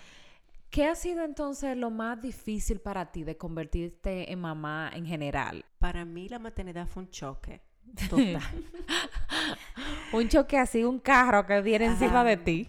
¿qué 0.70 0.86
ha 0.86 0.94
sido 0.94 1.24
entonces 1.24 1.76
lo 1.76 1.90
más 1.90 2.20
difícil 2.20 2.80
para 2.80 3.10
ti 3.10 3.24
de 3.24 3.36
convertirte 3.36 4.32
en 4.32 4.40
mamá 4.40 4.90
en 4.94 5.06
general? 5.06 5.64
Para 5.78 6.04
mí 6.04 6.28
la 6.28 6.38
maternidad 6.38 6.86
fue 6.86 7.02
un 7.02 7.10
choque. 7.10 7.60
Total. 8.10 8.40
Un 10.12 10.28
choque 10.28 10.58
así, 10.58 10.84
un 10.84 10.98
carro 10.98 11.46
que 11.46 11.60
viene 11.60 11.86
encima 11.86 12.20
Ajá. 12.20 12.24
de 12.24 12.36
ti. 12.36 12.68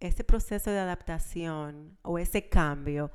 ese 0.00 0.22
proceso 0.24 0.70
de 0.70 0.78
adaptación 0.78 1.98
o 2.02 2.18
ese 2.18 2.48
cambio 2.48 3.10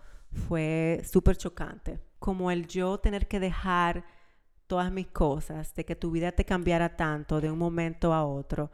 fue 0.47 1.01
súper 1.03 1.37
chocante. 1.37 1.99
Como 2.19 2.51
el 2.51 2.67
yo 2.67 2.97
tener 2.97 3.27
que 3.27 3.39
dejar 3.39 4.03
todas 4.67 4.91
mis 4.91 5.07
cosas, 5.07 5.73
de 5.75 5.85
que 5.85 5.95
tu 5.95 6.11
vida 6.11 6.31
te 6.31 6.45
cambiara 6.45 6.95
tanto 6.95 7.39
de 7.41 7.51
un 7.51 7.57
momento 7.59 8.13
a 8.13 8.25
otro, 8.25 8.71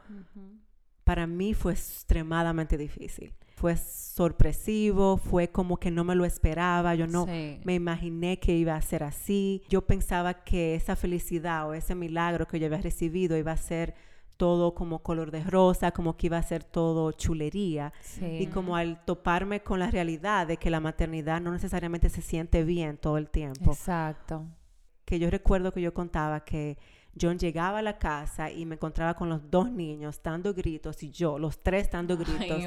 para 1.04 1.26
mí 1.26 1.54
fue 1.54 1.72
extremadamente 1.72 2.76
difícil. 2.76 3.32
Fue 3.56 3.76
sorpresivo, 3.76 5.18
fue 5.18 5.48
como 5.48 5.76
que 5.76 5.90
no 5.90 6.04
me 6.04 6.14
lo 6.14 6.24
esperaba, 6.24 6.94
yo 6.94 7.06
no 7.06 7.26
Sí. 7.26 7.60
me 7.64 7.74
imaginé 7.74 8.38
que 8.38 8.54
iba 8.56 8.74
a 8.74 8.80
ser 8.80 9.02
así. 9.02 9.62
Yo 9.68 9.82
pensaba 9.86 10.32
que 10.44 10.74
esa 10.74 10.96
felicidad 10.96 11.68
o 11.68 11.74
ese 11.74 11.94
milagro 11.94 12.46
que 12.46 12.58
yo 12.58 12.66
había 12.66 12.80
recibido 12.80 13.36
iba 13.36 13.52
a 13.52 13.56
ser 13.56 13.94
todo 14.38 14.74
como 14.74 15.00
color 15.00 15.30
de 15.30 15.44
rosa, 15.44 15.90
como 15.90 16.16
que 16.16 16.28
iba 16.28 16.38
a 16.38 16.42
ser 16.42 16.64
todo 16.64 17.12
chulería. 17.12 17.92
Sí. 18.00 18.24
Y 18.40 18.46
como 18.46 18.76
al 18.76 19.04
toparme 19.04 19.60
con 19.62 19.78
la 19.80 19.90
realidad 19.90 20.46
de 20.46 20.56
que 20.56 20.70
la 20.70 20.80
maternidad 20.80 21.42
no 21.42 21.50
necesariamente 21.52 22.08
se 22.08 22.22
siente 22.22 22.64
bien 22.64 22.96
todo 22.96 23.18
el 23.18 23.28
tiempo. 23.28 23.72
Exacto. 23.72 24.46
Que 25.10 25.18
yo 25.18 25.28
recuerdo 25.28 25.72
que 25.72 25.80
yo 25.80 25.92
contaba 25.92 26.44
que 26.44 26.78
John 27.20 27.36
llegaba 27.36 27.80
a 27.80 27.82
la 27.82 27.98
casa 27.98 28.48
y 28.52 28.64
me 28.64 28.76
encontraba 28.76 29.14
con 29.14 29.28
los 29.28 29.50
dos 29.50 29.68
niños 29.68 30.20
dando 30.22 30.54
gritos 30.54 31.02
y 31.02 31.10
yo, 31.10 31.36
los 31.36 31.58
tres 31.64 31.90
dando 31.90 32.16
gritos, 32.16 32.62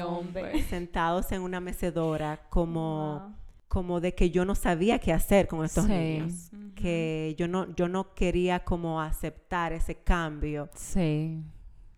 Ay, 0.52 0.60
sentados 0.68 1.32
en 1.32 1.40
una 1.40 1.58
mecedora 1.60 2.42
como, 2.50 3.20
Wow. 3.20 3.34
como 3.68 4.00
de 4.02 4.14
que 4.14 4.28
yo 4.30 4.44
no 4.44 4.54
sabía 4.54 4.98
qué 4.98 5.14
hacer 5.14 5.48
con 5.48 5.64
estos 5.64 5.86
Sí. 5.86 5.92
niños. 5.92 6.50
Que 6.74 7.34
yo 7.38 7.48
no, 7.48 7.74
yo 7.76 7.88
no 7.88 8.12
quería 8.14 8.62
como 8.62 9.00
aceptar 9.00 9.72
ese 9.72 9.94
cambio 9.94 10.68
Sí. 10.74 11.42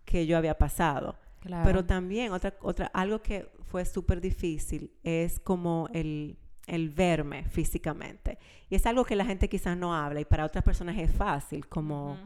que 0.05 0.27
yo 0.29 0.39
había 0.39 0.57
pasado. 0.57 1.17
Claro. 1.41 1.65
Pero 1.67 1.85
también 1.85 2.31
otra, 2.31 2.55
otra, 2.63 2.87
algo 2.95 3.21
que 3.21 3.51
fue 3.65 3.85
súper 3.85 4.21
difícil 4.21 4.93
es 5.03 5.41
como 5.41 5.89
el, 5.93 6.37
el 6.67 6.91
verme 6.91 7.45
físicamente. 7.45 8.39
Y 8.69 8.75
es 8.75 8.87
algo 8.87 9.05
que 9.05 9.17
la 9.17 9.25
gente 9.25 9.49
quizás 9.49 9.77
no 9.77 9.95
habla 9.95 10.21
y 10.21 10.25
para 10.25 10.45
otras 10.45 10.65
personas 10.65 10.97
es 10.99 11.11
fácil, 11.13 11.67
como, 11.69 12.17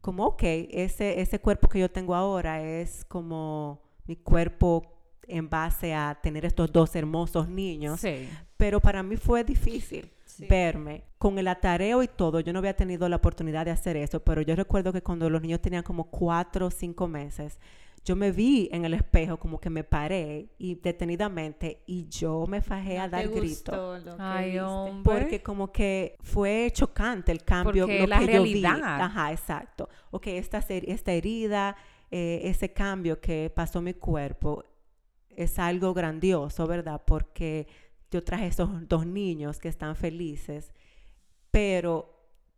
como 0.00 0.24
ok, 0.26 0.42
ese, 0.42 1.20
ese 1.20 1.40
cuerpo 1.40 1.68
que 1.68 1.80
yo 1.80 1.90
tengo 1.90 2.14
ahora 2.14 2.62
es 2.62 3.04
como 3.06 3.80
mi 4.06 4.16
cuerpo 4.16 4.84
en 5.28 5.48
base 5.48 5.94
a 5.94 6.18
tener 6.22 6.44
estos 6.44 6.70
dos 6.72 6.94
hermosos 6.96 7.48
niños. 7.48 8.00
Sí. 8.00 8.28
Pero 8.56 8.80
para 8.80 9.02
mí 9.02 9.16
fue 9.16 9.44
difícil 9.44 10.10
Sí. 10.24 10.46
verme 10.48 11.04
con 11.18 11.38
el 11.38 11.46
atareo 11.46 12.02
y 12.02 12.08
todo. 12.08 12.40
Yo 12.40 12.54
no 12.54 12.60
había 12.60 12.74
tenido 12.74 13.06
la 13.06 13.16
oportunidad 13.16 13.66
de 13.66 13.70
hacer 13.70 13.98
eso, 13.98 14.20
pero 14.20 14.40
yo 14.40 14.56
recuerdo 14.56 14.90
que 14.90 15.02
cuando 15.02 15.28
los 15.28 15.42
niños 15.42 15.60
tenían 15.60 15.82
como 15.82 16.04
cuatro 16.04 16.66
o 16.68 16.70
cinco 16.70 17.06
meses, 17.06 17.58
yo 18.04 18.16
me 18.16 18.32
vi 18.32 18.68
en 18.72 18.84
el 18.84 18.94
espejo 18.94 19.38
como 19.38 19.60
que 19.60 19.70
me 19.70 19.84
paré 19.84 20.48
y 20.58 20.74
detenidamente 20.74 21.82
y 21.86 22.08
yo 22.08 22.46
me 22.48 22.60
fajé 22.60 22.98
a 22.98 23.04
¿No 23.06 23.10
te 23.10 23.16
dar 23.16 23.28
grito. 23.28 23.98
Ay. 24.18 24.58
Porque 25.04 25.40
como 25.42 25.70
que 25.70 26.16
fue 26.20 26.70
chocante 26.72 27.30
el 27.30 27.44
cambio, 27.44 27.86
Porque 27.86 28.00
lo 28.00 28.06
la 28.08 28.18
que 28.18 28.26
yo 28.32 28.42
vi. 28.42 28.54
realidad. 28.62 29.00
Ajá, 29.00 29.30
exacto. 29.32 29.88
Ok, 30.10 30.26
esta, 30.28 30.60
ser- 30.62 30.88
esta 30.90 31.12
herida, 31.12 31.76
eh, 32.10 32.40
ese 32.44 32.72
cambio 32.72 33.20
que 33.20 33.50
pasó 33.54 33.78
en 33.78 33.84
mi 33.84 33.94
cuerpo 33.94 34.64
es 35.28 35.58
algo 35.60 35.94
grandioso, 35.94 36.66
¿verdad? 36.66 37.02
Porque 37.06 37.66
yo 38.10 38.22
traje 38.24 38.48
esos 38.48 38.68
dos 38.88 39.06
niños 39.06 39.58
que 39.60 39.68
están 39.68 39.94
felices, 39.96 40.72
pero 41.50 42.08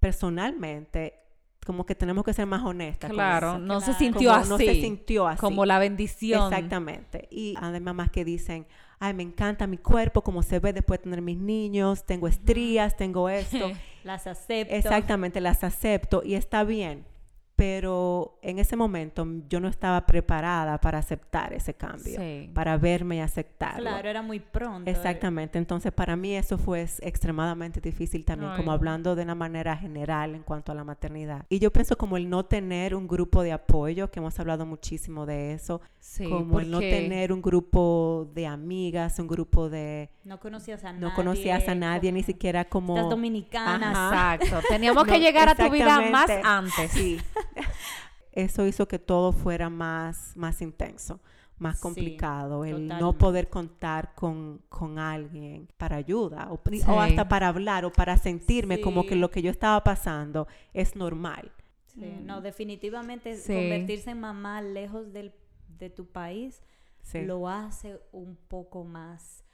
personalmente 0.01 1.21
como 1.65 1.87
que 1.87 1.95
tenemos 1.95 2.25
que 2.25 2.33
ser 2.33 2.47
más 2.47 2.63
honestas. 2.63 3.11
Claro, 3.11 3.51
eso. 3.51 3.59
no 3.59 3.81
se 3.81 3.95
sintió 3.95 4.31
Como 4.31 4.41
así. 4.41 4.51
No 4.51 4.59
se 4.59 4.75
sintió 4.81 5.27
así. 5.27 5.41
Como 5.41 5.67
la 5.67 5.79
bendición. 5.79 6.53
Exactamente. 6.53 7.29
Y 7.31 7.55
hay 7.61 7.81
mamás 7.81 8.11
que 8.11 8.25
dicen, 8.25 8.67
ay, 8.99 9.15
me 9.15 9.23
encanta 9.23 9.67
mi 9.67 9.79
cuerpo, 9.79 10.23
como 10.23 10.43
se 10.43 10.59
ve 10.59 10.73
después 10.73 11.01
de 11.01 11.05
tener 11.05 11.23
mis 11.23 11.39
niños, 11.39 12.05
tengo 12.05 12.29
estrías, 12.29 12.97
tengo 12.97 13.29
esto. 13.29 13.71
Las 14.05 14.27
acepto. 14.27 14.75
Exactamente, 14.75 15.41
las 15.41 15.65
acepto 15.65 16.23
y 16.23 16.35
está 16.35 16.63
bien. 16.63 17.07
Pero 17.57 18.39
en 18.43 18.59
ese 18.59 18.75
momento 18.77 19.25
yo 19.49 19.61
no 19.61 19.69
estaba 19.69 20.05
preparada 20.07 20.79
para 20.81 20.99
aceptar 20.99 21.53
ese 21.53 21.75
cambio, 21.75 22.19
Sí. 22.19 22.51
para 22.53 22.77
verme 22.79 23.17
y 23.17 23.21
aceptarlo. 23.21 23.83
Claro, 23.83 24.09
era 24.09 24.23
muy 24.23 24.41
pronto. 24.41 24.91
Exactamente, 24.91 25.57
entonces 25.59 25.93
para 25.93 26.17
mí 26.17 26.35
eso 26.35 26.59
fue 26.59 26.83
extremadamente 27.01 27.81
difícil 27.81 28.25
también, 28.25 28.51
Ay, 28.53 28.57
como 28.57 28.71
no. 28.71 28.77
hablando 28.77 29.15
de 29.15 29.23
una 29.23 29.37
manera 29.37 29.77
general 29.77 30.35
en 30.35 30.43
cuanto 30.43 30.73
a 30.73 30.75
la 30.75 30.83
maternidad. 30.83 31.45
Y 31.49 31.61
yo 31.61 31.73
pienso 31.73 31.97
como 31.97 32.17
el 32.17 32.29
no 32.29 32.45
tener 32.45 32.95
un 32.95 33.07
grupo 33.07 33.43
de 33.45 33.53
apoyo, 33.53 34.11
que 34.11 34.19
hemos 34.19 34.39
hablado 34.41 34.67
muchísimo 34.67 35.25
de 35.25 35.53
eso, 35.53 35.81
Sí, 36.01 36.29
como 36.29 36.61
el 36.61 36.71
no 36.71 36.81
tener 36.81 37.33
un 37.33 37.41
grupo 37.41 38.29
de 38.35 38.47
amigas, 38.47 39.19
un 39.21 39.27
grupo 39.29 39.71
de... 39.71 40.11
No 40.25 40.39
conocías 40.41 40.85
a 40.85 40.93
nadie. 40.93 41.01
No 41.01 41.15
conocías 41.15 41.67
a 41.69 41.75
nadie, 41.75 42.13
ni 42.13 42.23
siquiera 42.23 42.65
como... 42.67 42.97
Estás 42.97 43.11
dominicana. 43.11 43.91
Ajá. 43.91 44.35
Exacto. 44.35 44.67
Teníamos 44.69 45.05
que 45.07 45.13
No, 45.13 45.19
llegar 45.19 45.49
a 45.49 45.55
tu 45.55 45.71
vida 45.71 46.01
más 46.11 46.31
antes. 46.43 46.91
Sí. 46.91 47.19
Eso 48.33 48.67
hizo 48.67 48.89
que 48.89 48.99
todo 48.99 49.33
fuera 49.33 49.71
más, 49.71 50.37
más 50.37 50.61
intenso, 50.61 51.21
más 51.59 51.77
Sí, 51.77 51.83
complicado. 51.83 52.65
el 52.65 52.89
no 52.89 53.13
poder 53.17 53.49
contar 53.49 54.13
con, 54.15 54.63
con 54.69 54.99
alguien 54.99 55.69
para 55.77 55.97
ayuda 55.97 56.49
o, 56.51 56.57
pri- 56.57 56.81
Sí. 56.81 56.87
o 56.91 57.01
hasta 57.01 57.29
para 57.29 57.49
hablar 57.49 57.85
o 57.85 57.93
para 57.93 58.17
sentirme 58.17 58.81
como 58.81 59.07
que 59.07 59.15
lo 59.15 59.31
que 59.31 59.41
yo 59.41 59.51
estaba 59.53 59.85
pasando 59.85 60.49
es 60.73 60.97
normal. 60.97 61.53
Sí, 61.87 62.13
no, 62.23 62.41
definitivamente 62.41 63.37
Sí. 63.37 63.55
convertirse 63.55 64.11
en 64.11 64.21
mamá 64.21 64.61
lejos 64.63 65.13
del, 65.13 65.33
de 65.69 65.91
tu 65.91 66.07
país 66.11 66.61
Sí. 67.03 67.23
lo 67.23 67.49
hace 67.49 68.01
un 68.11 68.35
poco 68.37 68.83
más, 68.83 69.45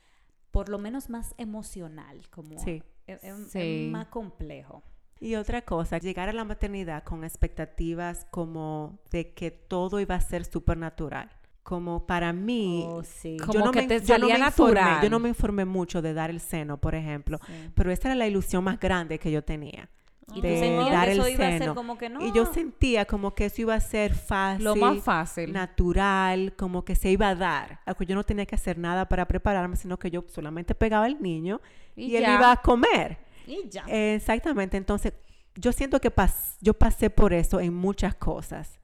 por 0.51 0.71
lo 0.71 0.79
menos 0.79 1.11
más 1.11 1.35
emocional, 1.37 2.31
como 2.31 2.59
Sí. 2.61 2.83
es, 3.07 3.23
es- 3.23 3.39
es 3.39 3.51
Sí. 3.53 3.89
más 3.93 4.07
complejo. 4.07 4.83
Y 5.21 5.35
otra 5.35 5.63
cosa, 5.63 5.99
llegar 5.99 6.29
a 6.31 6.33
la 6.33 6.45
maternidad 6.45 7.05
con 7.05 7.25
expectativas 7.25 8.27
como 8.31 8.99
de 9.11 9.33
que 9.35 9.51
todo 9.51 10.01
iba 10.01 10.15
a 10.15 10.21
ser 10.21 10.45
súper 10.45 10.77
natural. 10.79 11.31
como 11.63 12.05
para 12.07 12.33
mí, 12.33 12.83
Oh, 12.89 13.03
sí. 13.05 13.37
Como 13.37 13.71
que 13.71 13.83
te 13.83 14.01
yo 14.01 14.07
salía 14.07 14.35
informé- 14.37 14.41
natural. 14.41 15.03
yo 15.05 15.11
no 15.11 15.19
me 15.21 15.29
informé 15.29 15.65
mucho 15.67 16.03
de 16.03 16.15
dar 16.15 16.31
el 16.31 16.41
seno, 16.41 16.79
por 16.79 16.95
ejemplo, 16.97 17.39
Sí. 17.47 17.53
pero 17.75 17.93
esa 17.93 18.09
era 18.09 18.15
la 18.17 18.27
ilusión 18.27 18.65
más 18.65 18.81
grande 18.81 19.19
que 19.21 19.31
yo 19.31 19.45
tenía. 19.45 19.89
Y 20.35 20.41
de 20.41 20.55
tú 20.55 20.61
sentías 20.61 20.91
dar 20.91 21.05
que 21.07 21.13
el 21.13 21.19
eso 21.21 21.29
iba 21.29 21.45
a 21.47 21.51
ser 21.51 21.59
seno. 21.61 21.75
como 21.75 21.99
que 21.99 22.09
no. 22.09 22.27
Y 22.27 22.33
yo 22.33 22.47
sentía 22.47 23.05
como 23.05 23.35
que 23.35 23.45
eso 23.45 23.61
iba 23.63 23.75
a 23.75 23.81
ser 23.81 24.15
fácil, 24.15 24.65
Lo 24.65 24.75
más 24.75 24.99
fácil. 25.03 25.53
natural, 25.53 26.55
como 26.57 26.85
que 26.85 26.97
se 26.97 27.11
iba 27.11 27.29
a 27.29 27.35
dar. 27.37 27.81
Algo 27.85 28.05
yo 28.05 28.15
no 28.17 28.25
tenía 28.25 28.47
que 28.47 28.55
hacer 28.55 28.79
nada 28.79 29.07
para 29.09 29.27
prepararme, 29.29 29.77
sino 29.77 29.97
que 29.99 30.11
yo 30.11 30.25
solamente 30.29 30.75
pegaba 30.75 31.05
al 31.05 31.21
niño 31.23 31.61
y, 31.95 32.17
él 32.17 32.23
iba 32.25 32.51
a 32.53 32.57
comer. 32.63 33.19
Y 33.47 33.69
ya. 33.69 33.85
Exactamente. 33.89 34.77
Entonces, 34.77 35.13
yo 35.55 35.73
siento 35.73 36.01
que 36.01 36.15
pas- 36.15 36.57
yo 36.61 36.75
pasé 36.75 37.11
por 37.11 37.33
eso 37.33 37.61
en 37.61 37.75
muchas 37.75 38.15
cosas. 38.15 38.79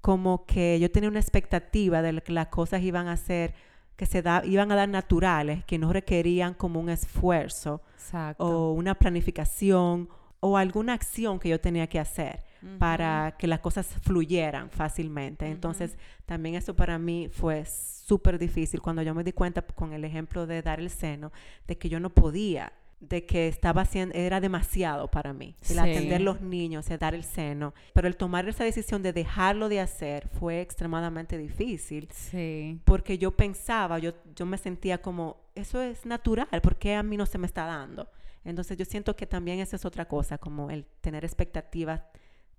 Como 0.00 0.44
que 0.46 0.78
yo 0.80 0.90
tenía 0.90 1.08
una 1.08 1.20
expectativa 1.20 2.02
de 2.02 2.20
que 2.20 2.32
las 2.32 2.48
cosas 2.48 2.82
iban 2.82 3.08
a 3.08 3.16
ser, 3.16 3.54
que 3.96 4.06
se 4.06 4.22
da, 4.22 4.42
iban 4.44 4.70
a 4.70 4.76
dar 4.76 4.88
naturales, 4.88 5.64
que 5.64 5.78
no 5.78 5.92
requerían 5.92 6.54
como 6.54 6.78
un 6.80 6.90
esfuerzo 6.90 7.80
Exacto. 7.94 8.44
o 8.44 8.72
una 8.72 8.94
planificación 8.94 10.08
o 10.40 10.58
alguna 10.58 10.92
acción 10.92 11.38
que 11.38 11.48
yo 11.48 11.58
tenía 11.60 11.86
que 11.86 11.98
hacer 11.98 12.44
para 12.78 13.34
que 13.38 13.46
las 13.46 13.60
cosas 13.60 13.86
fluyeran 14.02 14.70
fácilmente. 14.70 15.46
Entonces, 15.46 15.98
también 16.24 16.54
eso 16.54 16.74
para 16.74 16.98
mí 16.98 17.28
fue 17.30 17.64
súper 17.66 18.38
difícil 18.38 18.80
cuando 18.80 19.02
yo 19.02 19.14
me 19.14 19.22
di 19.22 19.32
cuenta 19.32 19.60
con 19.62 19.92
el 19.92 20.02
ejemplo 20.04 20.46
de 20.46 20.62
dar 20.62 20.80
el 20.80 20.88
seno, 20.88 21.30
de 21.66 21.76
que 21.76 21.90
yo 21.90 22.00
no 22.00 22.08
podía, 22.10 22.72
de 23.00 23.26
que 23.26 23.48
estaba 23.48 23.82
haciendo, 23.82 24.14
era 24.14 24.40
demasiado 24.40 25.10
para 25.10 25.32
mí, 25.32 25.54
el 25.62 25.66
Sí. 25.66 25.78
atender 25.78 26.20
los 26.22 26.40
niños, 26.40 26.90
el 26.90 26.98
dar 26.98 27.14
el 27.14 27.24
seno, 27.24 27.74
pero 27.92 28.08
el 28.08 28.16
tomar 28.16 28.48
esa 28.48 28.64
decisión 28.64 29.02
de 29.02 29.12
dejarlo 29.12 29.68
de 29.68 29.80
hacer 29.80 30.28
fue 30.28 30.60
extremadamente 30.60 31.36
difícil 31.36 32.08
Sí. 32.12 32.80
porque 32.84 33.18
yo 33.18 33.32
pensaba, 33.36 33.98
yo, 33.98 34.12
yo 34.34 34.46
me 34.46 34.56
sentía 34.58 35.02
como, 35.02 35.36
eso 35.54 35.82
es 35.82 36.06
natural, 36.06 36.48
¿por 36.62 36.76
qué 36.76 36.94
a 36.94 37.02
mí 37.02 37.16
no 37.16 37.26
se 37.26 37.36
me 37.38 37.46
está 37.46 37.66
dando? 37.66 38.08
Entonces 38.44 38.76
yo 38.76 38.84
siento 38.84 39.16
que 39.16 39.26
también 39.26 39.58
esa 39.60 39.76
es 39.76 39.84
otra 39.84 40.06
cosa, 40.06 40.38
como 40.38 40.70
el 40.70 40.84
tener 41.00 41.24
expectativas 41.24 42.02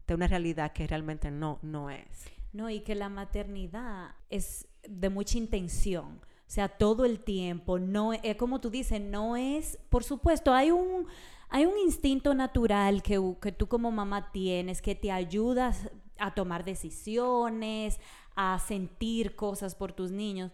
de 0.07 0.13
una 0.15 0.27
realidad 0.27 0.71
que 0.73 0.85
realmente 0.87 1.31
no, 1.31 1.59
no 1.63 1.89
es. 1.89 2.25
No, 2.53 2.69
y 2.69 2.81
que 2.81 2.95
la 2.95 3.09
maternidad 3.09 4.11
es 4.29 4.67
de 4.87 5.09
mucha 5.09 5.37
intención. 5.37 6.21
O 6.47 6.51
sea, 6.55 6.69
todo 6.69 7.05
el 7.05 7.19
tiempo, 7.23 7.79
no 7.79 8.13
es 8.13 8.35
como 8.35 8.61
tú 8.61 8.69
dices, 8.69 9.01
no 9.01 9.35
es, 9.35 9.79
por 9.89 10.03
supuesto, 10.03 10.53
hay 10.53 10.69
un, 10.71 11.07
hay 11.49 11.65
un 11.65 11.77
instinto 11.79 12.33
natural 12.35 13.01
que, 13.01 13.19
que 13.41 13.51
tú 13.51 13.67
como 13.67 13.89
mamá 13.91 14.31
tienes 14.31 14.81
que 14.81 14.93
te 14.95 15.11
ayudas 15.11 15.89
a 16.19 16.33
tomar 16.35 16.63
decisiones, 16.63 17.99
a 18.35 18.59
sentir 18.59 19.35
cosas 19.35 19.73
por 19.75 19.91
tus 19.93 20.11
niños, 20.11 20.51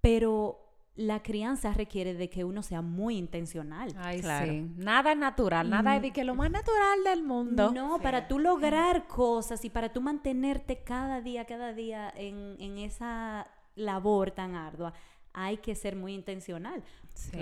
pero 0.00 0.64
la 0.94 1.22
crianza 1.22 1.72
requiere 1.72 2.14
de 2.14 2.28
que 2.28 2.44
uno 2.44 2.62
sea 2.62 2.82
muy 2.82 3.16
intencional. 3.16 3.94
Ay, 3.98 4.20
Claro. 4.20 4.50
sí. 4.52 4.66
Nada 4.76 5.12
es 5.12 5.18
natural, 5.18 5.70
nada 5.70 5.96
es 5.96 6.02
de 6.02 6.12
que 6.12 6.24
lo 6.24 6.34
más 6.34 6.50
natural 6.50 7.04
del 7.04 7.22
mundo. 7.22 7.70
No, 7.72 8.00
para 8.00 8.26
tú 8.26 8.38
lograr 8.40 9.06
cosas 9.06 9.64
y 9.64 9.70
para 9.70 9.92
tú 9.92 10.00
mantenerte 10.00 10.82
cada 10.82 11.20
día, 11.20 11.44
cada 11.44 11.72
día 11.72 12.12
en, 12.16 12.56
en 12.58 12.78
esa 12.78 13.46
labor 13.78 14.30
tan 14.32 14.54
ardua, 14.54 14.92
hay 15.32 15.58
que 15.58 15.74
ser 15.74 15.96
muy 15.96 16.14
intencional. 16.14 16.82
Sí. 17.14 17.38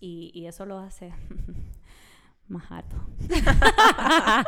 Y, 0.00 0.30
y 0.34 0.46
eso 0.46 0.64
lo 0.66 0.78
hace 0.78 1.12
más 2.48 2.70
arduo. 2.70 3.00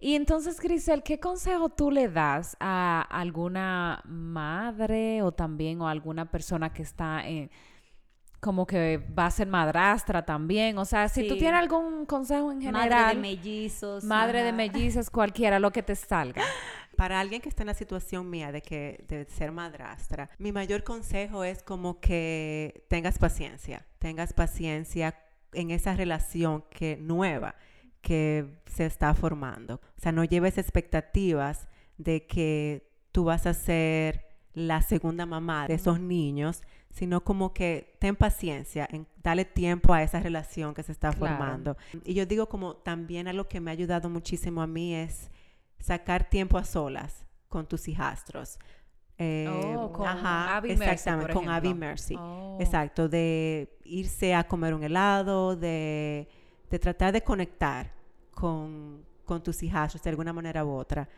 Y 0.00 0.14
entonces, 0.14 0.60
Grisel, 0.60 1.02
¿qué 1.02 1.18
consejo 1.18 1.70
tú 1.70 1.90
le 1.90 2.08
das 2.08 2.56
a 2.60 3.02
alguna 3.10 4.00
madre 4.06 5.22
o 5.22 5.32
también 5.32 5.80
o 5.80 5.88
alguna 5.88 6.30
persona 6.30 6.72
que 6.72 6.82
está 6.82 7.26
en 7.26 7.50
como 8.40 8.64
que 8.64 8.98
va 9.18 9.26
a 9.26 9.30
ser 9.32 9.48
madrastra 9.48 10.24
también? 10.24 10.78
O 10.78 10.84
sea, 10.84 11.08
si 11.08 11.26
tú 11.26 11.36
tienes 11.36 11.58
algún 11.58 12.06
consejo 12.06 12.52
en 12.52 12.60
general, 12.62 12.88
Madre 12.90 13.14
de 13.16 13.20
mellizos. 13.20 14.04
madre 14.04 14.42
de 14.44 14.48
ajá. 14.50 14.56
mellizas, 14.56 15.10
cualquiera, 15.10 15.58
lo 15.58 15.72
que 15.72 15.82
te 15.82 15.96
salga. 15.96 16.44
Para 16.98 17.20
alguien 17.20 17.40
que 17.40 17.48
está 17.48 17.62
en 17.62 17.68
la 17.68 17.74
situación 17.74 18.28
mía 18.28 18.50
de 18.50 18.60
que 18.60 19.04
de 19.06 19.24
ser 19.26 19.52
madrastra, 19.52 20.30
mi 20.36 20.50
mayor 20.50 20.82
consejo 20.82 21.44
es 21.44 21.62
como 21.62 22.00
que 22.00 22.84
tengas 22.88 23.20
paciencia, 23.20 23.86
tengas 24.00 24.32
paciencia 24.32 25.14
en 25.52 25.70
esa 25.70 25.94
relación 25.94 26.64
que 26.70 26.96
nueva 26.96 27.54
que 28.00 28.58
se 28.66 28.84
está 28.84 29.14
formando. 29.14 29.76
O 29.96 30.00
sea, 30.00 30.10
no 30.10 30.24
lleves 30.24 30.58
expectativas 30.58 31.68
de 31.98 32.26
que 32.26 32.90
tú 33.12 33.22
vas 33.24 33.46
a 33.46 33.54
ser 33.54 34.24
la 34.52 34.82
segunda 34.82 35.24
mamá 35.24 35.68
de 35.68 35.74
esos 35.74 36.00
niños, 36.00 36.62
sino 36.90 37.22
como 37.22 37.54
que 37.54 37.94
ten 38.00 38.16
paciencia, 38.16 38.88
en 38.90 39.06
darle 39.22 39.44
tiempo 39.44 39.92
a 39.94 40.02
esa 40.02 40.18
relación 40.18 40.74
que 40.74 40.82
se 40.82 40.90
está 40.90 41.12
Claro. 41.12 41.36
formando. 41.36 41.76
Y 42.04 42.14
yo 42.14 42.26
digo 42.26 42.48
como 42.48 42.74
también 42.74 43.28
algo 43.28 43.46
que 43.46 43.60
me 43.60 43.70
ha 43.70 43.74
ayudado 43.74 44.08
muchísimo 44.10 44.62
a 44.62 44.66
mí 44.66 44.96
es 44.96 45.30
sacar 45.78 46.28
tiempo 46.28 46.58
a 46.58 46.64
solas 46.64 47.26
con 47.48 47.66
tus 47.66 47.88
hijastros. 47.88 48.58
Eh, 49.20 49.46
Oh, 49.76 49.92
con 49.92 50.06
ajá, 50.06 50.56
Abby 50.56 50.68
Mercy, 50.76 50.84
exactamente, 50.84 51.32
por 51.32 51.42
con 51.42 51.50
Abby. 51.50 51.74
Mercy. 51.74 52.14
Oh. 52.16 52.56
Exacto, 52.60 53.08
de 53.08 53.76
irse 53.84 54.34
a 54.34 54.46
comer 54.46 54.74
un 54.74 54.84
helado, 54.84 55.56
de, 55.56 56.28
de 56.70 56.78
tratar 56.78 57.12
de 57.12 57.22
conectar 57.22 57.92
con, 58.30 59.04
con 59.24 59.42
tus 59.42 59.62
hijastros 59.62 60.02
de 60.02 60.10
alguna 60.10 60.32
manera 60.32 60.64
u 60.64 60.70
otra. 60.70 61.08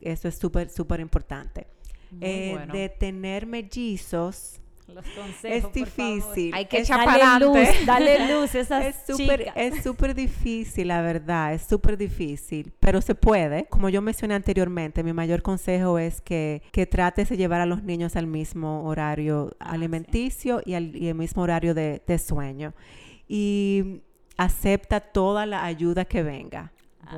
Eso 0.00 0.28
es 0.28 0.38
súper, 0.38 0.70
súper 0.70 1.00
importante. 1.00 1.66
Eh, 2.20 2.52
bueno. 2.54 2.72
De 2.72 2.88
tener 2.88 3.46
mellizos 3.46 4.60
Los 4.86 5.04
consejos, 5.06 5.44
es 5.44 5.62
por 5.64 5.86
favor. 5.86 6.14
difícil. 6.14 6.54
Hay 6.54 6.66
que 6.66 6.78
echar 6.80 7.04
pa'lante. 7.04 7.44
luz, 7.46 7.68
dale 7.86 8.28
luz 8.32 8.54
esas 8.54 8.84
es 8.84 8.96
súper 9.06 9.40
chicas. 9.40 9.54
es 9.56 9.82
súper 9.82 10.14
difícil, 10.14 10.88
la 10.88 11.00
verdad, 11.00 11.54
es 11.54 11.62
súper 11.62 11.96
difícil, 11.96 12.72
pero 12.80 13.00
se 13.00 13.14
puede. 13.14 13.64
Como 13.66 13.88
yo 13.88 14.02
mencioné 14.02 14.34
anteriormente, 14.34 15.02
mi 15.02 15.12
mayor 15.12 15.40
consejo 15.42 15.98
es 15.98 16.20
que, 16.20 16.62
que 16.70 16.86
trates 16.86 17.30
de 17.30 17.36
llevar 17.36 17.60
a 17.62 17.66
los 17.66 17.82
niños 17.82 18.14
al 18.16 18.26
mismo 18.26 18.84
horario 18.84 19.56
Ah, 19.58 19.70
alimenticio 19.72 20.60
y, 20.64 20.74
al, 20.74 20.94
y 20.94 21.08
el 21.08 21.14
mismo 21.14 21.42
horario 21.42 21.74
de, 21.74 22.02
de 22.06 22.18
sueño. 22.18 22.74
Y 23.26 24.02
acepta 24.36 25.00
toda 25.00 25.46
la 25.46 25.64
ayuda 25.64 26.04
que 26.04 26.22
venga. 26.22 26.72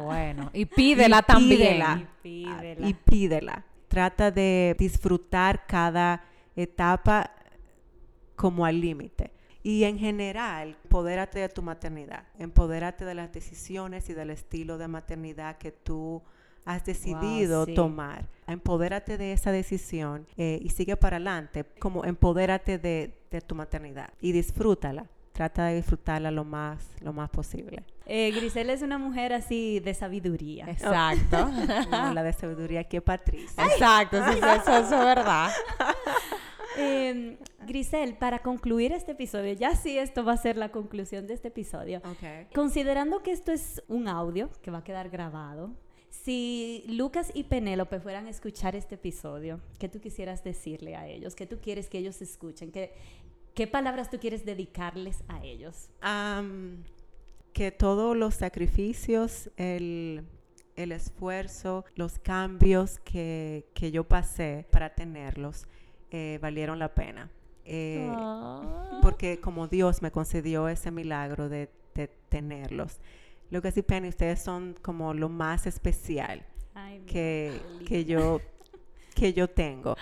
Bueno, 0.05 0.51
y 0.53 0.67
pídela 0.67 1.19
Y 1.19 1.23
también. 1.33 1.59
pídela. 1.61 2.03
Y 2.03 2.23
pídela. 2.23 2.89
Y 2.89 2.95
pídela. 2.95 3.65
Trata 3.89 4.31
de 4.31 4.75
disfrutar 4.79 5.67
cada 5.67 6.23
etapa 6.57 7.31
como 8.37 8.65
al 8.67 8.81
límite. 8.81 9.33
Y 9.63 9.83
en 9.85 9.99
general, 9.99 10.77
empodérate 10.85 11.41
de 11.41 11.49
tu 11.49 11.61
maternidad, 11.63 12.25
empodérate 12.39 13.05
de 13.05 13.15
las 13.15 13.33
decisiones 13.33 14.09
y 14.09 14.15
del 14.15 14.31
estilo 14.31 14.79
de 14.79 14.87
maternidad 14.87 15.59
que 15.59 15.73
tú 15.73 16.23
has 16.65 16.85
decidido 16.85 17.65
sí. 17.65 17.75
tomar. 17.75 18.29
Empodérate 18.47 19.19
de 19.19 19.33
esa 19.33 19.51
decisión 19.51 20.27
eh, 20.37 20.61
y 20.63 20.69
sigue 20.71 20.97
para 20.97 21.17
adelante, 21.17 21.65
como 21.81 22.05
empodérate 22.05 22.79
de, 22.79 23.19
de 23.31 23.41
tu 23.41 23.55
maternidad 23.57 24.11
y 24.21 24.31
disfrútala. 24.33 25.07
Trata 25.33 25.67
de 25.67 25.77
disfrutarla 25.77 26.31
lo 26.31 26.45
más, 26.45 26.89
lo 27.01 27.13
más 27.13 27.29
posible. 27.29 27.83
Eh, 28.07 28.31
Grisel 28.31 28.71
es 28.71 28.81
una 28.83 28.97
mujer 28.99 29.33
así 29.35 29.81
de 29.81 29.93
sabiduría. 29.95 30.65
Exacto. 30.71 31.51
Como 31.91 32.15
la 32.15 32.23
de 32.23 32.33
sabiduría 32.33 32.85
que 32.85 33.03
Patricia. 33.03 33.65
Exacto, 33.67 34.17
eso, 34.17 34.31
eso- 34.31 34.55
eso 34.79 34.81
es 34.81 34.91
verdad. 34.91 35.51
Eh, 36.77 37.39
Grisel, 37.67 38.15
para 38.17 38.41
concluir 38.41 38.93
este 38.93 39.13
episodio, 39.13 39.53
ya 39.55 39.75
sí 39.77 39.99
esto 39.99 40.25
va 40.25 40.33
a 40.33 40.37
ser 40.37 40.57
la 40.57 40.71
conclusión 40.71 41.27
de 41.27 41.35
este 41.35 41.49
episodio. 41.49 42.01
Okay. 42.17 42.47
Considerando 42.55 43.23
que 43.23 43.33
esto 43.33 43.53
es 43.53 43.83
un 43.89 44.09
audio 44.09 44.51
que 44.63 44.71
va 44.71 44.79
a 44.79 44.85
quedar 44.85 45.11
grabado, 45.11 45.71
si 46.11 46.85
Lucas 46.89 47.31
y 47.35 47.45
Penélope 47.45 48.01
fueran 48.01 48.27
a 48.27 48.31
escuchar 48.31 48.75
este 48.75 48.97
episodio, 48.97 49.61
¿qué 49.79 49.89
tú 49.89 50.01
quisieras 50.01 50.43
decirle 50.43 50.97
a 50.97 51.07
ellos? 51.07 51.35
¿Qué 51.35 51.47
tú 51.47 51.61
quieres 51.61 51.89
que 51.89 51.99
ellos 51.99 52.21
escuchen? 52.23 52.73
¿Qué, 52.73 52.93
qué 53.55 53.67
palabras 53.67 54.11
tú 54.11 54.19
quieres 54.19 54.45
dedicarles 54.45 55.23
a 55.29 55.45
ellos? 55.45 55.89
Am, 56.01 56.85
que 57.53 57.71
todos 57.71 58.17
los 58.17 58.35
sacrificios, 58.35 59.51
el, 59.57 60.25
el 60.75 60.93
esfuerzo, 60.93 61.85
los 61.95 62.19
cambios 62.19 62.99
que, 63.01 63.67
que 63.75 63.91
yo 63.91 64.05
pasé 64.05 64.67
para 64.71 64.95
tenerlos 64.95 65.67
eh, 66.11 66.39
valieron 66.41 66.79
la 66.79 66.95
pena. 66.95 67.31
Eh, 67.65 68.09
Ah. 68.11 69.01
Porque 69.03 69.41
como 69.41 69.67
Dios 69.69 70.03
me 70.03 70.11
concedió 70.11 70.69
ese 70.69 70.91
milagro 70.91 71.49
de, 71.49 71.69
de 71.95 72.09
tenerlos. 72.29 73.01
Lucas 73.51 73.77
y 73.77 73.83
Penny, 73.83 74.09
ustedes 74.09 74.41
son 74.43 74.75
como 74.83 75.15
lo 75.15 75.29
más 75.29 75.67
especial 75.67 76.45
Ay, 76.75 77.01
que, 77.07 77.61
que 77.87 78.05
yo 78.05 78.41
que 79.15 79.33
yo 79.33 79.49
tengo. 79.49 79.97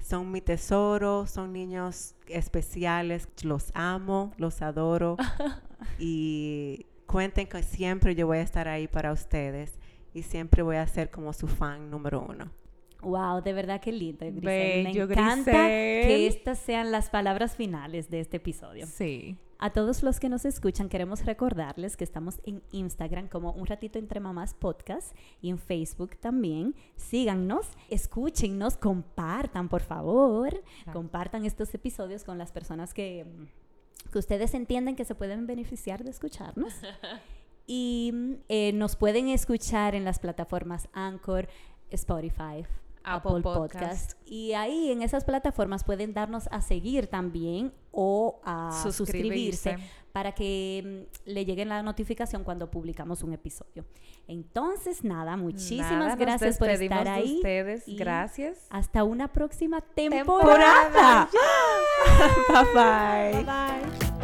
Son 0.00 0.30
mi 0.30 0.40
tesoro, 0.40 1.26
son 1.26 1.52
niños 1.52 2.14
especiales, 2.26 3.28
los 3.42 3.70
amo, 3.74 4.32
los 4.36 4.62
adoro 4.62 5.16
y 5.98 6.86
cuenten 7.06 7.46
que 7.46 7.62
siempre 7.62 8.14
yo 8.14 8.26
voy 8.26 8.38
a 8.38 8.42
estar 8.42 8.68
ahí 8.68 8.86
para 8.88 9.12
ustedes 9.12 9.74
y 10.14 10.22
siempre 10.22 10.62
voy 10.62 10.76
a 10.76 10.86
ser 10.86 11.10
como 11.10 11.32
su 11.32 11.46
fan 11.46 11.90
número 11.90 12.20
uno. 12.20 12.50
Wow, 13.00 13.42
de 13.42 13.52
verdad 13.52 13.80
que 13.80 13.92
lindo, 13.92 14.26
Grisel. 14.26 14.84
Bello, 14.84 15.06
Me 15.06 15.12
encanta 15.14 15.50
Grisel. 15.52 16.06
que 16.06 16.26
estas 16.26 16.58
sean 16.58 16.90
las 16.90 17.10
palabras 17.10 17.54
finales 17.56 18.10
de 18.10 18.20
este 18.20 18.38
episodio. 18.38 18.86
Sí. 18.86 19.36
A 19.60 19.70
todos 19.70 20.02
los 20.04 20.20
que 20.20 20.28
nos 20.28 20.44
escuchan, 20.44 20.88
queremos 20.88 21.24
recordarles 21.24 21.96
que 21.96 22.04
estamos 22.04 22.40
en 22.44 22.62
Instagram 22.70 23.28
como 23.28 23.52
Un 23.52 23.66
Ratito 23.66 23.98
Entre 23.98 24.20
Mamás 24.20 24.54
Podcast 24.54 25.16
y 25.40 25.50
en 25.50 25.58
Facebook 25.58 26.16
también. 26.16 26.76
Síganos, 26.96 27.66
escúchennos, 27.90 28.76
compartan, 28.76 29.68
por 29.68 29.80
favor. 29.82 30.62
Compartan 30.92 31.44
estos 31.44 31.74
episodios 31.74 32.22
con 32.22 32.38
las 32.38 32.52
personas 32.52 32.94
que, 32.94 33.26
que 34.12 34.18
ustedes 34.18 34.54
entienden 34.54 34.94
que 34.94 35.04
se 35.04 35.16
pueden 35.16 35.46
beneficiar 35.46 36.02
de 36.04 36.10
escucharnos. 36.10 36.72
Y 37.70 38.38
eh, 38.48 38.72
nos 38.72 38.96
pueden 38.96 39.28
escuchar 39.28 39.94
en 39.94 40.02
las 40.02 40.18
plataformas 40.18 40.88
Anchor, 40.94 41.48
Spotify, 41.90 42.64
Apple 43.14 43.40
Podcast. 43.42 44.12
Y 44.24 44.52
ahí 44.52 44.90
en 44.90 45.02
esas 45.02 45.24
plataformas 45.24 45.84
pueden 45.84 46.14
darnos 46.14 46.48
a 46.50 46.60
seguir 46.60 47.06
también 47.08 47.72
o 47.90 48.40
a 48.44 48.70
suscribirse, 48.82 49.70
Suscribirse. 49.72 49.78
para 50.12 50.32
que 50.32 51.06
mm, 51.26 51.30
le 51.30 51.44
llegue 51.44 51.64
la 51.64 51.82
notificación 51.82 52.44
cuando 52.44 52.70
publicamos 52.70 53.22
un 53.22 53.32
episodio. 53.32 53.84
Entonces, 54.26 55.02
nada, 55.04 55.36
muchísimas 55.36 55.90
Nada, 55.92 56.16
gracias 56.16 56.58
por 56.58 56.68
estar 56.68 57.04
de 57.04 57.10
ahí. 57.10 57.36
ustedes. 57.36 57.88
y 57.88 57.96
Gracias. 57.96 58.66
Hasta 58.70 59.04
una 59.04 59.32
próxima 59.32 59.80
temporada. 59.80 61.28
Temporada. 61.28 61.28
bye 62.48 62.64
bye. 62.74 63.42
Bye 63.42 63.44
bye. 63.44 64.17